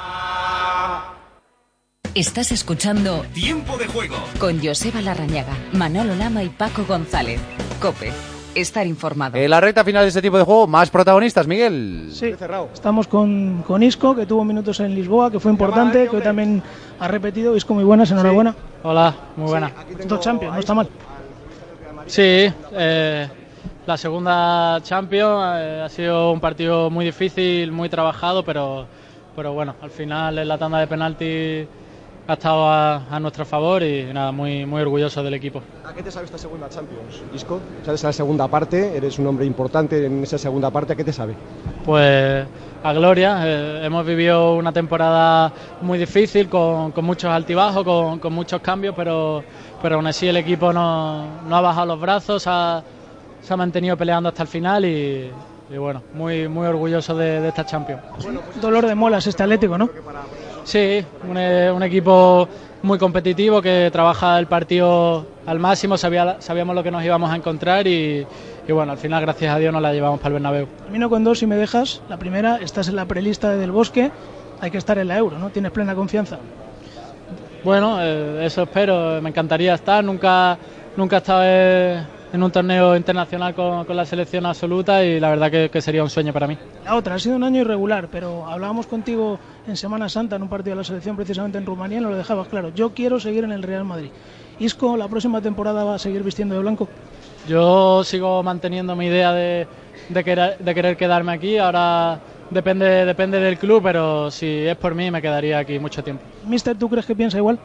Estás 2.15 2.51
escuchando 2.51 3.25
Tiempo 3.33 3.77
de 3.77 3.87
juego. 3.87 4.17
con 4.39 4.63
Joseba 4.63 5.01
Larrañaga, 5.01 5.55
Manolo 5.71 6.13
Lama 6.15 6.43
y 6.43 6.49
Paco 6.49 6.85
González. 6.85 7.39
Cope, 7.81 8.11
estar 8.55 8.85
informado. 8.85 9.37
En 9.37 9.49
la 9.49 9.59
recta 9.59 9.83
final 9.83 10.03
de 10.03 10.09
este 10.09 10.21
tipo 10.21 10.37
de 10.37 10.43
juego, 10.43 10.67
más 10.67 10.89
protagonistas, 10.89 11.47
Miguel. 11.47 12.09
Sí, 12.11 12.33
estamos 12.73 13.07
con, 13.07 13.63
con 13.65 13.83
Isco, 13.83 14.15
que 14.15 14.25
tuvo 14.25 14.43
minutos 14.43 14.79
en 14.79 14.93
Lisboa, 14.95 15.31
que 15.31 15.39
fue 15.39 15.51
importante, 15.51 16.07
que 16.09 16.15
hoy 16.17 16.21
también 16.21 16.61
ha 16.99 17.07
repetido. 17.07 17.55
Isco, 17.55 17.73
muy 17.73 17.83
buenas, 17.83 18.11
enhorabuena. 18.11 18.55
Hola, 18.83 19.13
muy 19.35 19.47
buena. 19.47 19.71
Esto 19.97 20.17
Champions, 20.17 20.53
no 20.53 20.59
está 20.59 20.73
mal. 20.73 20.89
Sí, 22.05 22.51
eh, 22.73 23.27
la 23.85 23.97
segunda 23.97 24.79
Champions 24.81 25.43
eh, 25.57 25.81
ha 25.85 25.89
sido 25.89 26.31
un 26.31 26.39
partido 26.39 26.89
muy 26.89 27.05
difícil, 27.05 27.71
muy 27.71 27.89
trabajado, 27.89 28.43
pero, 28.43 28.85
pero 29.35 29.53
bueno, 29.53 29.75
al 29.81 29.89
final 29.89 30.37
en 30.37 30.47
la 30.47 30.57
tanda 30.57 30.79
de 30.79 30.87
penalti 30.87 31.67
ha 32.25 32.33
estado 32.33 32.67
a, 32.69 33.05
a 33.13 33.19
nuestro 33.19 33.45
favor 33.45 33.83
y 33.83 34.05
nada, 34.13 34.31
muy, 34.31 34.65
muy 34.65 34.81
orgulloso 34.81 35.21
del 35.23 35.33
equipo. 35.33 35.61
¿A 35.85 35.93
qué 35.93 36.01
te 36.01 36.09
sabe 36.11 36.25
esta 36.25 36.37
segunda 36.37 36.69
Champions, 36.69 37.21
Isco? 37.33 37.59
Sales 37.85 38.03
a 38.03 38.07
la 38.07 38.13
segunda 38.13 38.47
parte, 38.47 38.95
eres 38.95 39.19
un 39.19 39.27
hombre 39.27 39.45
importante 39.45 40.05
en 40.05 40.23
esa 40.23 40.37
segunda 40.37 40.69
parte, 40.71 40.93
¿a 40.93 40.95
qué 40.95 41.03
te 41.03 41.11
sabe? 41.11 41.35
Pues 41.83 42.45
a 42.83 42.93
gloria, 42.93 43.41
eh, 43.45 43.81
hemos 43.85 44.05
vivido 44.05 44.55
una 44.55 44.71
temporada 44.71 45.51
muy 45.81 45.97
difícil, 45.99 46.47
con, 46.49 46.91
con 46.93 47.03
muchos 47.05 47.29
altibajos, 47.29 47.83
con, 47.83 48.19
con 48.19 48.31
muchos 48.33 48.61
cambios, 48.61 48.93
pero, 48.95 49.43
pero 49.81 49.95
aún 49.95 50.07
así 50.07 50.27
el 50.27 50.37
equipo 50.37 50.71
no, 50.71 51.41
no 51.47 51.55
ha 51.57 51.61
bajado 51.61 51.87
los 51.87 51.99
brazos, 51.99 52.43
ha- 52.47 52.81
se 53.41 53.53
ha 53.53 53.57
mantenido 53.57 53.97
peleando 53.97 54.29
hasta 54.29 54.43
el 54.43 54.47
final 54.47 54.85
y, 54.85 55.29
y 55.69 55.77
bueno, 55.77 56.01
muy, 56.13 56.47
muy 56.47 56.67
orgulloso 56.67 57.13
de, 57.15 57.41
de 57.41 57.49
esta 57.49 57.65
Champions. 57.65 58.01
Dolor 58.61 58.85
de 58.87 58.95
muelas 58.95 59.27
este 59.27 59.43
Atlético, 59.43 59.77
¿no? 59.77 59.89
Sí, 60.63 61.03
un, 61.29 61.37
eh, 61.37 61.71
un 61.71 61.83
equipo 61.83 62.47
muy 62.83 62.97
competitivo 62.97 63.61
que 63.61 63.89
trabaja 63.91 64.39
el 64.39 64.47
partido 64.47 65.25
al 65.45 65.59
máximo, 65.59 65.97
sabía, 65.97 66.37
sabíamos 66.39 66.75
lo 66.75 66.83
que 66.83 66.91
nos 66.91 67.03
íbamos 67.03 67.31
a 67.31 67.35
encontrar 67.35 67.87
y, 67.87 68.25
y 68.67 68.71
bueno, 68.71 68.91
al 68.91 68.97
final 68.97 69.21
gracias 69.21 69.53
a 69.53 69.59
Dios 69.59 69.73
nos 69.73 69.81
la 69.81 69.93
llevamos 69.93 70.19
para 70.19 70.29
el 70.29 70.33
Bernabéu. 70.33 70.67
Termino 70.83 71.09
con 71.09 71.23
dos, 71.23 71.39
si 71.39 71.47
me 71.47 71.55
dejas. 71.55 72.01
La 72.09 72.17
primera, 72.17 72.57
estás 72.57 72.87
en 72.87 72.95
la 72.95 73.05
prelista 73.05 73.55
del 73.55 73.71
Bosque, 73.71 74.11
hay 74.61 74.71
que 74.71 74.77
estar 74.77 74.97
en 74.97 75.07
la 75.07 75.17
Euro, 75.17 75.37
¿no? 75.37 75.49
Tienes 75.49 75.71
plena 75.71 75.95
confianza. 75.95 76.39
Bueno, 77.63 77.97
eh, 78.01 78.45
eso 78.45 78.63
espero, 78.63 79.21
me 79.21 79.29
encantaría 79.29 79.73
estar, 79.73 80.03
nunca, 80.03 80.57
nunca 80.97 81.17
he 81.17 81.19
estado 81.19 81.41
eh, 81.43 82.03
en 82.33 82.41
un 82.41 82.51
torneo 82.51 82.97
internacional 82.97 83.53
con, 83.53 83.85
con 83.85 83.95
la 83.95 84.05
selección 84.05 84.45
absoluta 84.45 85.05
y 85.05 85.19
la 85.19 85.29
verdad 85.29 85.51
que, 85.51 85.69
que 85.69 85.81
sería 85.81 86.03
un 86.03 86.09
sueño 86.09 86.33
para 86.33 86.47
mí. 86.47 86.57
La 86.83 86.95
otra, 86.95 87.15
ha 87.15 87.19
sido 87.19 87.35
un 87.35 87.43
año 87.43 87.61
irregular, 87.61 88.09
pero 88.11 88.47
hablábamos 88.47 88.87
contigo 88.87 89.39
en 89.67 89.77
Semana 89.77 90.09
Santa 90.09 90.35
en 90.35 90.41
un 90.41 90.49
partido 90.49 90.75
de 90.75 90.81
la 90.81 90.83
selección 90.83 91.15
precisamente 91.15 91.59
en 91.59 91.65
Rumanía 91.65 91.99
y 91.99 92.01
nos 92.01 92.11
lo 92.11 92.17
dejabas 92.17 92.47
claro. 92.47 92.71
Yo 92.73 92.93
quiero 92.93 93.19
seguir 93.19 93.43
en 93.43 93.51
el 93.51 93.61
Real 93.61 93.85
Madrid. 93.85 94.09
Isco, 94.59 94.97
la 94.97 95.07
próxima 95.07 95.41
temporada 95.41 95.83
va 95.83 95.95
a 95.95 95.99
seguir 95.99 96.23
vistiendo 96.23 96.55
de 96.55 96.61
blanco. 96.61 96.87
Yo 97.47 98.03
sigo 98.03 98.41
manteniendo 98.41 98.95
mi 98.95 99.05
idea 99.05 99.31
de, 99.31 99.67
de 100.09 100.23
querer, 100.23 100.57
de 100.57 100.73
querer 100.75 100.97
quedarme 100.97 101.33
aquí, 101.33 101.57
ahora 101.59 102.19
depende, 102.49 103.05
depende 103.05 103.39
del 103.39 103.57
club, 103.59 103.83
pero 103.83 104.31
si 104.31 104.47
es 104.47 104.75
por 104.77 104.95
mí 104.95 105.11
me 105.11 105.21
quedaría 105.21 105.59
aquí 105.59 105.77
mucho 105.77 106.03
tiempo. 106.03 106.23
Mister, 106.47 106.75
¿tú 106.75 106.89
crees 106.89 107.05
que 107.05 107.15
piensa 107.15 107.37
igual? 107.37 107.59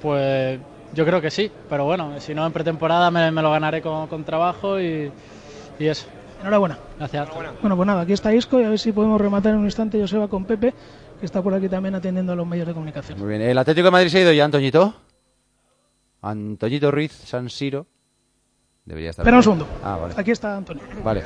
Pues 0.00 0.58
yo 0.94 1.04
creo 1.06 1.20
que 1.20 1.30
sí, 1.30 1.50
pero 1.68 1.84
bueno, 1.84 2.18
si 2.20 2.34
no 2.34 2.46
en 2.46 2.52
pretemporada 2.52 3.10
me, 3.10 3.30
me 3.30 3.42
lo 3.42 3.50
ganaré 3.50 3.80
con, 3.82 4.06
con 4.08 4.24
trabajo 4.24 4.80
y, 4.80 5.10
y 5.78 5.86
eso. 5.86 6.06
Enhorabuena. 6.40 6.78
Gracias. 6.98 7.28
Bueno, 7.60 7.76
pues 7.76 7.86
nada, 7.86 8.00
aquí 8.02 8.12
está 8.14 8.34
Isco 8.34 8.58
y 8.60 8.64
a 8.64 8.70
ver 8.70 8.78
si 8.78 8.92
podemos 8.92 9.20
rematar 9.20 9.52
en 9.52 9.58
un 9.58 9.66
instante 9.66 10.00
Joseba 10.00 10.26
con 10.28 10.46
Pepe, 10.46 10.72
que 11.20 11.26
está 11.26 11.42
por 11.42 11.52
aquí 11.52 11.68
también 11.68 11.94
atendiendo 11.94 12.32
a 12.32 12.36
los 12.36 12.46
medios 12.46 12.66
de 12.66 12.72
comunicación. 12.72 13.18
Muy 13.18 13.28
bien. 13.28 13.42
¿El 13.42 13.58
Atlético 13.58 13.86
de 13.86 13.90
Madrid 13.90 14.08
se 14.08 14.18
ha 14.18 14.22
ido 14.22 14.32
ya, 14.32 14.46
Antoñito? 14.46 14.94
Antoñito 16.22 16.90
Ruiz, 16.90 17.12
San 17.12 17.50
Siro. 17.50 17.86
Debería 18.86 19.10
estar. 19.10 19.22
Espera 19.22 19.36
un 19.36 19.42
segundo. 19.42 19.66
Ah, 19.84 19.98
vale. 20.00 20.14
Aquí 20.16 20.30
está 20.30 20.56
Antonio. 20.56 20.82
Vale. 21.04 21.22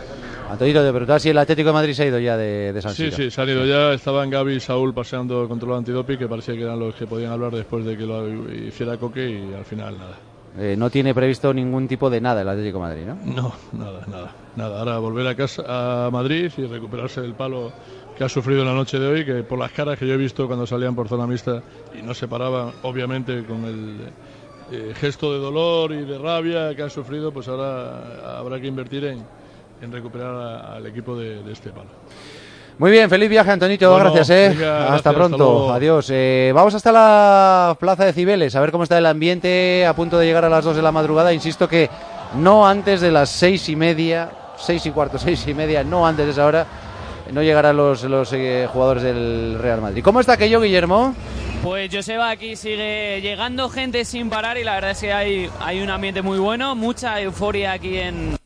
Antoñito, 0.51 0.83
te 0.85 0.91
preguntaba 0.91 1.19
si 1.19 1.31
el 1.31 1.39
Atlético 1.39 1.69
de 1.69 1.73
Madrid 1.73 1.95
se 1.95 2.03
ha 2.03 2.07
ido 2.07 2.19
ya 2.19 2.37
de, 2.37 2.73
de 2.73 2.83
San 2.83 2.93
Sí, 2.95 3.05
Siro. 3.05 3.17
sí, 3.17 3.31
se 3.31 3.41
han 3.41 3.49
ido 3.49 3.65
ya. 3.65 3.93
Estaban 3.95 4.29
Gaby 4.29 4.55
y 4.57 4.61
Saúl 4.61 4.93
paseando 4.93 5.49
control 5.49 5.79
antidoping, 5.79 6.19
que 6.19 6.29
parecía 6.29 6.55
que 6.55 6.63
eran 6.63 6.79
los 6.79 6.95
que 6.95 7.07
podían 7.07 7.33
hablar 7.33 7.53
después 7.53 7.85
de 7.85 7.97
que 7.97 8.05
lo 8.07 8.29
hiciera 8.53 8.99
Coque 8.99 9.29
y 9.31 9.55
al 9.55 9.65
final 9.65 9.97
nada. 9.99 10.19
Eh, 10.59 10.77
no 10.79 10.89
tiene 10.91 11.15
previsto 11.15 11.53
ningún 11.53 11.89
tipo 11.89 12.11
de 12.11 12.21
nada 12.21 12.43
el 12.43 12.49
Atlético 12.49 12.79
de 12.79 12.85
Madrid, 12.85 13.03
¿no? 13.07 13.15
No, 13.25 13.53
nada, 13.73 14.01
nada, 14.07 14.33
nada. 14.55 14.79
Ahora 14.79 14.99
volver 14.99 15.27
a 15.27 15.35
casa 15.35 16.07
a 16.07 16.11
Madrid 16.11 16.53
y 16.57 16.67
recuperarse 16.67 17.21
del 17.23 17.35
palo 17.35 17.73
que 18.17 18.23
ha 18.23 18.29
sufrido 18.29 18.61
en 18.61 18.69
la 18.69 18.75
noche 18.75 18.99
de 19.01 19.07
hoy, 19.09 19.25
que 19.25 19.43
por 19.43 19.59
las 19.59 19.73
caras 19.73 19.99
que 19.99 20.07
yo 20.07 20.15
he 20.15 20.19
visto 20.19 20.47
cuando 20.47 20.67
salían 20.67 20.95
por 20.95 21.09
zona 21.09 21.27
mixta 21.27 21.63
y 21.99 22.03
no 22.03 22.15
se 22.15 22.29
paraban, 22.29 22.71
obviamente 22.83 23.43
con 23.45 23.65
el 23.65 23.97
eh, 24.71 24.93
gesto 24.95 25.33
de 25.33 25.41
dolor 25.41 25.91
y 25.93 26.05
de 26.05 26.19
rabia 26.19 26.73
que 26.77 26.83
han 26.83 26.91
sufrido, 26.91 27.33
pues 27.33 27.49
ahora 27.49 28.39
habrá 28.39 28.61
que 28.61 28.69
invertir 28.69 29.07
en, 29.07 29.25
en 29.85 29.93
recuperar 29.93 30.35
a- 30.35 30.75
al 30.77 30.87
equipo 30.87 31.17
de, 31.17 31.43
de 31.43 31.53
este 31.53 31.71
palo. 31.71 31.91
Muy 32.77 32.91
bien, 32.91 33.09
feliz 33.09 33.29
viaje, 33.31 33.51
Antonito. 33.53 33.89
Bueno, 33.93 34.13
gracias, 34.13 34.31
¿eh? 34.31 34.49
venga, 34.49 34.93
hasta 34.95 35.13
gracias, 35.13 35.15
pronto. 35.15 35.63
hasta. 35.67 35.75
Adiós. 35.77 36.07
Eh, 36.11 36.51
vamos 36.53 36.75
hasta 36.75 36.91
la 36.91 37.77
plaza 37.79 38.05
de 38.05 38.13
Cibeles, 38.13 38.57
a 38.57 38.61
ver 38.61 38.73
cómo 38.73 38.83
está 38.83 38.99
el 38.99 39.07
ambiente 39.07 39.87
a 39.87 39.95
punto 39.95 40.19
de 40.19 40.27
llegar 40.27 40.45
a 40.45 40.49
las 40.49 40.65
2 40.65 40.75
de 40.75 40.83
la 40.83 40.91
madrugada. 40.91 41.33
Insisto 41.33 41.69
que 41.69 41.89
no 42.37 42.67
antes 42.67 43.01
de 43.01 43.13
las 43.13 43.31
seis 43.31 43.69
y 43.69 43.77
media, 43.77 44.29
seis 44.57 44.85
y 44.87 44.91
cuarto, 44.91 45.19
seis 45.21 45.47
y 45.47 45.55
media, 45.55 45.85
no 45.85 46.05
antes 46.05 46.27
de 46.27 46.33
esa 46.33 46.47
hora, 46.47 46.67
no 47.31 47.43
llegarán 47.43 47.77
los, 47.77 48.03
los 48.03 48.33
eh, 48.33 48.67
jugadores 48.73 49.05
del 49.05 49.57
Real 49.61 49.81
Madrid. 49.81 50.03
¿Cómo 50.03 50.19
está 50.19 50.33
aquello, 50.33 50.61
Guillermo? 50.61 51.15
Pues 51.63 51.89
Joseba, 51.95 52.29
aquí 52.31 52.57
sigue 52.57 53.21
llegando 53.23 53.71
gente 53.71 54.05
sin 54.05 54.29
parar 54.29 54.59
y 54.59 54.65
la 54.65 54.75
verdad 54.75 54.91
es 54.91 54.99
que 55.01 55.13
hay, 55.13 55.49
hay 55.61 55.81
un 55.81 55.91
ambiente 55.91 56.21
muy 56.23 56.39
bueno, 56.39 56.75
mucha 56.75 57.21
euforia 57.21 57.73
aquí 57.73 57.99
en, 57.99 58.37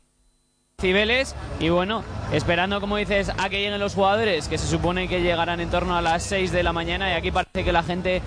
Cibeles 0.80 1.34
y 1.58 1.70
bueno, 1.70 2.04
esperando 2.32 2.80
como 2.80 2.98
dices 2.98 3.32
a 3.36 3.48
que 3.48 3.58
lleguen 3.58 3.80
los 3.80 3.96
jugadores 3.96 4.46
que 4.46 4.58
se 4.58 4.68
supone 4.68 5.08
que 5.08 5.20
llegarán 5.22 5.58
en 5.58 5.70
torno 5.70 5.96
a 5.96 6.02
las 6.02 6.22
6 6.22 6.52
de 6.52 6.62
la 6.62 6.72
mañana 6.72 7.10
y 7.10 7.14
aquí 7.14 7.32
parece 7.32 7.64
que 7.64 7.72
la 7.72 7.82
gente 7.82 8.22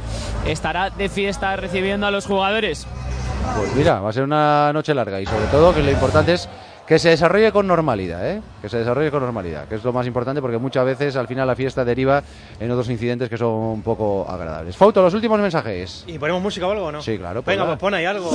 estará 0.46 0.90
de 0.90 1.08
fiesta 1.08 1.56
recibiendo 1.56 2.08
a 2.08 2.12
los 2.12 2.26
jugadores. 2.26 2.86
Pues 3.56 3.74
mira, 3.74 4.02
va 4.02 4.10
a 4.10 4.12
ser 4.12 4.24
una 4.24 4.74
noche 4.74 4.94
larga 4.94 5.22
y 5.22 5.26
sobre 5.26 5.46
todo 5.46 5.74
que 5.74 5.82
lo 5.82 5.92
importante 5.92 6.34
es 6.34 6.50
que 6.86 7.00
se 7.00 7.08
desarrolle 7.08 7.54
con 7.54 7.68
normalidad, 7.68 8.30
¿eh? 8.30 8.42
Que 8.62 8.68
se 8.68 8.80
desarrolle 8.80 9.12
con 9.12 9.24
normalidad, 9.24 9.70
que 9.70 9.76
es 9.76 9.84
lo 9.86 9.94
más 9.94 10.06
importante 10.06 10.42
porque 10.42 10.58
muchas 10.58 10.84
veces 10.84 11.16
al 11.16 11.30
final 11.30 11.48
la 11.48 11.56
fiesta 11.56 11.86
deriva 11.86 12.22
en 12.60 12.70
otros 12.70 12.90
incidentes 12.90 13.30
que 13.30 13.38
son 13.38 13.54
un 13.54 13.82
poco 13.82 14.30
agradables. 14.30 14.76
Fauto, 14.76 15.02
los 15.02 15.14
últimos 15.14 15.40
mensajes. 15.40 16.04
¿Y 16.06 16.20
ponemos 16.20 16.42
música 16.42 16.68
o 16.68 16.72
algo 16.72 16.88
o 16.88 16.92
no? 16.92 17.02
Sí, 17.02 17.18
claro. 17.18 17.44
Venga, 17.44 17.66
pues 17.66 17.78
pon 17.78 17.94
ahí 17.94 18.04
algo. 18.04 18.30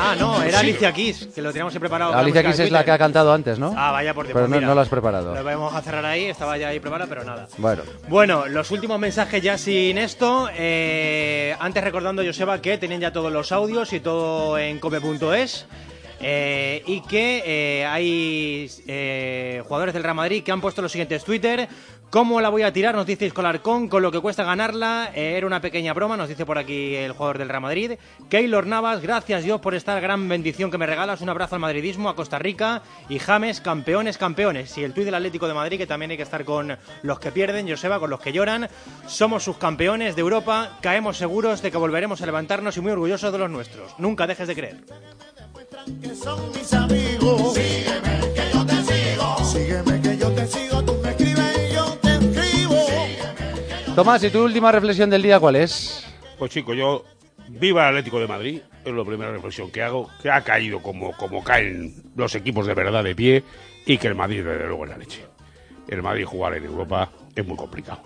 Ah, 0.00 0.14
no, 0.18 0.40
era. 0.42 0.60
Alicia 0.60 0.92
Keys, 0.92 1.28
que 1.34 1.42
lo 1.42 1.50
teníamos 1.50 1.74
preparado. 1.76 2.14
Alicia 2.14 2.42
Keys 2.42 2.58
es 2.60 2.70
la 2.70 2.84
que 2.84 2.90
ha 2.92 2.98
cantado 2.98 3.32
antes, 3.32 3.58
¿no? 3.58 3.74
Ah, 3.76 3.90
vaya 3.92 4.14
por 4.14 4.26
Dios. 4.26 4.34
Pero 4.34 4.44
pues 4.46 4.50
no, 4.50 4.56
mira, 4.56 4.68
no 4.68 4.74
la 4.74 4.82
has 4.82 4.88
preparado. 4.88 5.34
Lo 5.34 5.42
vamos 5.44 5.74
a 5.74 5.82
cerrar 5.82 6.04
ahí, 6.06 6.26
estaba 6.26 6.56
ya 6.56 6.68
ahí 6.68 6.78
preparada, 6.80 7.08
pero 7.08 7.24
nada. 7.24 7.48
Bueno. 7.58 7.82
Bueno, 8.08 8.46
los 8.46 8.70
últimos 8.70 8.98
mensajes 8.98 9.42
ya 9.42 9.58
sin 9.58 9.98
esto. 9.98 10.48
eh, 10.54 11.56
antes 11.58 11.82
recordando, 11.82 12.22
Joseba, 12.24 12.60
que 12.60 12.78
tenían 12.78 13.00
ya 13.00 13.12
todos 13.12 13.32
los 13.32 13.50
audios 13.52 13.92
y 13.92 14.00
todo 14.00 14.56
en 14.58 14.78
cope.es. 14.78 15.66
eh, 16.20 16.82
y 16.86 17.00
que 17.02 17.42
eh, 17.46 17.86
hay 17.86 18.68
eh, 18.86 19.62
jugadores 19.66 19.94
del 19.94 20.02
Real 20.02 20.14
Madrid 20.16 20.42
que 20.42 20.50
han 20.52 20.60
puesto 20.60 20.82
los 20.82 20.90
siguientes 20.92 21.24
Twitter. 21.24 21.68
¿Cómo 22.10 22.40
la 22.40 22.48
voy 22.48 22.62
a 22.62 22.72
tirar? 22.72 22.94
Nos 22.94 23.04
dice 23.04 23.26
Isco 23.26 23.42
Alarcón, 23.42 23.86
con 23.86 24.02
lo 24.02 24.10
que 24.10 24.18
cuesta 24.18 24.42
ganarla. 24.42 25.10
Eh, 25.14 25.34
era 25.36 25.46
una 25.46 25.60
pequeña 25.60 25.92
broma, 25.92 26.16
nos 26.16 26.30
dice 26.30 26.46
por 26.46 26.56
aquí 26.56 26.94
el 26.94 27.12
jugador 27.12 27.36
del 27.36 27.50
Real 27.50 27.60
Madrid. 27.60 27.92
Keylor 28.30 28.66
Navas, 28.66 29.02
gracias 29.02 29.44
Dios 29.44 29.60
por 29.60 29.74
esta 29.74 30.00
gran 30.00 30.26
bendición 30.26 30.70
que 30.70 30.78
me 30.78 30.86
regalas. 30.86 31.20
Un 31.20 31.28
abrazo 31.28 31.56
al 31.56 31.60
madridismo, 31.60 32.08
a 32.08 32.16
Costa 32.16 32.38
Rica. 32.38 32.80
Y 33.10 33.18
James, 33.18 33.60
campeones, 33.60 34.16
campeones. 34.16 34.78
Y 34.78 34.84
el 34.84 34.94
tuit 34.94 35.04
del 35.04 35.16
Atlético 35.16 35.48
de 35.48 35.52
Madrid, 35.52 35.76
que 35.76 35.86
también 35.86 36.10
hay 36.10 36.16
que 36.16 36.22
estar 36.22 36.46
con 36.46 36.78
los 37.02 37.20
que 37.20 37.30
pierden, 37.30 37.68
Joseba, 37.68 38.00
con 38.00 38.08
los 38.08 38.20
que 38.20 38.32
lloran. 38.32 38.70
Somos 39.06 39.44
sus 39.44 39.58
campeones 39.58 40.16
de 40.16 40.22
Europa. 40.22 40.78
Caemos 40.80 41.18
seguros 41.18 41.60
de 41.60 41.70
que 41.70 41.76
volveremos 41.76 42.22
a 42.22 42.26
levantarnos 42.26 42.74
y 42.78 42.80
muy 42.80 42.92
orgullosos 42.92 43.30
de 43.30 43.38
los 43.38 43.50
nuestros. 43.50 43.94
Nunca 43.98 44.26
dejes 44.26 44.48
de 44.48 44.54
creer. 44.54 44.78
Tomás, 53.98 54.22
¿y 54.22 54.30
tu 54.30 54.44
última 54.44 54.70
reflexión 54.70 55.10
del 55.10 55.22
día 55.22 55.40
cuál 55.40 55.56
es? 55.56 56.06
Pues 56.38 56.52
chico, 56.52 56.72
yo 56.72 57.04
viva 57.48 57.82
el 57.82 57.96
Atlético 57.96 58.20
de 58.20 58.28
Madrid, 58.28 58.60
es 58.84 58.92
la 58.94 59.04
primera 59.04 59.32
reflexión 59.32 59.72
que 59.72 59.82
hago, 59.82 60.08
que 60.22 60.30
ha 60.30 60.40
caído 60.42 60.80
como, 60.80 61.16
como 61.16 61.42
caen 61.42 62.00
los 62.14 62.32
equipos 62.36 62.64
de 62.68 62.74
verdad 62.74 63.02
de 63.02 63.16
pie 63.16 63.42
y 63.86 63.98
que 63.98 64.06
el 64.06 64.14
Madrid 64.14 64.44
desde 64.44 64.68
luego 64.68 64.84
es 64.84 64.90
la 64.90 64.98
leche. 64.98 65.26
El 65.88 66.00
Madrid 66.00 66.26
jugar 66.26 66.54
en 66.54 66.66
Europa 66.66 67.10
es 67.34 67.44
muy 67.44 67.56
complicado. 67.56 68.00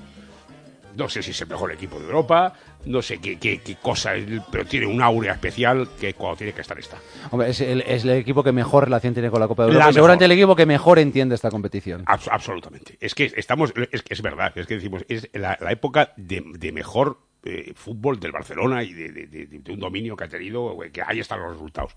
No 0.96 1.10
sé 1.10 1.22
si 1.22 1.32
es 1.32 1.40
el 1.42 1.48
mejor 1.48 1.70
equipo 1.72 1.98
de 1.98 2.06
Europa, 2.06 2.54
no 2.84 3.00
sé 3.02 3.18
qué, 3.18 3.38
qué, 3.38 3.58
qué 3.60 3.76
cosa, 3.76 4.12
pero 4.50 4.64
tiene 4.64 4.86
un 4.86 5.00
aura 5.02 5.32
especial 5.32 5.88
que 6.00 6.14
cuando 6.14 6.38
tiene 6.38 6.52
que 6.52 6.60
estar 6.62 6.78
está. 6.78 6.98
Hombre, 7.30 7.50
es 7.50 7.60
el, 7.60 7.80
es 7.82 8.04
el 8.04 8.10
equipo 8.10 8.42
que 8.42 8.52
mejor 8.52 8.84
relación 8.84 9.14
tiene 9.14 9.30
con 9.30 9.40
la 9.40 9.48
Copa 9.48 9.64
de 9.64 9.68
Europa 9.72 9.92
seguramente 9.92 10.24
el 10.24 10.32
equipo 10.32 10.56
que 10.56 10.66
mejor 10.66 10.98
entiende 10.98 11.34
esta 11.34 11.50
competición. 11.50 12.04
Abs- 12.06 12.28
absolutamente. 12.30 12.96
Es 13.00 13.14
que 13.14 13.32
estamos, 13.36 13.72
es 13.90 14.02
que 14.02 14.14
es 14.14 14.22
verdad, 14.22 14.52
es 14.56 14.66
que 14.66 14.74
decimos, 14.74 15.04
es 15.08 15.28
la, 15.32 15.56
la 15.60 15.72
época 15.72 16.12
de, 16.16 16.42
de 16.58 16.72
mejor 16.72 17.18
eh, 17.44 17.72
fútbol 17.74 18.20
del 18.20 18.32
Barcelona 18.32 18.82
y 18.82 18.92
de, 18.92 19.10
de- 19.12 19.26
de- 19.26 19.46
de 19.46 19.72
un 19.72 19.80
dominio 19.80 20.16
que 20.16 20.24
ha 20.24 20.28
tenido, 20.28 20.76
que 20.92 21.02
ahí 21.02 21.20
están 21.20 21.40
los 21.40 21.52
resultados. 21.52 21.92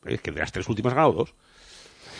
Pero 0.00 0.14
es 0.14 0.20
que 0.20 0.30
de 0.30 0.40
las 0.40 0.52
tres 0.52 0.68
últimas 0.68 0.92
ha 0.92 0.96
ganado 0.96 1.12
dos. 1.12 1.34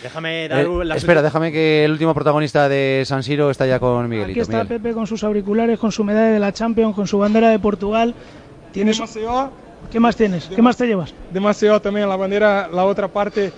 Déjame 0.03 0.49
dar 0.49 0.61
Eh, 0.61 0.85
la 0.85 0.97
espera, 0.97 1.23
déjame 1.23 1.51
que 1.51 1.85
el 1.85 1.93
último 1.93 2.15
protagonista 2.15 2.69
de 2.69 3.03
San 3.05 3.23
Siro 3.23 3.51
está 3.51 3.67
ya 3.67 3.79
con 3.79 4.09
Miguelito. 4.09 4.33
Aquí 4.33 4.41
está 4.41 4.65
Miguel. 4.65 4.81
Pepe 4.81 4.95
con 4.95 5.07
sus 5.07 5.25
auriculares, 5.25 5.79
con 5.79 5.91
su 5.93 6.05
medalla 6.05 6.33
de 6.33 6.39
la 6.39 6.53
Champions, 6.53 6.95
con 6.95 7.07
su 7.07 7.19
bandera 7.19 7.51
de 7.51 7.59
Portugal. 7.59 8.15
¿Tienes... 8.73 8.97
Demasiado. 8.97 9.51
¿Qué 9.91 10.01
más 10.01 10.17
tienes? 10.17 10.47
¿Qué 10.47 10.61
más 10.61 10.77
te 10.77 10.87
llevas? 10.87 11.15
Demasiado 11.33 11.81
también 11.81 12.09
la 12.09 12.17
bandera, 12.17 12.69
la 12.69 12.85
otra 12.85 13.09
parte 13.09 13.53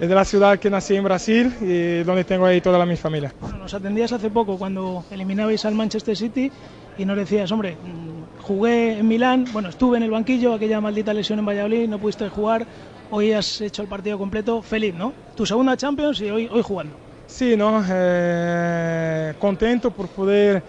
es 0.00 0.08
de 0.08 0.14
la 0.14 0.24
ciudad 0.24 0.58
que 0.58 0.70
nací 0.70 0.96
en 0.96 1.04
Brasil 1.04 1.52
y 1.60 2.02
donde 2.04 2.24
tengo 2.24 2.46
ahí 2.46 2.60
toda 2.60 2.78
la, 2.78 2.86
mi 2.86 2.96
familia. 2.96 3.32
Bueno, 3.40 3.58
nos 3.58 3.74
atendías 3.74 4.12
hace 4.12 4.30
poco 4.30 4.56
cuando 4.56 5.04
eliminabais 5.10 5.64
al 5.64 5.74
Manchester 5.74 6.16
City 6.16 6.50
y 6.96 7.04
nos 7.04 7.16
decías, 7.16 7.50
hombre, 7.52 7.74
mm, 7.74 8.42
jugué 8.42 8.98
en 8.98 9.06
Milán, 9.08 9.44
bueno, 9.52 9.68
estuve 9.68 9.98
en 9.98 10.04
el 10.04 10.10
banquillo, 10.10 10.54
aquella 10.54 10.80
maldita 10.80 11.12
lesión 11.12 11.38
en 11.38 11.46
Valladolid, 11.46 11.88
no 11.88 11.98
pudiste 11.98 12.28
jugar, 12.28 12.66
hoy 13.10 13.32
has 13.32 13.60
hecho 13.60 13.82
el 13.82 13.88
partido 13.88 14.18
completo, 14.18 14.62
feliz, 14.62 14.94
¿no? 14.94 15.12
Tu 15.36 15.46
segunda 15.46 15.76
Champions 15.76 16.20
y 16.20 16.30
hoy, 16.30 16.48
hoy 16.50 16.62
jugando. 16.62 16.94
Sí, 17.26 17.56
¿no? 17.56 17.84
Eh, 17.88 19.34
contento 19.38 19.90
por 19.90 20.08
poder 20.08 20.62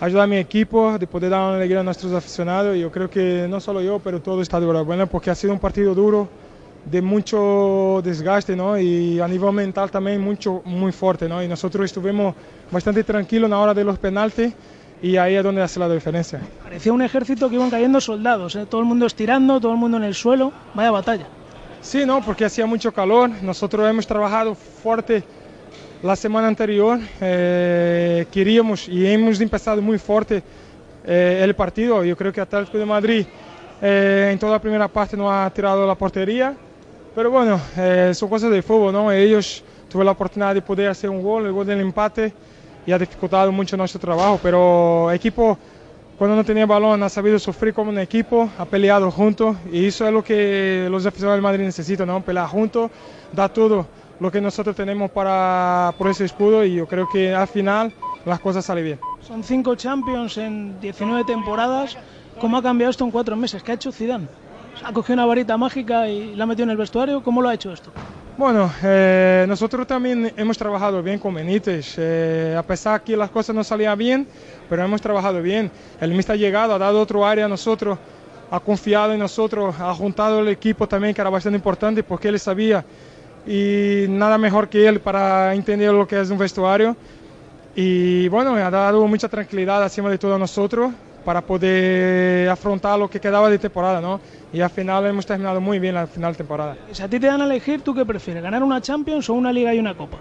ayudar 0.00 0.24
a 0.24 0.26
mi 0.26 0.36
equipo, 0.36 0.98
de 0.98 1.06
poder 1.06 1.30
dar 1.30 1.40
una 1.40 1.56
alegría 1.56 1.80
a 1.80 1.82
nuestros 1.82 2.12
aficionados. 2.12 2.76
Yo 2.76 2.90
creo 2.90 3.08
que 3.08 3.46
no 3.48 3.60
solo 3.60 3.80
yo, 3.80 3.98
pero 3.98 4.20
todo 4.20 4.42
está 4.42 4.58
de 4.58 4.64
enhorabuena 4.64 5.06
porque 5.06 5.30
ha 5.30 5.34
sido 5.34 5.52
un 5.52 5.58
partido 5.58 5.94
duro, 5.94 6.28
de 6.84 7.00
mucho 7.00 8.02
desgaste, 8.04 8.54
¿no? 8.54 8.78
Y 8.78 9.20
a 9.20 9.28
nivel 9.28 9.52
mental 9.52 9.90
también 9.90 10.20
mucho, 10.20 10.62
muy 10.64 10.92
fuerte, 10.92 11.28
¿no? 11.28 11.42
Y 11.42 11.48
nosotros 11.48 11.86
estuvimos 11.86 12.34
bastante 12.70 13.02
tranquilos 13.02 13.46
en 13.46 13.52
la 13.52 13.58
hora 13.58 13.74
de 13.74 13.84
los 13.84 13.98
penaltis 13.98 14.52
y 15.02 15.16
ahí 15.16 15.34
es 15.34 15.42
donde 15.42 15.62
hace 15.62 15.80
la 15.80 15.88
diferencia. 15.88 16.40
Parecía 16.62 16.92
un 16.92 17.02
ejército 17.02 17.48
que 17.48 17.54
iban 17.56 17.70
cayendo 17.70 18.00
soldados, 18.00 18.56
¿eh? 18.56 18.66
todo 18.66 18.80
el 18.80 18.86
mundo 18.86 19.06
estirando, 19.06 19.60
todo 19.60 19.72
el 19.72 19.78
mundo 19.78 19.96
en 19.96 20.04
el 20.04 20.14
suelo, 20.14 20.52
vaya 20.74 20.90
batalla. 20.90 21.26
Sí, 21.84 22.06
no, 22.06 22.22
porque 22.22 22.46
hacía 22.46 22.64
mucho 22.64 22.90
calor. 22.92 23.30
Nosotros 23.42 23.88
hemos 23.88 24.06
trabajado 24.06 24.54
fuerte 24.54 25.22
la 26.02 26.16
semana 26.16 26.48
anterior. 26.48 26.98
eh, 27.20 28.24
queríamos 28.32 28.88
y 28.88 29.06
hemos 29.06 29.38
empezado 29.38 29.82
muy 29.82 29.98
fuerte 29.98 30.42
eh, 31.04 31.42
el 31.44 31.54
partido. 31.54 32.02
Yo 32.02 32.16
creo 32.16 32.32
que 32.32 32.40
Atlético 32.40 32.78
de 32.78 32.86
Madrid 32.86 33.26
eh, 33.82 34.30
en 34.32 34.38
toda 34.38 34.52
la 34.52 34.58
primera 34.58 34.88
parte 34.88 35.14
no 35.14 35.30
ha 35.30 35.48
tirado 35.50 35.86
la 35.86 35.94
portería. 35.94 36.56
Pero 37.14 37.30
bueno, 37.30 37.60
son 38.14 38.28
cosas 38.30 38.50
de 38.50 38.62
fútbol, 38.62 38.92
¿no? 38.92 39.12
Ellos 39.12 39.62
tuvieron 39.88 40.06
la 40.06 40.12
oportunidad 40.12 40.54
de 40.54 40.62
poder 40.62 40.88
hacer 40.88 41.10
un 41.10 41.22
gol, 41.22 41.44
el 41.44 41.52
gol 41.52 41.66
del 41.66 41.80
empate, 41.80 42.32
y 42.86 42.92
ha 42.92 42.98
dificultado 42.98 43.52
mucho 43.52 43.76
nuestro 43.76 44.00
trabajo. 44.00 44.40
Pero 44.42 45.12
equipo 45.12 45.56
cuando 46.18 46.36
no 46.36 46.44
tenía 46.44 46.66
balón 46.66 47.02
ha 47.02 47.08
sabido 47.08 47.38
sufrir 47.38 47.74
como 47.74 47.90
un 47.90 47.98
equipo, 47.98 48.48
ha 48.58 48.64
peleado 48.64 49.10
juntos 49.10 49.56
y 49.72 49.86
eso 49.86 50.06
es 50.06 50.12
lo 50.12 50.22
que 50.22 50.86
los 50.90 51.04
aficionados 51.06 51.36
del 51.36 51.42
Madrid 51.42 51.64
necesitan, 51.64 52.06
¿no? 52.06 52.20
pelear 52.20 52.46
juntos, 52.46 52.90
dar 53.32 53.50
todo 53.50 53.86
lo 54.20 54.30
que 54.30 54.40
nosotros 54.40 54.76
tenemos 54.76 55.10
para, 55.10 55.92
por 55.98 56.08
ese 56.08 56.24
escudo 56.24 56.64
y 56.64 56.76
yo 56.76 56.86
creo 56.86 57.08
que 57.08 57.34
al 57.34 57.48
final 57.48 57.92
las 58.24 58.38
cosas 58.40 58.64
salen 58.64 58.84
bien. 58.84 59.00
Son 59.20 59.42
cinco 59.42 59.74
Champions 59.74 60.38
en 60.38 60.80
19 60.80 61.24
temporadas. 61.24 61.96
¿Cómo 62.40 62.56
ha 62.56 62.62
cambiado 62.62 62.90
esto 62.90 63.04
en 63.04 63.10
cuatro 63.10 63.36
meses? 63.36 63.62
¿Qué 63.62 63.72
ha 63.72 63.74
hecho 63.74 63.92
Zidane? 63.92 64.26
¿Ha 64.84 64.92
cogido 64.92 65.14
una 65.14 65.26
varita 65.26 65.56
mágica 65.56 66.08
y 66.08 66.34
la 66.34 66.44
ha 66.44 66.46
metido 66.46 66.64
en 66.64 66.70
el 66.70 66.76
vestuario? 66.76 67.22
¿Cómo 67.22 67.42
lo 67.42 67.48
ha 67.48 67.54
hecho 67.54 67.72
esto? 67.72 67.90
Bueno, 68.36 68.68
eh, 68.82 69.44
nosotros 69.46 69.86
también 69.86 70.32
hemos 70.36 70.58
trabajado 70.58 71.00
bien 71.04 71.20
con 71.20 71.32
Benítez, 71.34 71.94
eh, 71.98 72.56
a 72.58 72.64
pesar 72.64 73.00
que 73.04 73.16
las 73.16 73.30
cosas 73.30 73.54
no 73.54 73.62
salían 73.62 73.96
bien, 73.96 74.26
pero 74.68 74.82
hemos 74.82 75.00
trabajado 75.00 75.40
bien. 75.40 75.70
El 76.00 76.10
míster 76.14 76.34
ha 76.34 76.36
llegado, 76.36 76.74
ha 76.74 76.78
dado 76.78 77.00
otro 77.00 77.24
área 77.24 77.44
a 77.44 77.48
nosotros, 77.48 77.96
ha 78.50 78.58
confiado 78.58 79.12
en 79.12 79.20
nosotros, 79.20 79.76
ha 79.78 79.94
juntado 79.94 80.40
el 80.40 80.48
equipo 80.48 80.88
también, 80.88 81.14
que 81.14 81.20
era 81.20 81.30
bastante 81.30 81.56
importante 81.56 82.02
porque 82.02 82.26
él 82.26 82.40
sabía 82.40 82.84
y 83.46 84.06
nada 84.08 84.36
mejor 84.36 84.68
que 84.68 84.88
él 84.88 84.98
para 84.98 85.54
entender 85.54 85.92
lo 85.92 86.04
que 86.04 86.20
es 86.20 86.28
un 86.28 86.38
vestuario. 86.38 86.96
Y 87.76 88.26
bueno, 88.28 88.56
ha 88.56 88.70
dado 88.70 89.06
mucha 89.06 89.28
tranquilidad 89.28 89.80
encima 89.84 90.10
de 90.10 90.18
todo 90.18 90.34
a 90.34 90.38
nosotros 90.38 90.92
para 91.24 91.40
poder 91.40 92.48
afrontar 92.48 92.98
lo 92.98 93.08
que 93.08 93.20
quedaba 93.20 93.48
de 93.48 93.58
temporada, 93.58 94.00
¿no? 94.00 94.20
Y 94.52 94.60
al 94.60 94.70
final 94.70 95.06
hemos 95.06 95.26
terminado 95.26 95.60
muy 95.60 95.78
bien 95.78 95.94
la 95.94 96.06
final 96.06 96.32
de 96.32 96.38
temporada. 96.38 96.76
Si 96.92 97.02
a 97.02 97.08
ti 97.08 97.18
te 97.18 97.26
dan 97.26 97.40
a 97.42 97.44
elegir, 97.44 97.80
¿tú 97.82 97.94
qué 97.94 98.04
prefieres? 98.04 98.42
¿Ganar 98.42 98.62
una 98.62 98.80
Champions 98.80 99.28
o 99.30 99.34
una 99.34 99.52
Liga 99.52 99.74
y 99.74 99.78
una 99.78 99.96
Copa? 99.96 100.18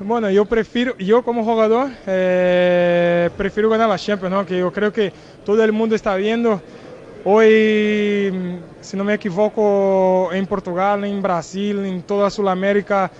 Bueno, 0.00 0.28
yo 0.28 0.44
prefiero, 0.44 0.96
yo 0.98 1.22
como 1.22 1.44
jugador, 1.44 1.88
eh, 2.06 3.30
prefiero 3.36 3.70
ganar 3.70 3.88
la 3.88 3.98
Champions, 3.98 4.34
¿no? 4.34 4.44
Que 4.44 4.58
yo 4.58 4.72
creo 4.72 4.92
que 4.92 5.12
todo 5.44 5.62
el 5.62 5.72
mundo 5.72 5.94
está 5.94 6.16
viendo. 6.16 6.60
Hoy, 7.24 8.60
si 8.80 8.96
no 8.96 9.04
me 9.04 9.14
equivoco, 9.14 10.30
en 10.32 10.46
Portugal, 10.46 11.04
en 11.04 11.22
Brasil, 11.22 11.78
en 11.86 12.02
toda 12.02 12.28
Sudamérica, 12.28 13.10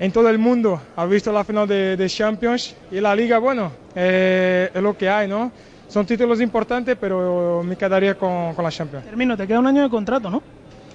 en 0.00 0.12
todo 0.12 0.28
el 0.28 0.38
mundo 0.38 0.80
ha 0.96 1.06
visto 1.06 1.32
la 1.32 1.44
final 1.44 1.66
de, 1.66 1.96
de 1.96 2.08
Champions 2.08 2.74
y 2.90 3.00
la 3.00 3.14
Liga, 3.14 3.38
bueno, 3.38 3.72
eh, 3.94 4.70
es 4.72 4.82
lo 4.82 4.96
que 4.96 5.08
hay, 5.08 5.26
¿no? 5.26 5.50
Son 5.88 6.04
títulos 6.04 6.40
importantes, 6.40 6.96
pero 7.00 7.62
me 7.64 7.76
quedaría 7.76 8.14
con, 8.14 8.54
con 8.54 8.64
la 8.64 8.70
Champions. 8.70 9.04
Termino, 9.06 9.36
te 9.36 9.46
queda 9.46 9.58
un 9.58 9.66
año 9.66 9.82
de 9.82 9.88
contrato, 9.88 10.30
¿no? 10.30 10.42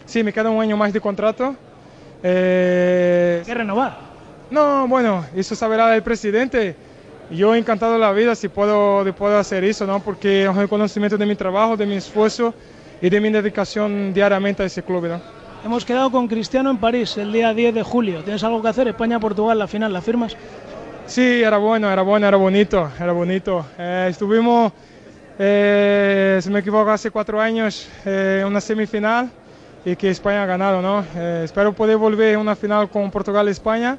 Sí, 0.06 0.24
me 0.24 0.32
queda 0.32 0.50
un 0.50 0.62
año 0.62 0.78
más 0.78 0.94
de 0.94 1.02
contrato. 1.02 1.56
Eh, 2.22 3.42
¿Qué 3.46 3.54
renovar? 3.54 3.98
no, 4.52 4.88
bueno, 4.88 5.26
eso 5.36 5.56
sabrá 5.56 5.96
el 5.96 6.04
presidente. 6.04 6.76
Yo 7.32 7.56
encantado 7.56 7.94
de 7.94 8.00
la 8.00 8.12
vida 8.12 8.36
si 8.36 8.48
puedo, 8.50 9.04
puedo 9.16 9.38
hacer 9.40 9.64
eso, 9.64 9.88
¿no? 9.88 10.00
Porque 10.00 10.44
es 10.44 10.50
un 10.50 10.58
reconocimiento 10.58 11.18
de 11.18 11.26
mi 11.26 11.36
trabajo, 11.36 11.76
de 11.76 11.86
mi 11.86 11.96
esfuerzo 11.96 12.54
y 13.02 13.10
de 13.10 13.20
mi 13.20 13.32
dedicación 13.32 14.14
diariamente 14.14 14.62
a 14.62 14.66
ese 14.68 14.84
club, 14.84 15.08
¿no? 15.08 15.43
Hemos 15.64 15.86
quedado 15.86 16.12
con 16.12 16.28
Cristiano 16.28 16.70
en 16.70 16.78
París 16.78 17.18
el 17.18 17.32
día 17.32 17.54
10 17.54 17.74
de 17.74 17.84
julio. 17.84 18.22
¿Tienes 18.24 18.44
algo 18.44 18.62
que 18.62 18.68
hacer? 18.68 18.88
España-Portugal, 18.90 19.58
la 19.58 19.68
final, 19.68 19.94
¿la 19.94 20.02
firmas? 20.02 20.36
Sí, 21.06 21.42
era 21.42 21.58
bueno, 21.58 21.90
era 21.90 22.02
bueno, 22.02 22.28
era 22.28 22.36
bonito, 22.36 22.90
era 23.00 23.14
bonito. 23.14 23.66
Eh, 23.78 24.08
estuvimos, 24.10 24.74
eh, 25.40 26.40
si 26.42 26.50
me 26.50 26.60
equivoco, 26.60 26.92
hace 26.92 27.12
cuatro 27.12 27.40
años 27.40 27.88
eh, 28.06 28.44
una 28.46 28.60
semifinal 28.60 29.30
y 29.86 29.96
que 29.96 30.10
España 30.10 30.44
ha 30.44 30.46
ganado, 30.46 30.82
¿no? 30.82 31.04
Eh, 31.16 31.42
espero 31.46 31.72
poder 31.74 31.96
volver 31.96 32.36
a 32.36 32.40
una 32.40 32.56
final 32.58 32.90
con 32.90 33.10
Portugal 33.10 33.48
y 33.48 33.52
España, 33.52 33.98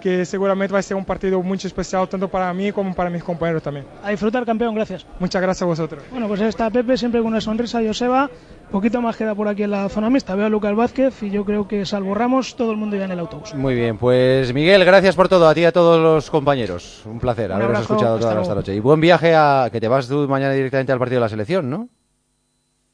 que 0.00 0.24
seguramente 0.24 0.72
va 0.72 0.78
a 0.78 0.82
ser 0.82 0.96
un 0.96 1.04
partido 1.04 1.42
muy 1.42 1.58
especial 1.58 2.08
tanto 2.08 2.28
para 2.28 2.52
mí 2.52 2.70
como 2.70 2.94
para 2.94 3.10
mis 3.10 3.24
compañeros 3.24 3.62
también. 3.62 3.86
A 4.04 4.10
disfrutar, 4.10 4.44
campeón, 4.44 4.74
gracias. 4.76 5.04
Muchas 5.18 5.42
gracias 5.42 5.62
a 5.62 5.66
vosotros. 5.66 6.04
Bueno, 6.10 6.28
pues 6.28 6.40
ahí 6.40 6.48
está 6.48 6.70
Pepe, 6.70 6.96
siempre 6.96 7.20
con 7.20 7.28
una 7.28 7.40
sonrisa. 7.40 7.80
Joseba, 7.84 8.30
poquito 8.70 9.00
más 9.00 9.16
queda 9.16 9.34
por 9.34 9.48
aquí 9.48 9.62
en 9.62 9.70
la 9.70 9.88
zona 9.88 10.10
mixta. 10.10 10.34
Veo 10.34 10.46
a 10.46 10.48
Lucas 10.48 10.74
Vázquez 10.74 11.22
y 11.22 11.30
yo 11.30 11.44
creo 11.44 11.68
que 11.68 11.86
salvo 11.86 12.14
Ramos, 12.14 12.56
todo 12.56 12.72
el 12.72 12.76
mundo 12.76 12.96
ya 12.96 13.04
en 13.04 13.12
el 13.12 13.18
autobús. 13.18 13.54
Muy 13.54 13.74
bien, 13.74 13.98
pues 13.98 14.52
Miguel, 14.52 14.84
gracias 14.84 15.14
por 15.14 15.28
todo, 15.28 15.48
a 15.48 15.54
ti 15.54 15.60
y 15.60 15.64
a 15.64 15.72
todos 15.72 16.00
los 16.00 16.30
compañeros. 16.30 17.02
Un 17.06 17.18
placer 17.18 17.50
Un 17.50 17.56
haberos 17.56 17.70
abrazo, 17.70 17.94
escuchado 17.94 18.18
toda 18.18 18.42
esta 18.42 18.54
noche. 18.54 18.74
Y 18.74 18.80
buen 18.80 19.00
viaje 19.00 19.34
a 19.34 19.68
que 19.70 19.80
te 19.80 19.88
vas 19.88 20.08
tú 20.08 20.26
mañana 20.28 20.52
directamente 20.52 20.92
al 20.92 20.98
partido 20.98 21.20
de 21.20 21.24
la 21.24 21.28
selección, 21.28 21.70
¿no? 21.70 21.88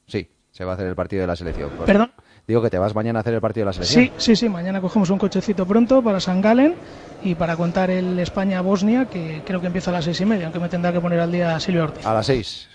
Sí, 0.06 0.28
se 0.50 0.64
va 0.64 0.72
a 0.72 0.74
hacer 0.74 0.86
el 0.86 0.94
partido 0.94 1.22
de 1.22 1.26
la 1.26 1.36
selección. 1.36 1.70
¿Perdón? 1.86 2.12
Digo 2.46 2.62
que 2.62 2.70
te 2.70 2.78
vas 2.78 2.94
mañana 2.94 3.20
a 3.20 3.22
hacer 3.22 3.34
el 3.34 3.40
partido 3.40 3.62
de 3.62 3.66
la 3.66 3.72
selección. 3.72 4.04
Sí, 4.06 4.12
sí, 4.16 4.36
sí. 4.36 4.48
Mañana 4.48 4.80
cogemos 4.80 5.08
un 5.10 5.18
cochecito 5.18 5.64
pronto 5.66 6.02
para 6.02 6.18
San 6.18 6.40
Galen 6.40 6.74
y 7.22 7.36
para 7.36 7.56
contar 7.56 7.90
el 7.90 8.18
España-Bosnia, 8.18 9.06
que 9.06 9.42
creo 9.46 9.60
que 9.60 9.68
empieza 9.68 9.90
a 9.90 9.94
las 9.94 10.04
seis 10.04 10.20
y 10.20 10.24
media, 10.24 10.46
aunque 10.46 10.58
me 10.58 10.68
tendrá 10.68 10.92
que 10.92 11.00
poner 11.00 11.20
al 11.20 11.30
día 11.30 11.60
Silvio 11.60 11.84
Ortiz. 11.84 12.04
A 12.04 12.14
las 12.14 12.26
seis. 12.26 12.68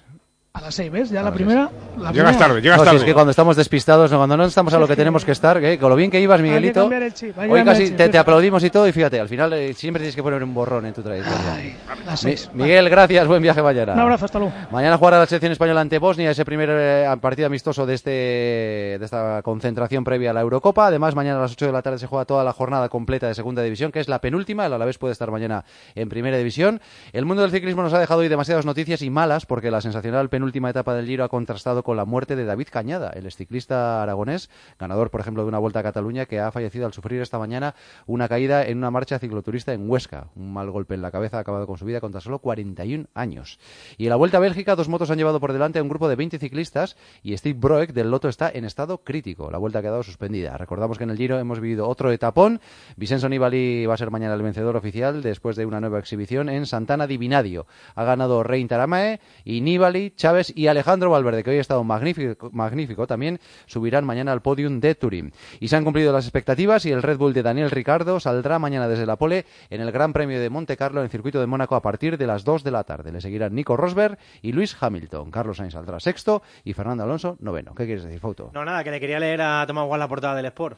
A 0.55 0.61
las 0.61 0.73
seis, 0.73 0.89
¿ves? 0.89 1.09
Ya 1.09 1.21
la 1.21 1.33
primera. 1.33 1.69
La 1.97 2.11
Llegas 2.13 2.27
primera. 2.31 2.37
tarde, 2.37 2.61
llegas 2.61 2.77
No, 2.77 2.83
si 2.83 2.85
tarde. 2.87 2.97
es 2.99 3.03
que 3.03 3.13
cuando 3.13 3.31
estamos 3.31 3.57
despistados, 3.57 4.09
no, 4.09 4.17
cuando 4.17 4.37
no 4.37 4.45
estamos 4.45 4.73
a 4.73 4.79
lo 4.79 4.87
que 4.87 4.95
tenemos 4.95 5.25
que 5.25 5.33
estar, 5.33 5.61
¿eh? 5.61 5.77
con 5.77 5.89
lo 5.89 5.97
bien 5.97 6.09
que 6.09 6.21
ibas, 6.21 6.39
Hay 6.39 6.45
que 6.45 6.49
Miguelito. 6.49 6.79
cambiar 6.81 7.03
el 7.03 7.13
chip, 7.13 7.37
hay 7.37 7.47
que 7.49 7.53
Hoy 7.53 7.63
casi 7.65 7.83
el 7.83 7.97
chip, 7.97 8.11
te, 8.11 8.17
aplaudimos 8.17 8.63
y 8.63 8.69
todo, 8.69 8.87
y 8.87 8.93
fíjate, 8.93 9.19
al 9.19 9.27
final 9.27 9.51
eh, 9.51 9.73
siempre 9.73 9.99
tienes 9.99 10.15
que 10.15 10.23
poner 10.23 10.41
un 10.41 10.53
borrón 10.53 10.85
en 10.85 10.93
tu 10.93 11.01
trayectoria. 11.03 11.75
Las 12.05 12.23
Mi- 12.23 12.31
seis. 12.31 12.49
Miguel, 12.53 12.89
gracias, 12.89 13.27
buen 13.27 13.41
viaje 13.43 13.61
mañana. 13.61 13.93
Un 13.93 13.99
abrazo, 13.99 14.25
hasta 14.25 14.39
luego. 14.39 14.53
Mañana 14.71 14.97
jugará 14.97 15.19
la 15.19 15.25
selección 15.25 15.51
española 15.51 15.81
ante 15.81 15.99
Bosnia, 15.99 16.31
ese 16.31 16.45
primer 16.45 16.69
eh, 16.71 17.05
partido 17.19 17.47
amistoso 17.47 17.85
de, 17.85 17.93
este, 17.93 18.09
de 18.11 18.99
esta 19.03 19.41
concentración 19.43 20.05
previa 20.05 20.29
a 20.29 20.33
la 20.33 20.39
Eurocopa. 20.41 20.87
Además, 20.87 21.15
mañana 21.15 21.39
a 21.39 21.41
las 21.41 21.51
8 21.51 21.65
de 21.65 21.71
la 21.73 21.81
tarde 21.81 21.99
se 21.99 22.07
juega 22.07 22.23
toda 22.23 22.45
la 22.45 22.53
jornada 22.53 22.87
completa 22.87 23.27
de 23.27 23.35
Segunda 23.35 23.61
División, 23.61 23.91
que 23.91 23.99
es 23.99 24.07
la 24.07 24.19
penúltima. 24.19 24.65
El 24.65 24.73
Alavés 24.73 24.97
puede 24.99 25.11
estar 25.11 25.29
mañana 25.31 25.65
en 25.95 26.07
Primera 26.07 26.37
División. 26.37 26.79
El 27.11 27.25
mundo 27.25 27.41
del 27.41 27.51
ciclismo 27.51 27.81
nos 27.83 27.93
ha 27.93 27.99
dejado 27.99 28.21
hoy 28.21 28.29
demasiadas 28.29 28.65
noticias 28.65 29.01
y 29.01 29.09
malas, 29.09 29.45
porque 29.45 29.69
la 29.69 29.81
sensacional 29.81 30.29
penúltima 30.29 30.44
etapa 30.69 30.93
del 30.93 31.05
Giro 31.05 31.23
ha 31.23 31.29
contrastado 31.29 31.83
con 31.83 31.97
la 31.97 32.05
muerte 32.05 32.35
de 32.35 32.45
David 32.45 32.67
Cañada, 32.71 33.11
el 33.11 33.31
ciclista 33.31 34.03
aragonés, 34.03 34.49
ganador, 34.79 35.09
por 35.09 35.21
ejemplo, 35.21 35.43
de 35.43 35.49
una 35.49 35.59
Vuelta 35.59 35.79
a 35.79 35.83
Cataluña, 35.83 36.25
que 36.25 36.39
ha 36.39 36.51
fallecido 36.51 36.85
al 36.85 36.93
sufrir 36.93 37.21
esta 37.21 37.39
mañana 37.39 37.75
una 38.05 38.27
caída 38.27 38.65
en 38.65 38.77
una 38.77 38.91
marcha 38.91 39.19
cicloturista 39.19 39.73
en 39.73 39.89
Huesca. 39.89 40.27
Un 40.35 40.53
mal 40.53 40.69
golpe 40.71 40.95
en 40.95 41.01
la 41.01 41.11
cabeza 41.11 41.37
ha 41.37 41.41
acabado 41.41 41.67
con 41.67 41.77
su 41.77 41.85
vida 41.85 42.01
con 42.01 42.11
tan 42.11 42.21
solo 42.21 42.39
41 42.39 43.07
años. 43.13 43.59
Y 43.97 44.05
en 44.05 44.09
la 44.09 44.15
Vuelta 44.15 44.37
a 44.37 44.41
Bélgica, 44.41 44.75
dos 44.75 44.89
motos 44.89 45.09
han 45.11 45.17
llevado 45.17 45.39
por 45.39 45.53
delante 45.53 45.79
a 45.79 45.83
un 45.83 45.89
grupo 45.89 46.07
de 46.09 46.15
20 46.15 46.39
ciclistas 46.39 46.97
y 47.23 47.35
Steve 47.37 47.57
Broek 47.59 47.93
del 47.93 48.11
Loto 48.11 48.29
está 48.29 48.49
en 48.53 48.65
estado 48.65 48.99
crítico. 48.99 49.49
La 49.49 49.57
vuelta 49.57 49.79
ha 49.79 49.81
quedado 49.81 50.03
suspendida. 50.03 50.57
Recordamos 50.57 50.97
que 50.97 51.03
en 51.05 51.09
el 51.09 51.17
Giro 51.17 51.39
hemos 51.39 51.59
vivido 51.59 51.87
otro 51.87 52.11
etapón. 52.11 52.59
Vicenzo 52.95 53.29
Nibali 53.29 53.85
va 53.85 53.93
a 53.93 53.97
ser 53.97 54.11
mañana 54.11 54.33
el 54.33 54.41
vencedor 54.41 54.75
oficial 54.75 55.21
después 55.21 55.55
de 55.55 55.65
una 55.65 55.79
nueva 55.79 55.99
exhibición 55.99 56.49
en 56.49 56.65
Santana 56.65 57.07
di 57.07 57.17
Vinadio. 57.17 57.65
Ha 57.95 58.03
ganado 58.03 58.43
Rein 58.43 58.67
Taramae 58.67 59.19
y 59.43 59.61
Nibali, 59.61 60.11
Chávez 60.15 60.34
y 60.55 60.67
Alejandro 60.67 61.09
Valverde, 61.09 61.43
que 61.43 61.49
hoy 61.51 61.57
ha 61.57 61.61
estado 61.61 61.83
magnífico, 61.83 62.49
magnífico 62.51 63.07
también, 63.07 63.39
subirán 63.65 64.05
mañana 64.05 64.31
al 64.31 64.41
podium 64.41 64.79
de 64.79 64.95
Turín. 64.95 65.33
Y 65.59 65.67
se 65.67 65.75
han 65.75 65.83
cumplido 65.83 66.11
las 66.13 66.25
expectativas 66.25 66.85
y 66.85 66.91
el 66.91 67.01
Red 67.03 67.17
Bull 67.17 67.33
de 67.33 67.43
Daniel 67.43 67.71
Ricardo 67.71 68.19
saldrá 68.19 68.59
mañana 68.59 68.87
desde 68.87 69.05
la 69.05 69.15
pole 69.15 69.45
en 69.69 69.81
el 69.81 69.91
Gran 69.91 70.13
Premio 70.13 70.39
de 70.39 70.49
Monte 70.49 70.77
Carlo 70.77 70.99
en 70.99 71.05
el 71.05 71.09
circuito 71.11 71.39
de 71.39 71.47
Mónaco 71.47 71.75
a 71.75 71.81
partir 71.81 72.17
de 72.17 72.27
las 72.27 72.43
2 72.43 72.63
de 72.63 72.71
la 72.71 72.83
tarde. 72.83 73.11
Le 73.11 73.21
seguirán 73.21 73.55
Nico 73.55 73.77
Rosberg 73.77 74.17
y 74.41 74.51
Luis 74.51 74.75
Hamilton. 74.79 75.31
Carlos 75.31 75.57
Sainz 75.57 75.73
saldrá 75.73 75.99
sexto 75.99 76.41
y 76.63 76.73
Fernando 76.73 77.03
Alonso 77.03 77.37
noveno. 77.39 77.73
¿Qué 77.75 77.85
quieres 77.85 78.03
decir, 78.03 78.19
Fauto? 78.19 78.51
No, 78.53 78.65
nada, 78.65 78.83
que 78.83 78.91
le 78.91 78.99
quería 78.99 79.19
leer 79.19 79.41
a 79.41 79.65
Tomás 79.67 79.85
Juan 79.87 79.99
la 79.99 80.07
portada 80.07 80.35
del 80.35 80.45
Sport. 80.47 80.77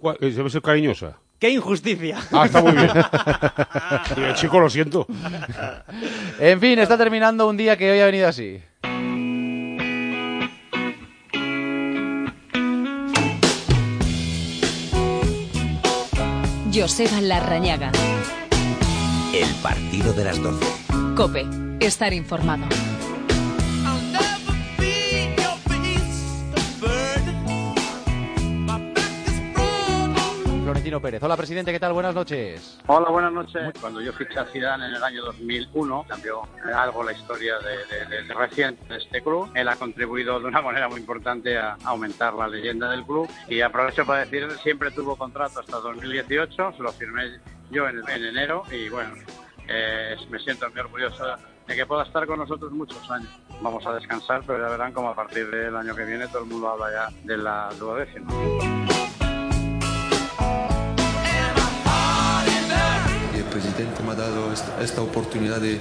¿Cuál- 0.00 0.16
eh, 0.20 0.30
Debe 0.30 0.48
ser 0.50 0.62
cariñosa. 0.62 1.18
¡Qué 1.42 1.50
injusticia! 1.50 2.18
Ah, 2.30 2.46
está 2.46 2.62
muy 2.62 2.70
bien. 2.70 2.88
Y 4.16 4.20
el 4.20 4.34
chico, 4.34 4.60
lo 4.60 4.70
siento. 4.70 5.08
En 6.38 6.60
fin, 6.60 6.78
está 6.78 6.96
terminando 6.96 7.48
un 7.48 7.56
día 7.56 7.76
que 7.76 7.90
hoy 7.90 7.98
ha 7.98 8.06
venido 8.06 8.28
así. 8.28 8.62
Joseba 16.72 17.20
Larrañaga. 17.20 17.90
El 19.34 19.52
partido 19.64 20.12
de 20.12 20.22
las 20.22 20.40
12. 20.40 20.64
Cope. 21.16 21.44
Estar 21.80 22.12
informado. 22.12 22.66
Florentino 30.92 31.00
Pérez. 31.00 31.22
Hola, 31.22 31.36
presidente, 31.38 31.72
¿qué 31.72 31.80
tal? 31.80 31.92
Buenas 31.94 32.14
noches. 32.14 32.78
Hola, 32.86 33.08
buenas 33.08 33.32
noches. 33.32 33.62
Cuando 33.80 34.00
yo 34.02 34.12
fiché 34.12 34.38
a 34.38 34.44
Zidane 34.44 34.86
en 34.88 34.94
el 34.94 35.02
año 35.02 35.24
2001, 35.24 36.04
cambió 36.06 36.42
algo 36.74 37.02
la 37.02 37.12
historia 37.12 37.54
de, 37.60 38.06
de- 38.06 38.22
de 38.24 38.34
reciente 38.34 38.84
de 38.92 38.98
este 38.98 39.22
club. 39.22 39.50
Él 39.54 39.68
ha 39.68 39.76
contribuido 39.76 40.38
de 40.38 40.46
una 40.46 40.60
manera 40.60 40.88
muy 40.88 41.00
importante 41.00 41.56
a 41.56 41.76
aumentar 41.84 42.34
la 42.34 42.46
leyenda 42.46 42.90
del 42.90 43.04
club 43.04 43.26
y 43.48 43.62
aprovecho 43.62 44.04
para 44.04 44.24
decir, 44.26 44.46
siempre 44.62 44.90
tuvo 44.90 45.16
contrato 45.16 45.60
hasta 45.60 45.78
2018, 45.78 46.72
se 46.76 46.82
lo 46.82 46.92
firmé 46.92 47.38
yo 47.70 47.88
en, 47.88 48.06
en 48.10 48.24
enero 48.26 48.64
y 48.70 48.88
bueno, 48.90 49.14
eh, 49.68 50.16
me 50.30 50.38
siento 50.40 50.68
muy 50.70 50.80
orgulloso 50.80 51.24
de 51.66 51.74
que 51.76 51.86
pueda 51.86 52.02
estar 52.02 52.26
con 52.26 52.38
nosotros 52.38 52.70
muchos 52.72 53.10
años. 53.10 53.30
Vamos 53.62 53.86
a 53.86 53.94
descansar, 53.94 54.42
pero 54.46 54.58
ya 54.58 54.70
verán 54.70 54.92
como 54.92 55.08
a 55.08 55.14
partir 55.14 55.48
del 55.50 55.74
año 55.74 55.94
que 55.94 56.04
viene 56.04 56.26
todo 56.28 56.40
el 56.42 56.50
mundo 56.50 56.68
habla 56.68 56.90
ya 56.92 57.08
de 57.24 57.36
la 57.38 57.70
duodécima. 57.78 58.30
Me 64.04 64.12
ha 64.12 64.14
dado 64.14 64.52
esta, 64.52 64.82
esta 64.82 65.02
oportunidad 65.02 65.60
de, 65.60 65.78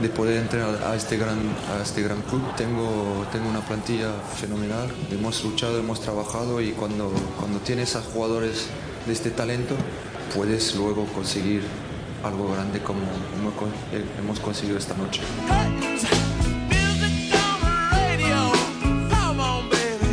de 0.00 0.08
poder 0.08 0.38
entrar 0.38 0.82
a 0.84 0.94
este 0.96 1.16
gran, 1.16 1.38
a 1.78 1.82
este 1.82 2.02
gran 2.02 2.20
club. 2.22 2.42
Tengo, 2.56 3.26
tengo 3.32 3.48
una 3.48 3.60
plantilla 3.60 4.12
fenomenal, 4.36 4.88
hemos 5.10 5.42
luchado, 5.44 5.78
hemos 5.78 6.00
trabajado 6.00 6.60
y 6.60 6.72
cuando, 6.72 7.10
cuando 7.38 7.58
tienes 7.60 7.96
a 7.96 8.02
jugadores 8.02 8.66
de 9.06 9.12
este 9.12 9.30
talento, 9.30 9.74
puedes 10.34 10.74
luego 10.74 11.04
conseguir 11.14 11.62
algo 12.24 12.50
grande 12.52 12.80
como 12.82 13.00
hemos 13.38 13.54
con- 13.54 13.72
hemos 14.18 14.40
conseguido 14.40 14.78
esta 14.78 14.94
noche. 14.96 15.20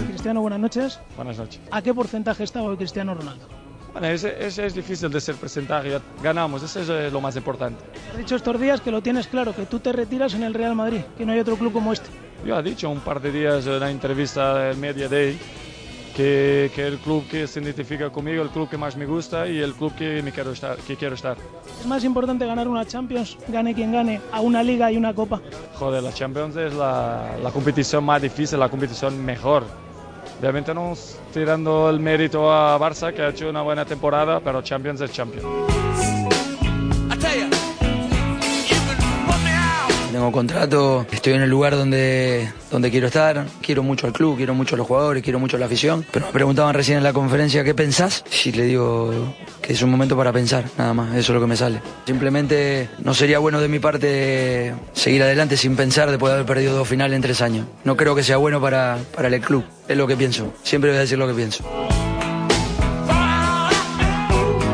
Cristiano, 0.07 0.41
buenas 0.41 0.59
noches. 0.59 0.99
Buenas 1.15 1.38
noches. 1.38 1.59
¿A 1.71 1.82
qué 1.82 1.93
porcentaje 1.93 2.43
está 2.43 2.61
hoy 2.61 2.77
Cristiano 2.77 3.13
Ronaldo? 3.15 3.47
Bueno, 3.91 4.07
ese, 4.07 4.45
ese 4.45 4.65
es 4.65 4.73
difícil 4.73 5.09
de 5.09 5.19
ser 5.19 5.35
presentado, 5.35 5.85
ya 5.85 6.01
ganamos, 6.23 6.63
ese 6.63 6.81
es 6.81 6.89
eh, 6.89 7.09
lo 7.11 7.19
más 7.19 7.35
importante. 7.35 7.83
Has 8.11 8.17
dicho 8.17 8.35
estos 8.35 8.59
días 8.59 8.79
que 8.79 8.89
lo 8.89 9.01
tienes 9.01 9.27
claro, 9.27 9.53
que 9.53 9.65
tú 9.65 9.79
te 9.79 9.91
retiras 9.91 10.33
en 10.33 10.43
el 10.43 10.53
Real 10.53 10.75
Madrid, 10.75 11.01
que 11.17 11.25
no 11.25 11.33
hay 11.33 11.39
otro 11.39 11.57
club 11.57 11.73
como 11.73 11.91
este. 11.91 12.09
Yo 12.45 12.57
he 12.57 12.63
dicho 12.63 12.89
un 12.89 13.01
par 13.01 13.21
de 13.21 13.31
días 13.31 13.67
en 13.67 13.73
una 13.73 13.91
entrevista 13.91 14.71
en 14.71 14.79
Media 14.79 15.09
Day 15.09 15.37
que, 16.15 16.71
que 16.73 16.87
el 16.87 16.97
club 16.99 17.27
que 17.27 17.47
se 17.47 17.61
identifica 17.61 18.09
conmigo, 18.09 18.41
el 18.41 18.49
club 18.49 18.69
que 18.69 18.77
más 18.77 18.95
me 18.95 19.05
gusta 19.05 19.47
y 19.47 19.59
el 19.59 19.73
club 19.73 19.93
que, 19.95 20.23
me 20.23 20.31
quiero, 20.31 20.51
estar, 20.51 20.77
que 20.77 20.95
quiero 20.95 21.15
estar. 21.15 21.37
Es 21.79 21.85
más 21.85 22.03
importante 22.03 22.45
ganar 22.45 22.67
una 22.67 22.85
Champions, 22.85 23.37
gane 23.49 23.73
quien 23.73 23.91
gane, 23.91 24.21
a 24.31 24.39
una 24.39 24.63
liga 24.63 24.91
y 24.91 24.97
una 24.97 25.13
copa. 25.13 25.41
Joder, 25.75 26.01
la 26.01 26.13
Champions 26.13 26.55
es 26.55 26.73
la, 26.73 27.37
la 27.43 27.51
competición 27.51 28.03
más 28.05 28.21
difícil, 28.21 28.57
la 28.59 28.69
competición 28.69 29.23
mejor. 29.23 29.65
Obviamente 30.41 30.73
no 30.73 30.93
estoy 30.93 31.45
dando 31.45 31.87
el 31.87 31.99
mérito 31.99 32.51
a 32.51 32.75
Barça, 32.79 33.13
que 33.13 33.21
ha 33.21 33.29
hecho 33.29 33.47
una 33.47 33.61
buena 33.61 33.85
temporada, 33.85 34.39
pero 34.39 34.63
Champions 34.63 34.99
es 35.01 35.11
Champions. 35.11 35.80
Tengo 40.22 40.34
contrato, 40.34 41.07
estoy 41.11 41.34
en 41.34 41.41
el 41.41 41.49
lugar 41.49 41.76
donde, 41.76 42.47
donde 42.69 42.91
quiero 42.91 43.07
estar, 43.07 43.43
quiero 43.59 43.82
mucho 43.82 44.05
al 44.05 44.13
club, 44.13 44.38
quiero 44.38 44.53
mucho 44.53 44.76
a 44.76 44.78
los 44.78 44.86
jugadores, 44.86 45.24
quiero 45.24 45.39
mucho 45.39 45.57
a 45.57 45.59
la 45.59 45.65
afición. 45.65 46.05
Pero 46.11 46.28
me 46.28 46.32
preguntaban 46.32 46.76
recién 46.76 46.99
en 46.99 47.03
la 47.03 47.11
conferencia 47.11 47.63
qué 47.63 47.74
pensás 47.74 48.24
y 48.45 48.51
le 48.51 48.65
digo 48.65 49.34
que 49.63 49.74
es 49.74 49.82
un 49.82 49.89
momento 49.89 50.15
para 50.15 50.32
pensar, 50.32 50.65
nada 50.78 50.93
más, 50.93 51.09
eso 51.15 51.32
es 51.32 51.34
lo 51.34 51.41
que 51.41 51.47
me 51.47 51.57
sale. 51.57 51.82
Simplemente 52.05 52.88
no 53.03 53.15
sería 53.15 53.39
bueno 53.39 53.59
de 53.59 53.67
mi 53.67 53.80
parte 53.80 54.76
seguir 54.93 55.24
adelante 55.24 55.57
sin 55.57 55.76
pensar 55.76 56.11
después 56.11 56.30
de 56.30 56.36
haber 56.36 56.45
perdido 56.45 56.76
dos 56.76 56.88
finales 56.88 57.15
en 57.15 57.24
tres 57.24 57.41
años. 57.41 57.65
No 57.84 57.97
creo 57.97 58.13
que 58.13 58.22
sea 58.22 58.38
bueno 58.38 58.61
para, 58.61 58.99
para 59.15 59.28
el 59.28 59.41
club, 59.41 59.63
es 59.88 59.97
lo 59.97 60.05
que 60.05 60.15
pienso, 60.15 60.53
siempre 60.61 60.91
voy 60.91 60.99
a 60.99 61.01
decir 61.01 61.17
lo 61.17 61.28
que 61.28 61.34
pienso. 61.34 61.63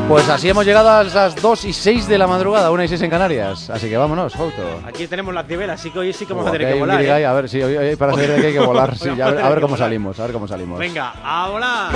Pues 0.08 0.26
así 0.30 0.48
hemos 0.48 0.64
llegado 0.64 0.88
a 0.88 1.04
las 1.04 1.36
2 1.36 1.64
y 1.66 1.72
6 1.74 2.08
de 2.08 2.16
la 2.16 2.26
madrugada, 2.26 2.70
1 2.70 2.82
y 2.84 2.88
6 2.88 3.02
en 3.02 3.10
Canarias. 3.10 3.68
Así 3.68 3.90
que 3.90 3.96
vámonos, 3.98 4.32
Fauto. 4.32 4.62
Aquí 4.86 5.06
tenemos 5.06 5.34
las 5.34 5.46
nivelas, 5.46 5.78
así 5.78 5.90
que 5.90 5.98
hoy 5.98 6.12
sí 6.14 6.24
que 6.24 6.32
vamos 6.32 6.48
a 6.48 6.52
tener 6.52 6.72
que 6.72 6.78
volar. 6.80 7.02
¿eh? 7.02 7.26
A 7.26 7.32
ver, 7.34 7.46
sí, 7.48 7.60
hoy, 7.62 7.76
hoy 7.76 7.94
para 7.96 8.12
saber 8.14 8.30
de 8.36 8.40
qué 8.40 8.46
hay 8.46 8.52
que 8.54 8.60
volar. 8.60 8.96
sí, 8.98 9.10
a 9.10 9.12
ver, 9.30 9.38
a 9.38 9.48
ver 9.50 9.54
que 9.56 9.60
cómo 9.60 9.74
volar. 9.74 9.78
salimos, 9.78 10.18
a 10.18 10.22
ver 10.22 10.32
cómo 10.32 10.48
salimos. 10.48 10.78
Venga, 10.78 11.12
a 11.22 11.48
volar. 11.50 11.92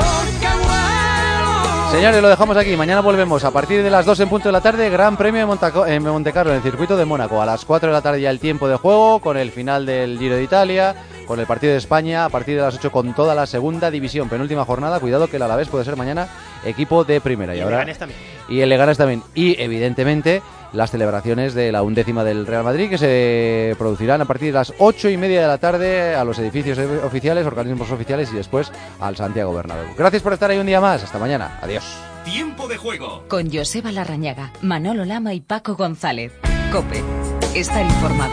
Señores, 1.91 2.21
lo 2.21 2.29
dejamos 2.29 2.57
aquí. 2.59 2.77
Mañana 2.77 3.01
volvemos 3.01 3.45
a 3.45 3.51
partir 3.51 3.83
de 3.83 3.89
las 3.91 4.05
2 4.05 4.21
en 4.21 4.29
punto 4.29 4.49
de 4.49 4.53
la 4.53 4.61
tarde. 4.61 4.91
Gran 4.91 5.17
premio 5.17 5.41
de 5.41 5.47
Montaco- 5.47 5.87
en 5.87 6.03
Montecarlo, 6.03 6.53
en 6.53 6.59
el 6.59 6.63
circuito 6.63 6.97
de 6.99 7.07
Mónaco. 7.07 7.41
A 7.41 7.47
las 7.47 7.65
4 7.65 7.89
de 7.89 7.93
la 7.95 8.03
tarde 8.03 8.21
ya 8.21 8.29
el 8.31 8.41
tiempo 8.41 8.69
de 8.69 8.77
juego, 8.77 9.21
con 9.21 9.39
el 9.39 9.51
final 9.53 9.87
del 9.87 10.19
Giro 10.19 10.37
de 10.37 10.43
Italia, 10.43 10.95
con 11.27 11.41
el 11.41 11.47
partido 11.47 11.73
de 11.73 11.79
España. 11.79 12.25
A 12.25 12.29
partir 12.29 12.57
de 12.57 12.63
las 12.63 12.75
8 12.75 12.91
con 12.93 13.15
toda 13.15 13.35
la 13.35 13.47
segunda 13.47 13.91
división. 13.91 14.29
Penúltima 14.29 14.65
jornada. 14.65 15.01
Cuidado 15.01 15.29
que 15.29 15.37
el 15.37 15.43
Alavés 15.43 15.69
puede 15.69 15.85
ser 15.85 15.97
mañana 15.97 16.29
equipo 16.65 17.05
de 17.05 17.21
primera. 17.21 17.55
Y 17.55 17.59
Y, 17.59 17.61
el 17.61 17.65
ahora, 17.65 17.77
Leganés 17.79 17.99
también. 17.99 18.21
y 18.49 18.61
el 18.61 18.69
Leganés 18.69 18.99
también. 18.99 19.23
Y 19.35 19.61
evidentemente 19.61 20.43
las 20.73 20.91
celebraciones 20.91 21.53
de 21.55 21.71
la 21.71 21.83
undécima 21.83 22.25
del 22.25 22.47
Real 22.47 22.65
Madrid 22.65 22.89
que 22.89 22.97
se 22.97 23.75
producirán 23.79 24.23
a 24.23 24.25
partir 24.25 24.49
de 24.49 24.59
las 24.59 24.73
ocho 24.79 25.09
y 25.11 25.17
media 25.19 25.43
de 25.43 25.47
la 25.47 25.59
tarde 25.59 26.15
a 26.15 26.25
los 26.25 26.39
edificios 26.39 26.79
oficiales, 27.05 27.47
organismos 27.47 27.91
oficiales 27.91 28.31
y 28.33 28.37
después 28.37 28.73
al 28.99 29.15
Santiago 29.17 29.53
Bernabéu. 29.55 29.95
Gracias 29.99 30.23
por 30.23 30.33
estar 30.33 30.51
ahí 30.51 30.59
un 30.59 30.67
día 30.67 30.81
más. 30.81 31.03
Hasta 31.03 31.19
mañana. 31.19 31.59
Adiós. 31.61 31.85
Tiempo 32.25 32.69
de 32.69 32.77
juego. 32.79 33.25
Con 33.29 33.53
Joseba 33.53 33.93
Larrañaga, 33.93 34.53
Manolo 34.63 35.05
Lama 35.05 35.35
y 35.35 35.41
Paco 35.41 35.75
González. 35.75 36.33
Cope. 36.73 37.03
Estar 37.55 37.85
informado. 37.85 38.33